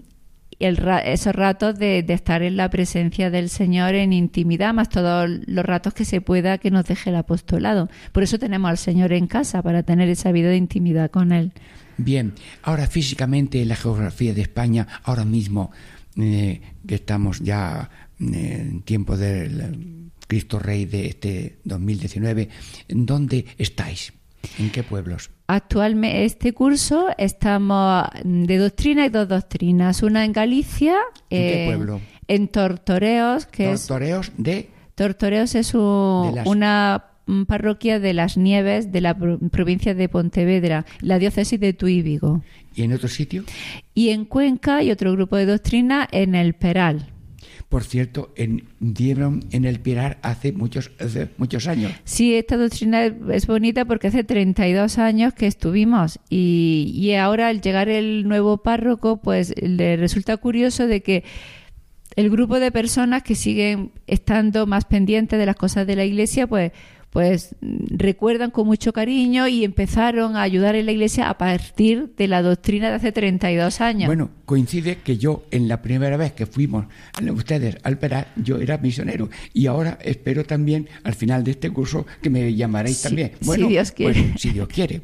el 0.60 0.78
esos 1.04 1.34
ratos 1.36 1.78
de, 1.78 2.02
de 2.02 2.14
estar 2.14 2.42
en 2.42 2.56
la 2.56 2.68
presencia 2.68 3.30
del 3.30 3.48
Señor 3.48 3.94
en 3.94 4.12
intimidad, 4.12 4.74
más 4.74 4.88
todos 4.88 5.30
los 5.46 5.64
ratos 5.64 5.94
que 5.94 6.04
se 6.04 6.20
pueda 6.20 6.58
que 6.58 6.72
nos 6.72 6.84
deje 6.84 7.10
el 7.10 7.16
apostolado. 7.16 7.88
Por 8.10 8.24
eso 8.24 8.38
tenemos 8.40 8.68
al 8.68 8.78
Señor 8.78 9.12
en 9.12 9.28
casa, 9.28 9.62
para 9.62 9.84
tener 9.84 10.08
esa 10.08 10.32
vida 10.32 10.48
de 10.48 10.56
intimidad 10.56 11.12
con 11.12 11.30
Él. 11.30 11.52
Bien, 11.96 12.32
ahora 12.62 12.88
físicamente 12.88 13.64
la 13.64 13.76
geografía 13.76 14.34
de 14.34 14.42
España, 14.42 14.86
ahora 15.04 15.24
mismo 15.24 15.70
eh, 16.16 16.60
que 16.86 16.96
estamos 16.96 17.38
ya 17.40 17.88
eh, 18.20 18.58
en 18.68 18.82
tiempo 18.82 19.16
del 19.16 20.07
Cristo 20.28 20.60
Rey 20.60 20.84
de 20.84 21.06
este 21.06 21.58
2019, 21.64 22.48
¿dónde 22.88 23.44
estáis? 23.58 24.12
¿En 24.60 24.70
qué 24.70 24.84
pueblos? 24.84 25.30
Actualmente, 25.48 26.24
este 26.24 26.52
curso 26.52 27.06
estamos 27.18 28.04
de 28.22 28.56
doctrina 28.58 29.06
y 29.06 29.08
dos 29.08 29.26
doctrinas. 29.28 30.02
Una 30.04 30.24
en 30.24 30.32
Galicia. 30.32 30.94
¿En 31.28 31.42
qué 31.52 31.64
eh, 31.64 31.66
pueblo? 31.66 32.00
En 32.28 32.48
Tortoreos, 32.48 33.46
que 33.46 33.72
es. 33.72 33.86
Tortoreos 33.86 34.30
de 34.36 34.68
Tortoreos 34.94 35.54
es 35.56 35.74
un- 35.74 36.28
De 36.30 36.36
las- 36.36 36.46
una 36.46 37.04
parroquia 37.46 37.98
de 38.00 38.14
las 38.14 38.36
Nieves 38.36 38.90
de 38.92 39.00
la 39.00 39.16
pro- 39.18 39.38
provincia 39.50 39.94
de 39.94 40.08
Pontevedra, 40.08 40.86
la 41.00 41.18
diócesis 41.18 41.58
de 41.60 41.72
Tuy 41.72 41.98
y 41.98 42.02
Vigo. 42.02 42.42
y 42.74 42.82
en 42.82 42.92
otro 42.92 43.08
sitio. 43.08 43.44
Y 43.94 44.10
en 44.10 44.24
Cuenca 44.24 44.76
hay 44.76 44.90
otro 44.90 45.12
grupo 45.12 45.36
de 45.36 45.46
doctrina 45.46 46.06
en 46.12 46.34
el 46.34 46.54
Peral. 46.54 47.08
Por 47.68 47.84
cierto, 47.84 48.32
en, 48.36 48.64
dieron 48.80 49.44
en 49.50 49.66
el 49.66 49.78
Pilar 49.80 50.18
hace 50.22 50.52
muchos, 50.52 50.90
hace 50.98 51.28
muchos 51.36 51.66
años. 51.66 51.92
Sí, 52.04 52.34
esta 52.34 52.56
doctrina 52.56 53.04
es- 53.04 53.46
bonita 53.46 53.84
porque 53.84 54.06
hace 54.06 54.24
32 54.24 54.96
años 54.98 55.34
que 55.34 55.46
estuvimos 55.46 56.18
y, 56.30 56.90
y 56.94 57.12
ahora 57.14 57.48
al 57.48 57.60
llegar 57.60 57.90
el 57.90 58.26
nuevo 58.26 58.58
párroco, 58.62 59.18
pues 59.18 59.52
le 59.60 59.98
resulta 59.98 60.38
curioso 60.38 60.86
de 60.86 61.02
que 61.02 61.24
el 62.16 62.30
grupo 62.30 62.58
de 62.58 62.72
personas 62.72 63.22
que 63.22 63.34
siguen 63.34 63.92
estando 64.06 64.66
más 64.66 64.86
pendientes 64.86 65.38
de 65.38 65.44
las 65.46 65.56
cosas 65.56 65.86
de 65.86 65.94
la 65.96 66.04
iglesia, 66.06 66.46
pues 66.46 66.72
pues 67.10 67.54
recuerdan 67.62 68.50
con 68.50 68.66
mucho 68.66 68.92
cariño 68.92 69.48
y 69.48 69.64
empezaron 69.64 70.36
a 70.36 70.42
ayudar 70.42 70.74
en 70.76 70.86
la 70.86 70.92
iglesia 70.92 71.30
a 71.30 71.38
partir 71.38 72.12
de 72.16 72.28
la 72.28 72.42
doctrina 72.42 72.90
de 72.90 72.96
hace 72.96 73.12
32 73.12 73.80
años. 73.80 74.06
Bueno, 74.06 74.30
coincide 74.44 74.98
que 74.98 75.16
yo 75.16 75.44
en 75.50 75.68
la 75.68 75.80
primera 75.82 76.16
vez 76.16 76.32
que 76.32 76.46
fuimos 76.46 76.86
eh, 77.22 77.30
ustedes 77.30 77.76
al 77.82 77.98
Peral, 77.98 78.28
yo 78.36 78.58
era 78.58 78.78
misionero 78.78 79.30
y 79.54 79.66
ahora 79.66 79.98
espero 80.02 80.44
también 80.44 80.88
al 81.02 81.14
final 81.14 81.44
de 81.44 81.52
este 81.52 81.70
curso 81.70 82.06
que 82.22 82.30
me 82.30 82.54
llamaréis 82.54 82.98
Sí, 82.98 83.02
también. 83.08 83.32
si 83.40 83.46
Bueno, 83.46 83.68
Dios 83.68 83.92
quiere. 83.92 84.22
pues, 84.22 84.40
si 84.40 84.50
Dios 84.50 84.68
quiere. 84.68 85.02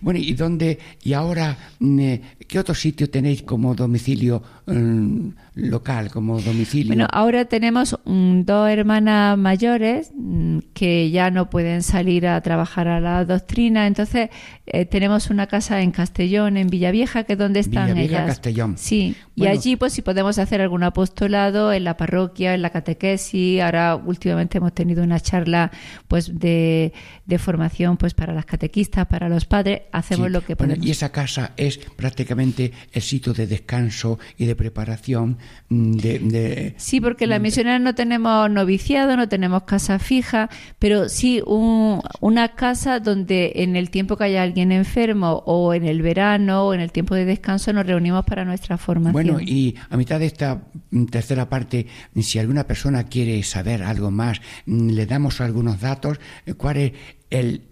Bueno, 0.00 0.18
¿y 0.20 0.32
dónde? 0.32 0.78
¿Y 1.02 1.12
ahora 1.12 1.56
mm, 1.78 2.00
eh, 2.00 2.20
qué 2.48 2.58
otro 2.58 2.74
sitio 2.74 3.08
tenéis 3.10 3.42
como 3.42 3.74
domicilio 3.74 4.42
mm, 4.66 5.28
local, 5.54 6.10
como 6.10 6.40
domicilio? 6.40 6.88
Bueno, 6.88 7.06
ahora 7.12 7.44
tenemos 7.44 7.98
mm, 8.04 8.40
dos 8.42 8.70
hermanas 8.70 9.36
mayores 9.36 10.10
mm, 10.16 10.58
que 10.74 11.10
ya 11.10 11.30
no 11.30 11.50
pueden 11.50 11.82
salir 11.82 12.26
a 12.26 12.40
trabajar 12.40 12.88
a 12.88 13.00
la 13.00 13.24
doctrina, 13.24 13.86
entonces 13.86 14.30
eh, 14.66 14.86
tenemos 14.86 15.28
una 15.30 15.46
casa 15.46 15.82
en 15.82 15.90
Castellón, 15.90 16.56
en 16.56 16.68
Villavieja, 16.68 17.24
que 17.24 17.34
es 17.34 17.38
donde 17.38 17.60
están 17.60 17.88
Villavieja, 17.88 18.14
ellas. 18.22 18.26
Castellón. 18.26 18.74
Sí, 18.78 19.14
y 19.34 19.40
Bueno. 19.42 19.52
allí 19.58 19.76
pues 19.76 19.92
si 19.92 20.02
podemos 20.02 20.38
hacer 20.38 20.60
algún 20.60 20.82
apostolado 20.84 21.72
en 21.72 21.84
la 21.84 21.96
parroquia, 21.96 22.54
en 22.54 22.62
la 22.62 22.70
catequesis, 22.70 23.60
ahora 23.60 23.96
últimamente 23.96 24.58
hemos 24.58 24.72
tenido 24.72 25.02
una 25.02 25.20
charla 25.20 25.70
pues 26.08 26.38
de, 26.38 26.92
de 27.26 27.38
formación 27.38 27.96
pues 27.96 28.14
para 28.14 28.32
las 28.32 28.46
catequistas, 28.46 29.06
para 29.06 29.28
los 29.28 29.44
padres, 29.44 29.82
hacemos 29.92 30.28
Sí. 30.28 30.32
lo 30.32 30.40
que 30.44 30.54
Bueno, 30.54 30.72
podemos. 30.74 30.86
y 30.86 30.90
esa 30.90 31.10
casa 31.12 31.52
es 31.56 31.78
prácticamente 31.96 32.72
el 32.92 33.02
sitio 33.02 33.32
de 33.32 33.46
descanso 33.46 34.18
y 34.38 34.46
de 34.46 34.54
preparación 34.56 35.38
de, 35.68 36.18
de- 36.18 36.74
Sí, 36.76 37.00
porque 37.00 37.26
las 37.26 37.40
misioneras 37.40 37.80
no 37.80 37.94
tenemos 37.94 38.50
noviciado, 38.50 39.16
no 39.16 39.28
tenemos 39.28 39.62
casa 39.62 39.98
fija, 39.98 40.50
pero 40.78 41.08
sí 41.08 41.42
un- 41.46 42.00
una 42.20 42.48
casa 42.54 43.00
donde 43.00 43.52
en 43.56 43.76
el 43.76 43.90
tiempo 43.90 44.16
que 44.16 44.24
haya 44.24 44.42
alguien 44.42 44.72
enfermo 44.72 45.42
o 45.46 45.72
en 45.74 45.84
el 45.84 46.02
verano 46.02 46.66
o 46.66 46.74
en 46.74 46.80
el 46.80 46.92
tiempo 46.92 47.14
de 47.14 47.24
descanso 47.24 47.72
nos 47.72 47.86
reunimos 47.86 48.24
para 48.24 48.44
nuestra 48.44 48.76
formación. 48.78 49.12
Bueno, 49.12 49.40
y 49.40 49.74
a 49.90 49.96
mitad 49.96 50.18
de 50.20 50.26
esta 50.26 50.62
mm, 50.90 51.04
tercera 51.06 51.48
parte, 51.48 51.86
si 52.20 52.38
alguna 52.38 52.64
persona 52.66 53.04
quiere 53.04 53.42
saber 53.42 53.82
algo 53.82 54.10
más, 54.10 54.40
mm, 54.66 54.90
le 54.90 55.06
damos 55.06 55.40
algunos 55.40 55.80
datos. 55.80 56.18
Eh, 56.46 56.54
¿Cuál 56.54 56.76
es 56.76 56.92
el 57.30 57.62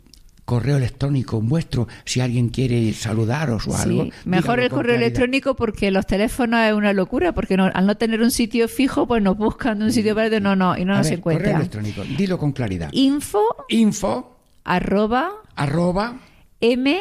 correo 0.50 0.76
electrónico 0.78 1.40
vuestro? 1.40 1.86
Si 2.04 2.20
alguien 2.20 2.48
quiere 2.48 2.92
saludaros 2.92 3.68
o 3.68 3.72
Sí, 3.76 3.82
algo. 3.82 4.08
mejor 4.24 4.58
el 4.58 4.68
correo 4.68 4.94
claridad. 4.94 5.02
electrónico 5.06 5.54
porque 5.54 5.92
los 5.92 6.06
teléfonos 6.06 6.60
es 6.66 6.72
una 6.74 6.92
locura, 6.92 7.32
porque 7.32 7.56
no- 7.56 7.70
al 7.72 7.86
no 7.86 7.96
tener 7.96 8.20
un 8.20 8.32
sitio 8.32 8.66
fijo, 8.66 9.06
pues 9.06 9.22
nos 9.22 9.36
buscan 9.36 9.78
de 9.78 9.84
un 9.84 9.92
sitio 9.92 10.12
para 10.16 10.26
otro, 10.26 10.40
no, 10.40 10.56
no, 10.56 10.76
y 10.76 10.84
no 10.84 10.94
A 10.94 10.98
nos 10.98 11.08
ver, 11.10 11.20
correo 11.20 11.38
encuentran. 11.38 11.60
electrónico, 11.86 12.02
dilo 12.18 12.36
con 12.38 12.50
claridad. 12.52 12.88
Info 12.92 13.40
Info 13.68 14.36
arroba 14.64 15.30
arroba 15.54 16.18
M 16.60 16.98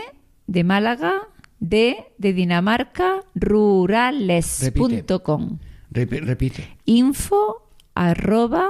de 0.48 0.64
Málaga, 0.64 1.14
D 1.60 1.98
de 2.18 2.34
Dinamarca, 2.34 3.24
rurales.com. 3.36 5.60
repi- 5.92 6.22
repite. 6.22 6.78
Info 6.86 7.70
arroba 7.96 8.70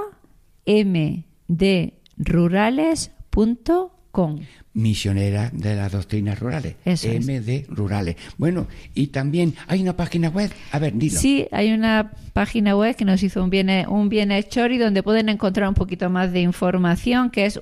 M 0.66 1.26
de 1.48 1.94
rurales.com. 2.18 4.40
Misionera 4.80 5.50
de 5.54 5.76
las 5.76 5.92
doctrinas 5.92 6.40
rurales. 6.40 6.76
Eso 6.86 7.10
es. 7.10 7.26
MD 7.26 7.66
Rurales. 7.70 8.16
Bueno, 8.38 8.68
y 8.96 9.08
también 9.08 9.56
hay 9.68 9.82
una 9.82 9.96
página 9.96 10.30
web. 10.30 10.52
A 10.72 10.80
ver, 10.80 10.94
dilo. 10.96 11.20
Sí, 11.20 11.48
hay 11.52 11.72
una 11.72 12.12
página 12.34 12.76
web 12.76 12.96
que 12.96 13.06
nos 13.06 13.22
hizo 13.24 13.44
un, 13.44 13.50
bien, 13.50 13.70
un 13.90 14.10
bienhechor 14.10 14.72
y 14.72 14.78
donde 14.78 15.04
pueden 15.04 15.30
encontrar 15.30 15.70
un 15.70 15.76
poquito 15.76 16.10
más 16.10 16.32
de 16.32 16.42
información 16.42 17.30
que 17.30 17.46
es 17.46 17.62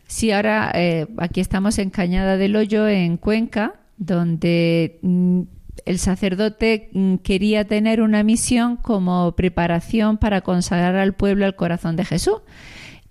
Sí, 0.07 0.31
ahora 0.31 0.71
eh, 0.75 1.07
aquí 1.17 1.39
estamos 1.39 1.79
en 1.79 1.89
Cañada 1.89 2.35
del 2.35 2.55
Hoyo, 2.57 2.87
en 2.87 3.15
Cuenca, 3.15 3.75
donde 3.97 4.99
mm, 5.01 5.41
el 5.85 5.99
sacerdote 5.99 6.89
mm, 6.91 7.15
quería 7.17 7.65
tener 7.65 8.01
una 8.01 8.23
misión 8.23 8.75
como 8.75 9.31
preparación 9.37 10.17
para 10.17 10.41
consagrar 10.41 10.95
al 10.97 11.13
pueblo 11.13 11.45
al 11.45 11.55
corazón 11.55 11.95
de 11.95 12.03
Jesús. 12.03 12.41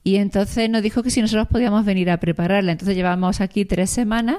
Y 0.02 0.16
entonces 0.16 0.68
nos 0.68 0.82
dijo 0.82 1.02
que 1.02 1.10
si 1.10 1.22
nosotros 1.22 1.48
podíamos 1.48 1.86
venir 1.86 2.10
a 2.10 2.18
prepararla. 2.18 2.72
Entonces 2.72 2.94
llevamos 2.94 3.40
aquí 3.40 3.64
tres 3.64 3.88
semanas 3.88 4.38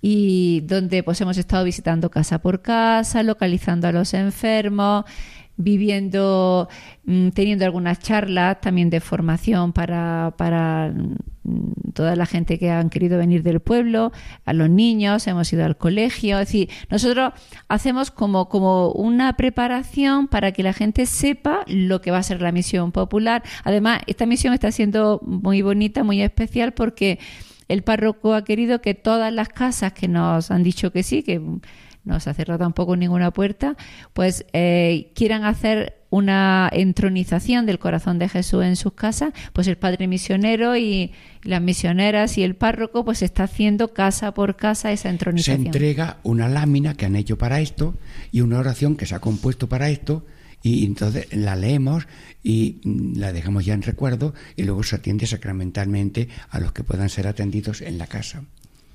y 0.00 0.62
donde 0.62 1.04
pues 1.04 1.20
hemos 1.20 1.38
estado 1.38 1.64
visitando 1.64 2.10
casa 2.10 2.40
por 2.40 2.60
casa, 2.60 3.22
localizando 3.22 3.86
a 3.86 3.92
los 3.92 4.14
enfermos, 4.14 5.04
viviendo, 5.62 6.68
mm, 7.04 7.28
teniendo 7.30 7.64
algunas 7.64 7.98
charlas 7.98 8.60
también 8.60 8.90
de 8.90 9.00
formación 9.00 9.72
para, 9.72 10.34
para 10.36 10.92
mm, 10.92 11.92
toda 11.94 12.16
la 12.16 12.26
gente 12.26 12.58
que 12.58 12.70
han 12.70 12.90
querido 12.90 13.18
venir 13.18 13.42
del 13.42 13.60
pueblo, 13.60 14.12
a 14.44 14.52
los 14.52 14.70
niños, 14.70 15.26
hemos 15.26 15.52
ido 15.52 15.64
al 15.64 15.76
colegio. 15.76 16.38
Es 16.38 16.48
decir, 16.48 16.70
nosotros 16.90 17.32
hacemos 17.68 18.10
como, 18.10 18.48
como 18.48 18.92
una 18.92 19.36
preparación 19.36 20.28
para 20.28 20.52
que 20.52 20.62
la 20.62 20.72
gente 20.72 21.06
sepa 21.06 21.64
lo 21.66 22.00
que 22.00 22.10
va 22.10 22.18
a 22.18 22.22
ser 22.22 22.40
la 22.40 22.52
misión 22.52 22.92
popular. 22.92 23.42
Además, 23.64 24.02
esta 24.06 24.26
misión 24.26 24.54
está 24.54 24.70
siendo 24.70 25.20
muy 25.24 25.62
bonita, 25.62 26.04
muy 26.04 26.22
especial 26.22 26.72
porque 26.72 27.18
el 27.68 27.82
párroco 27.82 28.34
ha 28.34 28.44
querido 28.44 28.80
que 28.80 28.94
todas 28.94 29.32
las 29.32 29.48
casas 29.48 29.92
que 29.92 30.08
nos 30.08 30.50
han 30.50 30.62
dicho 30.62 30.92
que 30.92 31.02
sí, 31.02 31.22
que 31.22 31.40
no 32.04 32.20
se 32.20 32.30
ha 32.30 32.34
cerrado 32.34 32.58
tampoco 32.60 32.96
ninguna 32.96 33.30
puerta, 33.30 33.76
pues 34.12 34.44
eh, 34.52 35.12
quieran 35.14 35.44
hacer 35.44 36.02
una 36.10 36.68
entronización 36.72 37.64
del 37.64 37.78
corazón 37.78 38.18
de 38.18 38.28
Jesús 38.28 38.64
en 38.64 38.76
sus 38.76 38.92
casas, 38.92 39.32
pues 39.54 39.66
el 39.66 39.78
padre 39.78 40.08
misionero 40.08 40.76
y 40.76 41.12
las 41.42 41.62
misioneras 41.62 42.36
y 42.36 42.42
el 42.42 42.54
párroco 42.54 43.04
pues 43.04 43.22
está 43.22 43.44
haciendo 43.44 43.94
casa 43.94 44.34
por 44.34 44.56
casa 44.56 44.92
esa 44.92 45.04
Se 45.04 45.08
entronización. 45.08 45.66
entrega 45.66 46.18
una 46.22 46.48
lámina 46.48 46.94
que 46.94 47.06
han 47.06 47.16
hecho 47.16 47.38
para 47.38 47.60
esto 47.60 47.94
y 48.30 48.42
una 48.42 48.58
oración 48.58 48.96
que 48.96 49.06
se 49.06 49.14
ha 49.14 49.20
compuesto 49.20 49.68
para 49.70 49.88
esto 49.88 50.26
y 50.62 50.84
entonces 50.84 51.26
la 51.32 51.56
leemos 51.56 52.06
y 52.42 52.80
mm, 52.84 53.18
la 53.18 53.32
dejamos 53.32 53.64
ya 53.64 53.72
en 53.74 53.82
recuerdo 53.82 54.34
y 54.54 54.64
luego 54.64 54.82
se 54.82 54.96
atiende 54.96 55.26
sacramentalmente 55.26 56.28
a 56.50 56.60
los 56.60 56.72
que 56.72 56.84
puedan 56.84 57.08
ser 57.08 57.26
atendidos 57.26 57.80
en 57.80 57.96
la 57.96 58.06
casa. 58.06 58.44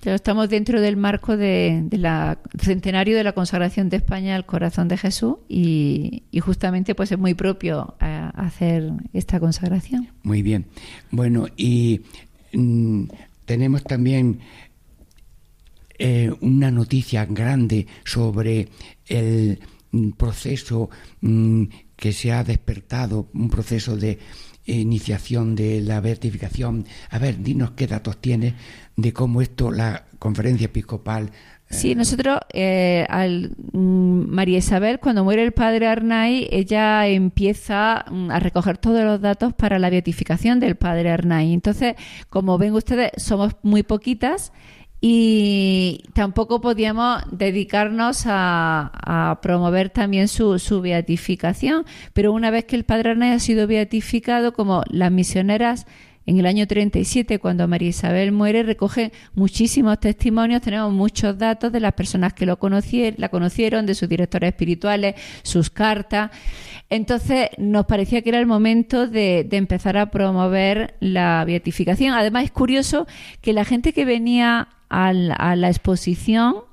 Estamos 0.03 0.49
dentro 0.49 0.79
del 0.79 0.95
marco 0.95 1.35
de, 1.35 1.81
de 1.83 1.97
la 1.97 2.39
centenario 2.61 3.17
de 3.17 3.23
la 3.23 3.33
consagración 3.33 3.89
de 3.89 3.97
España 3.97 4.35
al 4.35 4.45
corazón 4.45 4.87
de 4.87 4.97
Jesús 4.97 5.37
y, 5.49 6.23
justamente 6.39 6.95
pues 6.95 7.11
es 7.11 7.17
muy 7.17 7.33
propio 7.33 7.95
eh, 7.99 8.29
hacer 8.35 8.91
esta 9.13 9.39
consagración. 9.39 10.07
Muy 10.23 10.41
bien. 10.43 10.67
Bueno, 11.11 11.47
y 11.57 12.01
mm, 12.53 13.05
tenemos 13.45 13.83
también 13.83 14.39
eh, 15.97 16.31
una 16.41 16.71
noticia 16.71 17.25
grande 17.25 17.87
sobre 18.05 18.69
el 19.07 19.59
proceso 20.15 20.89
mm, 21.21 21.63
que 21.95 22.13
se 22.13 22.31
ha 22.31 22.43
despertado, 22.43 23.29
un 23.33 23.49
proceso 23.49 23.97
de 23.97 24.19
iniciación 24.65 25.55
de 25.55 25.81
la 25.81 26.01
beatificación. 26.01 26.85
A 27.09 27.19
ver, 27.19 27.41
dinos 27.41 27.71
qué 27.71 27.87
datos 27.87 28.17
tienes 28.17 28.53
de 28.97 29.13
cómo 29.13 29.41
esto, 29.41 29.71
la 29.71 30.05
conferencia 30.19 30.65
episcopal. 30.65 31.31
Sí, 31.69 31.95
nosotros, 31.95 32.39
eh, 32.53 33.05
al, 33.09 33.51
mm, 33.73 34.29
María 34.29 34.57
Isabel, 34.57 34.99
cuando 34.99 35.23
muere 35.23 35.43
el 35.43 35.51
padre 35.51 35.87
Arnay, 35.87 36.47
ella 36.49 37.07
empieza 37.07 38.05
mm, 38.09 38.31
a 38.31 38.39
recoger 38.39 38.77
todos 38.77 39.03
los 39.03 39.19
datos 39.21 39.53
para 39.53 39.77
la 39.77 39.89
beatificación 39.89 40.59
del 40.59 40.75
padre 40.75 41.11
Arnay. 41.11 41.53
Entonces, 41.53 41.95
como 42.29 42.57
ven 42.57 42.73
ustedes, 42.73 43.11
somos 43.17 43.53
muy 43.63 43.83
poquitas 43.83 44.53
y 45.01 46.05
tampoco 46.13 46.61
podíamos 46.61 47.21
dedicarnos 47.31 48.23
a, 48.27 48.89
a 48.93 49.41
promover 49.41 49.89
también 49.89 50.29
su, 50.29 50.57
su 50.59 50.79
beatificación. 50.81 51.85
Pero 52.13 52.31
una 52.31 52.49
vez 52.49 52.63
que 52.63 52.77
el 52.77 52.85
padre 52.85 53.11
Arnay 53.11 53.31
ha 53.33 53.39
sido 53.39 53.67
beatificado, 53.67 54.53
como 54.53 54.83
las 54.89 55.11
misioneras 55.11 55.85
en 56.27 56.37
el 56.39 56.45
año 56.45 56.67
37, 56.67 57.39
cuando 57.39 57.67
María 57.69 57.87
Isabel 57.87 58.33
muere, 58.33 58.61
recoge 58.61 59.13
muchísimos 59.33 59.97
testimonios, 59.99 60.61
tenemos 60.61 60.91
muchos 60.91 61.37
datos 61.37 61.71
de 61.71 61.79
las 61.79 61.93
personas 61.93 62.33
que 62.33 62.45
lo 62.45 62.59
conocieron, 62.59 63.15
la 63.17 63.29
conocieron, 63.29 63.85
de 63.85 63.95
sus 63.95 64.09
directores 64.09 64.49
espirituales, 64.49 65.15
sus 65.43 65.69
cartas. 65.69 66.31
Entonces, 66.89 67.47
nos 67.57 67.85
parecía 67.85 68.21
que 68.21 68.29
era 68.29 68.39
el 68.39 68.45
momento 68.45 69.07
de, 69.07 69.47
empezar 69.51 69.97
a 69.97 70.11
promover 70.11 70.95
la 70.99 71.45
beatificación. 71.45 72.13
Además, 72.13 72.43
es 72.43 72.51
curioso 72.51 73.07
que 73.41 73.53
la 73.53 73.63
gente 73.63 73.93
que 73.93 74.03
venía 74.03 74.67
a 74.89 75.13
la 75.13 75.67
exposición 75.69 76.66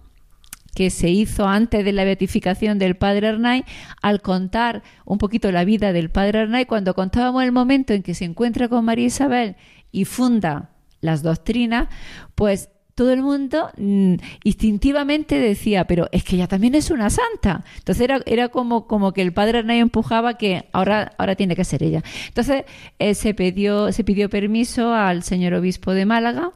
que 0.74 0.90
se 0.90 1.08
hizo 1.08 1.46
antes 1.46 1.84
de 1.84 1.92
la 1.92 2.04
beatificación 2.04 2.78
del 2.78 2.96
padre 2.96 3.28
Arnay, 3.28 3.64
al 4.02 4.20
contar 4.20 4.82
un 5.04 5.18
poquito 5.18 5.50
la 5.52 5.64
vida 5.64 5.92
del 5.92 6.10
padre 6.10 6.40
Arnay, 6.40 6.66
cuando 6.66 6.94
contábamos 6.94 7.42
el 7.44 7.52
momento 7.52 7.92
en 7.92 8.02
que 8.02 8.14
se 8.14 8.24
encuentra 8.24 8.68
con 8.68 8.84
María 8.84 9.06
Isabel 9.06 9.56
y 9.92 10.04
funda 10.04 10.70
las 11.00 11.22
doctrinas, 11.22 11.88
pues 12.34 12.70
todo 12.94 13.12
el 13.12 13.22
mundo 13.22 13.70
mm, 13.76 14.14
instintivamente 14.44 15.38
decía, 15.38 15.84
pero 15.86 16.08
es 16.12 16.22
que 16.24 16.36
ella 16.36 16.46
también 16.46 16.74
es 16.74 16.90
una 16.90 17.10
santa. 17.10 17.64
Entonces 17.78 18.02
era, 18.02 18.20
era 18.26 18.48
como, 18.48 18.86
como 18.86 19.12
que 19.12 19.22
el 19.22 19.32
padre 19.32 19.58
Arnay 19.58 19.80
empujaba 19.80 20.34
que 20.34 20.68
ahora, 20.72 21.12
ahora 21.18 21.34
tiene 21.34 21.56
que 21.56 21.64
ser 21.64 21.82
ella. 21.82 22.02
Entonces 22.28 22.64
eh, 22.98 23.14
se, 23.14 23.34
pidió, 23.34 23.90
se 23.92 24.04
pidió 24.04 24.30
permiso 24.30 24.94
al 24.94 25.22
señor 25.22 25.54
obispo 25.54 25.92
de 25.92 26.06
Málaga 26.06 26.52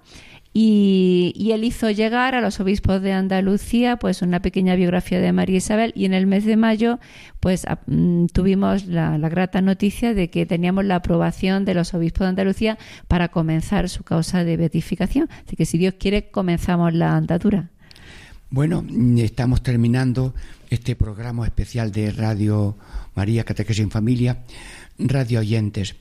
y, 0.53 1.51
él 1.53 1.65
hizo 1.65 1.91
llegar 1.91 2.35
a 2.35 2.41
los 2.41 2.61
obispos 2.61 3.01
de 3.03 3.13
Andalucía 3.13 3.97
pues 3.97 4.23
una 4.23 4.41
pequeña 4.41 4.75
biografía 4.75 5.21
de 5.21 5.33
María 5.33 5.59
Isabel 5.59 5.93
y 5.95 6.05
en 6.05 6.15
el 6.15 6.27
mes 6.27 6.45
de 6.45 6.57
mayo 6.57 6.99
pues 7.41 7.67
mm, 7.87 8.27
tuvimos 8.27 8.87
la, 8.87 9.19
la 9.19 9.29
grata 9.29 9.61
noticia 9.61 10.15
de 10.15 10.31
que 10.31 10.47
teníamos 10.47 10.85
la 10.85 10.97
aprobación 10.97 11.65
de 11.65 11.75
los 11.75 11.95
obispos 11.95 12.21
de 12.21 12.29
Andalucía 12.29 12.79
para 13.09 13.29
comenzar 13.29 13.89
su 13.89 14.05
causa 14.05 14.45
de 14.45 14.57
beatificación. 14.57 15.29
Así 15.47 15.57
que 15.57 15.67
si 15.67 15.79
Dios 15.79 15.95
quiere 15.99 16.31
comenzamos 16.31 16.95
la 16.95 17.17
andadura. 17.17 17.71
Bueno, 18.51 18.83
mm, 18.83 19.19
estamos 19.19 19.63
terminando 19.63 20.35
este 20.71 20.97
programa 20.97 21.47
especial 21.47 21.93
de 21.93 22.11
Radio 22.11 22.77
María 23.15 23.45
Catequesis 23.45 23.83
en 23.83 23.91
Familia. 23.91 24.45
Radio 24.99 25.41
oyentes, 25.41 25.97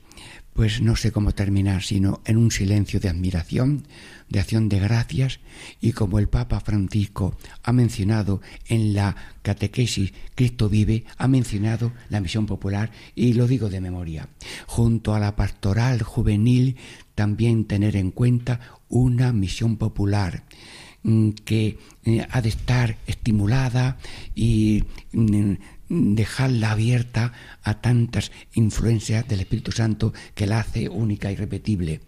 pues 0.58 0.82
no 0.82 0.96
sé 0.96 1.12
cómo 1.12 1.30
terminar, 1.30 1.84
sino 1.84 2.20
en 2.24 2.36
un 2.36 2.50
silencio 2.50 2.98
de 2.98 3.08
admiración, 3.08 3.86
de 4.28 4.40
acción 4.40 4.68
de 4.68 4.80
gracias, 4.80 5.38
y 5.80 5.92
como 5.92 6.18
el 6.18 6.28
Papa 6.28 6.58
Francisco 6.58 7.36
ha 7.62 7.72
mencionado 7.72 8.40
en 8.66 8.92
la 8.92 9.14
catequesis 9.42 10.12
Cristo 10.34 10.68
vive, 10.68 11.04
ha 11.16 11.28
mencionado 11.28 11.92
la 12.08 12.20
misión 12.20 12.46
popular, 12.46 12.90
y 13.14 13.34
lo 13.34 13.46
digo 13.46 13.68
de 13.68 13.80
memoria. 13.80 14.30
Junto 14.66 15.14
a 15.14 15.20
la 15.20 15.36
pastoral 15.36 16.02
juvenil, 16.02 16.74
también 17.14 17.64
tener 17.64 17.94
en 17.94 18.10
cuenta 18.10 18.58
una 18.88 19.32
misión 19.32 19.76
popular 19.76 20.42
mm, 21.04 21.30
que 21.44 21.78
eh, 22.04 22.26
ha 22.28 22.42
de 22.42 22.48
estar 22.48 22.96
estimulada 23.06 23.98
y 24.34 24.82
mm, 25.12 25.52
dejarla 25.88 26.72
abierta 26.72 27.32
a 27.62 27.80
tantas 27.80 28.30
influencias 28.54 29.26
del 29.26 29.40
Espíritu 29.40 29.72
Santo 29.72 30.12
que 30.34 30.46
la 30.46 30.60
hace 30.60 30.88
única 30.88 31.32
y 31.32 31.36
repetible. 31.36 32.00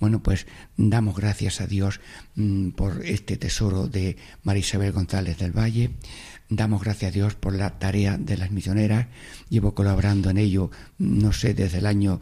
Bueno, 0.00 0.22
pues 0.22 0.46
damos 0.76 1.16
gracias 1.16 1.60
a 1.60 1.66
Dios 1.66 2.00
mm, 2.36 2.70
por 2.70 3.04
este 3.04 3.36
tesoro 3.36 3.88
de 3.88 4.16
María 4.42 4.60
Isabel 4.60 4.92
González 4.92 5.38
del 5.38 5.56
Valle. 5.56 5.90
Damos 6.48 6.82
gracias 6.82 7.10
a 7.10 7.14
Dios 7.14 7.34
por 7.34 7.54
la 7.54 7.78
tarea 7.78 8.16
de 8.16 8.36
las 8.36 8.50
misioneras. 8.50 9.06
Llevo 9.50 9.74
colaborando 9.74 10.30
en 10.30 10.38
ello, 10.38 10.70
no 10.98 11.32
sé, 11.32 11.52
desde 11.52 11.78
el 11.78 11.86
año 11.86 12.20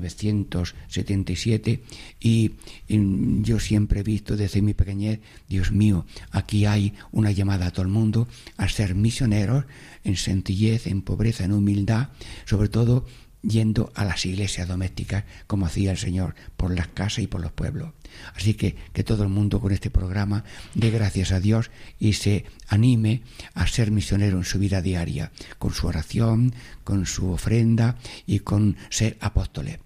1977 0.00 1.82
y, 2.20 2.52
y 2.88 3.42
yo 3.42 3.60
siempre 3.60 4.00
he 4.00 4.02
visto 4.02 4.36
desde 4.36 4.62
mi 4.62 4.74
pequeñez, 4.74 5.20
Dios 5.48 5.72
mío, 5.72 6.06
aquí 6.30 6.66
hay 6.66 6.94
una 7.12 7.30
llamada 7.30 7.66
a 7.66 7.70
todo 7.70 7.82
el 7.82 7.88
mundo 7.88 8.28
a 8.56 8.68
ser 8.68 8.94
misioneros 8.94 9.64
en 10.04 10.16
sencillez, 10.16 10.86
en 10.86 11.02
pobreza, 11.02 11.44
en 11.44 11.52
humildad, 11.52 12.08
sobre 12.44 12.68
todo 12.68 13.06
yendo 13.46 13.92
a 13.94 14.04
las 14.04 14.24
iglesias 14.26 14.68
domésticas 14.68 15.24
como 15.46 15.66
hacía 15.66 15.90
el 15.90 15.98
Señor 15.98 16.34
por 16.56 16.74
las 16.74 16.88
casas 16.88 17.20
y 17.20 17.26
por 17.26 17.40
los 17.40 17.52
pueblos. 17.52 17.92
Así 18.34 18.54
que 18.54 18.76
que 18.92 19.04
todo 19.04 19.22
el 19.22 19.28
mundo 19.28 19.60
con 19.60 19.72
este 19.72 19.90
programa 19.90 20.44
dé 20.74 20.90
gracias 20.90 21.32
a 21.32 21.40
Dios 21.40 21.70
y 21.98 22.14
se 22.14 22.44
anime 22.68 23.22
a 23.54 23.66
ser 23.66 23.90
misionero 23.90 24.38
en 24.38 24.44
su 24.44 24.58
vida 24.58 24.80
diaria, 24.82 25.32
con 25.58 25.74
su 25.74 25.86
oración, 25.86 26.54
con 26.84 27.06
su 27.06 27.30
ofrenda 27.30 27.96
y 28.26 28.40
con 28.40 28.76
ser 28.90 29.16
apóstoles. 29.20 29.78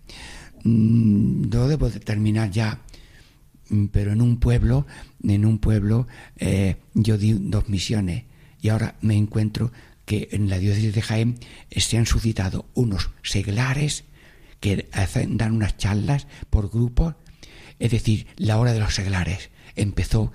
Mm, 0.64 1.48
Yo 1.48 1.68
debo 1.68 1.88
de 1.88 2.00
terminar 2.00 2.50
ya 2.50 2.80
Mm, 3.70 3.86
pero 3.86 4.12
en 4.12 4.22
un 4.22 4.38
pueblo, 4.38 4.86
en 5.22 5.44
un 5.44 5.59
pueblo 5.59 6.06
eh, 6.36 6.76
yo 6.94 7.18
di 7.18 7.32
dos 7.32 7.68
misiones 7.68 8.24
y 8.61 8.70
ahora 8.70 8.96
me 9.02 9.16
encuentro 9.16 9.72
que 10.09 10.30
en 10.32 10.48
la 10.48 10.59
diócesis 10.59 10.94
de 10.94 11.02
Jaén 11.02 11.38
se 11.70 11.98
han 11.98 12.06
suscitado 12.06 12.64
unos 12.72 13.11
seglares 13.22 14.04
que 14.59 14.88
hacen, 14.92 15.36
dan 15.36 15.52
unas 15.52 15.76
charlas 15.76 16.26
por 16.48 16.70
grupos, 16.70 17.14
es 17.78 17.90
decir, 17.90 18.26
la 18.36 18.56
hora 18.56 18.72
de 18.72 18.80
los 18.80 18.94
seglares 18.94 19.50
empezó 19.76 20.32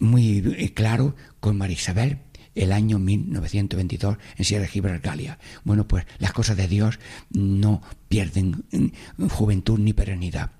muy 0.00 0.38
eh, 0.58 0.74
claro 0.74 1.14
con 1.38 1.56
María 1.56 1.76
Isabel 1.76 2.18
el 2.56 2.72
año 2.72 2.98
1922 2.98 4.16
en 4.36 4.44
Sierra 4.44 4.62
de 4.62 4.68
Gibraltar. 4.68 5.38
Bueno, 5.62 5.86
pues 5.86 6.04
las 6.18 6.32
cosas 6.32 6.56
de 6.56 6.66
Dios 6.66 6.98
no 7.30 7.82
pierden 8.08 8.64
mm, 8.72 9.28
juventud 9.28 9.78
ni 9.78 9.92
perenidad. 9.92 10.50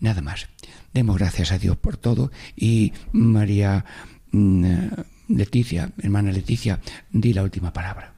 Nada 0.00 0.22
más. 0.22 0.48
Demos 0.94 1.18
gracias 1.18 1.52
a 1.52 1.58
Dios 1.58 1.76
por 1.76 1.98
todo 1.98 2.32
y 2.56 2.94
María 3.12 3.84
mm, 4.32 4.86
Leticia, 5.28 5.90
hermana 6.02 6.32
Leticia, 6.32 6.80
di 7.10 7.32
la 7.32 7.42
última 7.42 7.72
palabra. 7.72 8.12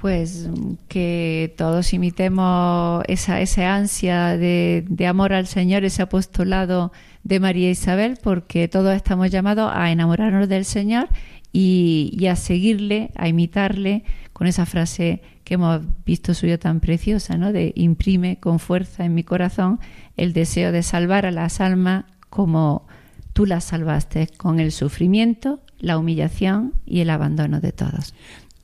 Pues 0.00 0.48
que 0.86 1.54
todos 1.56 1.92
imitemos 1.92 3.02
esa, 3.08 3.74
ansia 3.74 4.36
de, 4.36 4.84
de 4.88 5.06
amor 5.06 5.32
al 5.32 5.48
Señor, 5.48 5.84
ese 5.84 6.02
apostolado 6.02 6.92
de 7.24 7.40
María 7.40 7.70
Isabel, 7.70 8.16
porque 8.22 8.68
todos 8.68 8.94
estamos 8.94 9.30
llamados 9.30 9.72
a 9.74 9.90
enamorarnos 9.90 10.48
del 10.48 10.64
Señor 10.64 11.08
y, 11.52 12.16
y 12.16 12.26
a 12.26 12.36
seguirle, 12.36 13.10
a 13.16 13.26
imitarle 13.26 14.04
con 14.32 14.46
esa 14.46 14.66
frase 14.66 15.20
que 15.42 15.54
hemos 15.54 15.80
visto 16.04 16.32
suya 16.34 16.58
tan 16.58 16.78
preciosa, 16.78 17.36
¿no? 17.36 17.52
De 17.52 17.72
imprime 17.74 18.38
con 18.38 18.60
fuerza 18.60 19.04
en 19.04 19.14
mi 19.14 19.24
corazón 19.24 19.80
el 20.16 20.32
deseo 20.32 20.70
de 20.70 20.82
salvar 20.82 21.26
a 21.26 21.32
las 21.32 21.60
almas 21.60 22.04
como 22.30 22.86
tú 23.38 23.46
las 23.46 23.66
salvaste, 23.66 24.26
con 24.36 24.58
el 24.58 24.72
sufrimiento, 24.72 25.60
la 25.78 25.96
humillación 25.96 26.74
y 26.84 27.02
el 27.02 27.10
abandono 27.10 27.60
de 27.60 27.70
todos. 27.70 28.12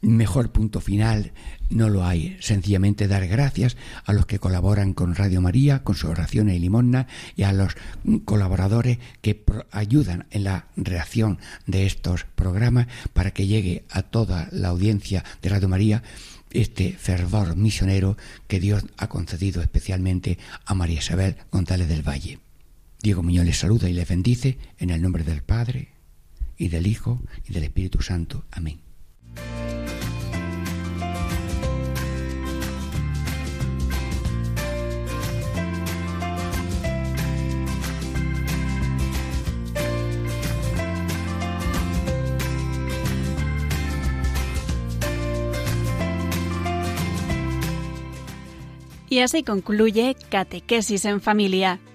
Mejor 0.01 0.51
punto 0.51 0.81
final 0.81 1.31
no 1.71 1.89
lo 1.89 2.05
hay. 2.05 2.37
Sencillamente 2.41 3.07
dar 3.07 3.29
gracias 3.29 3.77
a 4.05 4.13
los 4.13 4.27
que 4.27 4.41
colaboran 4.41 4.93
con 4.93 5.15
Radio 5.15 5.41
María, 5.41 5.85
con 5.85 5.95
sus 5.95 6.11
oraciones 6.11 6.57
y 6.57 6.59
limosna, 6.59 7.07
y 7.37 7.45
a 7.45 7.53
los 7.53 7.77
colaboradores 8.25 8.99
que 9.23 9.45
ayudan 9.71 10.27
en 10.33 10.43
la 10.43 10.67
reacción 10.77 11.39
de 11.69 11.87
estos 11.87 12.25
programas 12.35 12.89
para 13.13 13.31
que 13.31 13.47
llegue 13.47 13.85
a 13.91 14.03
toda 14.03 14.49
la 14.51 14.71
audiencia 14.71 15.23
de 15.41 15.51
Radio 15.51 15.69
María 15.69 16.03
este 16.51 16.95
fervor 16.95 17.55
misionero 17.55 18.17
que 18.49 18.59
Dios 18.59 18.85
ha 18.97 19.07
concedido 19.07 19.63
especialmente 19.63 20.37
a 20.67 20.75
María 20.75 20.99
Isabel 20.99 21.37
González 21.53 21.89
del 21.89 22.03
Valle. 22.03 22.41
Diego 23.05 23.23
Muñoz 23.23 23.45
les 23.45 23.59
saluda 23.59 23.91
y 23.91 23.93
les 23.93 24.09
bendice 24.09 24.57
en 24.79 24.89
el 24.89 25.03
nombre 25.03 25.25
del 25.25 25.43
Padre 25.43 25.89
y 26.57 26.69
del 26.69 26.87
Hijo 26.87 27.21
y 27.47 27.53
del 27.53 27.65
Espíritu 27.65 28.01
Santo. 28.01 28.47
Amén. 28.51 28.81
Y 49.11 49.19
así 49.19 49.43
concluye 49.43 50.17
Catequesis 50.31 51.05
en 51.05 51.21
Familia 51.21 51.79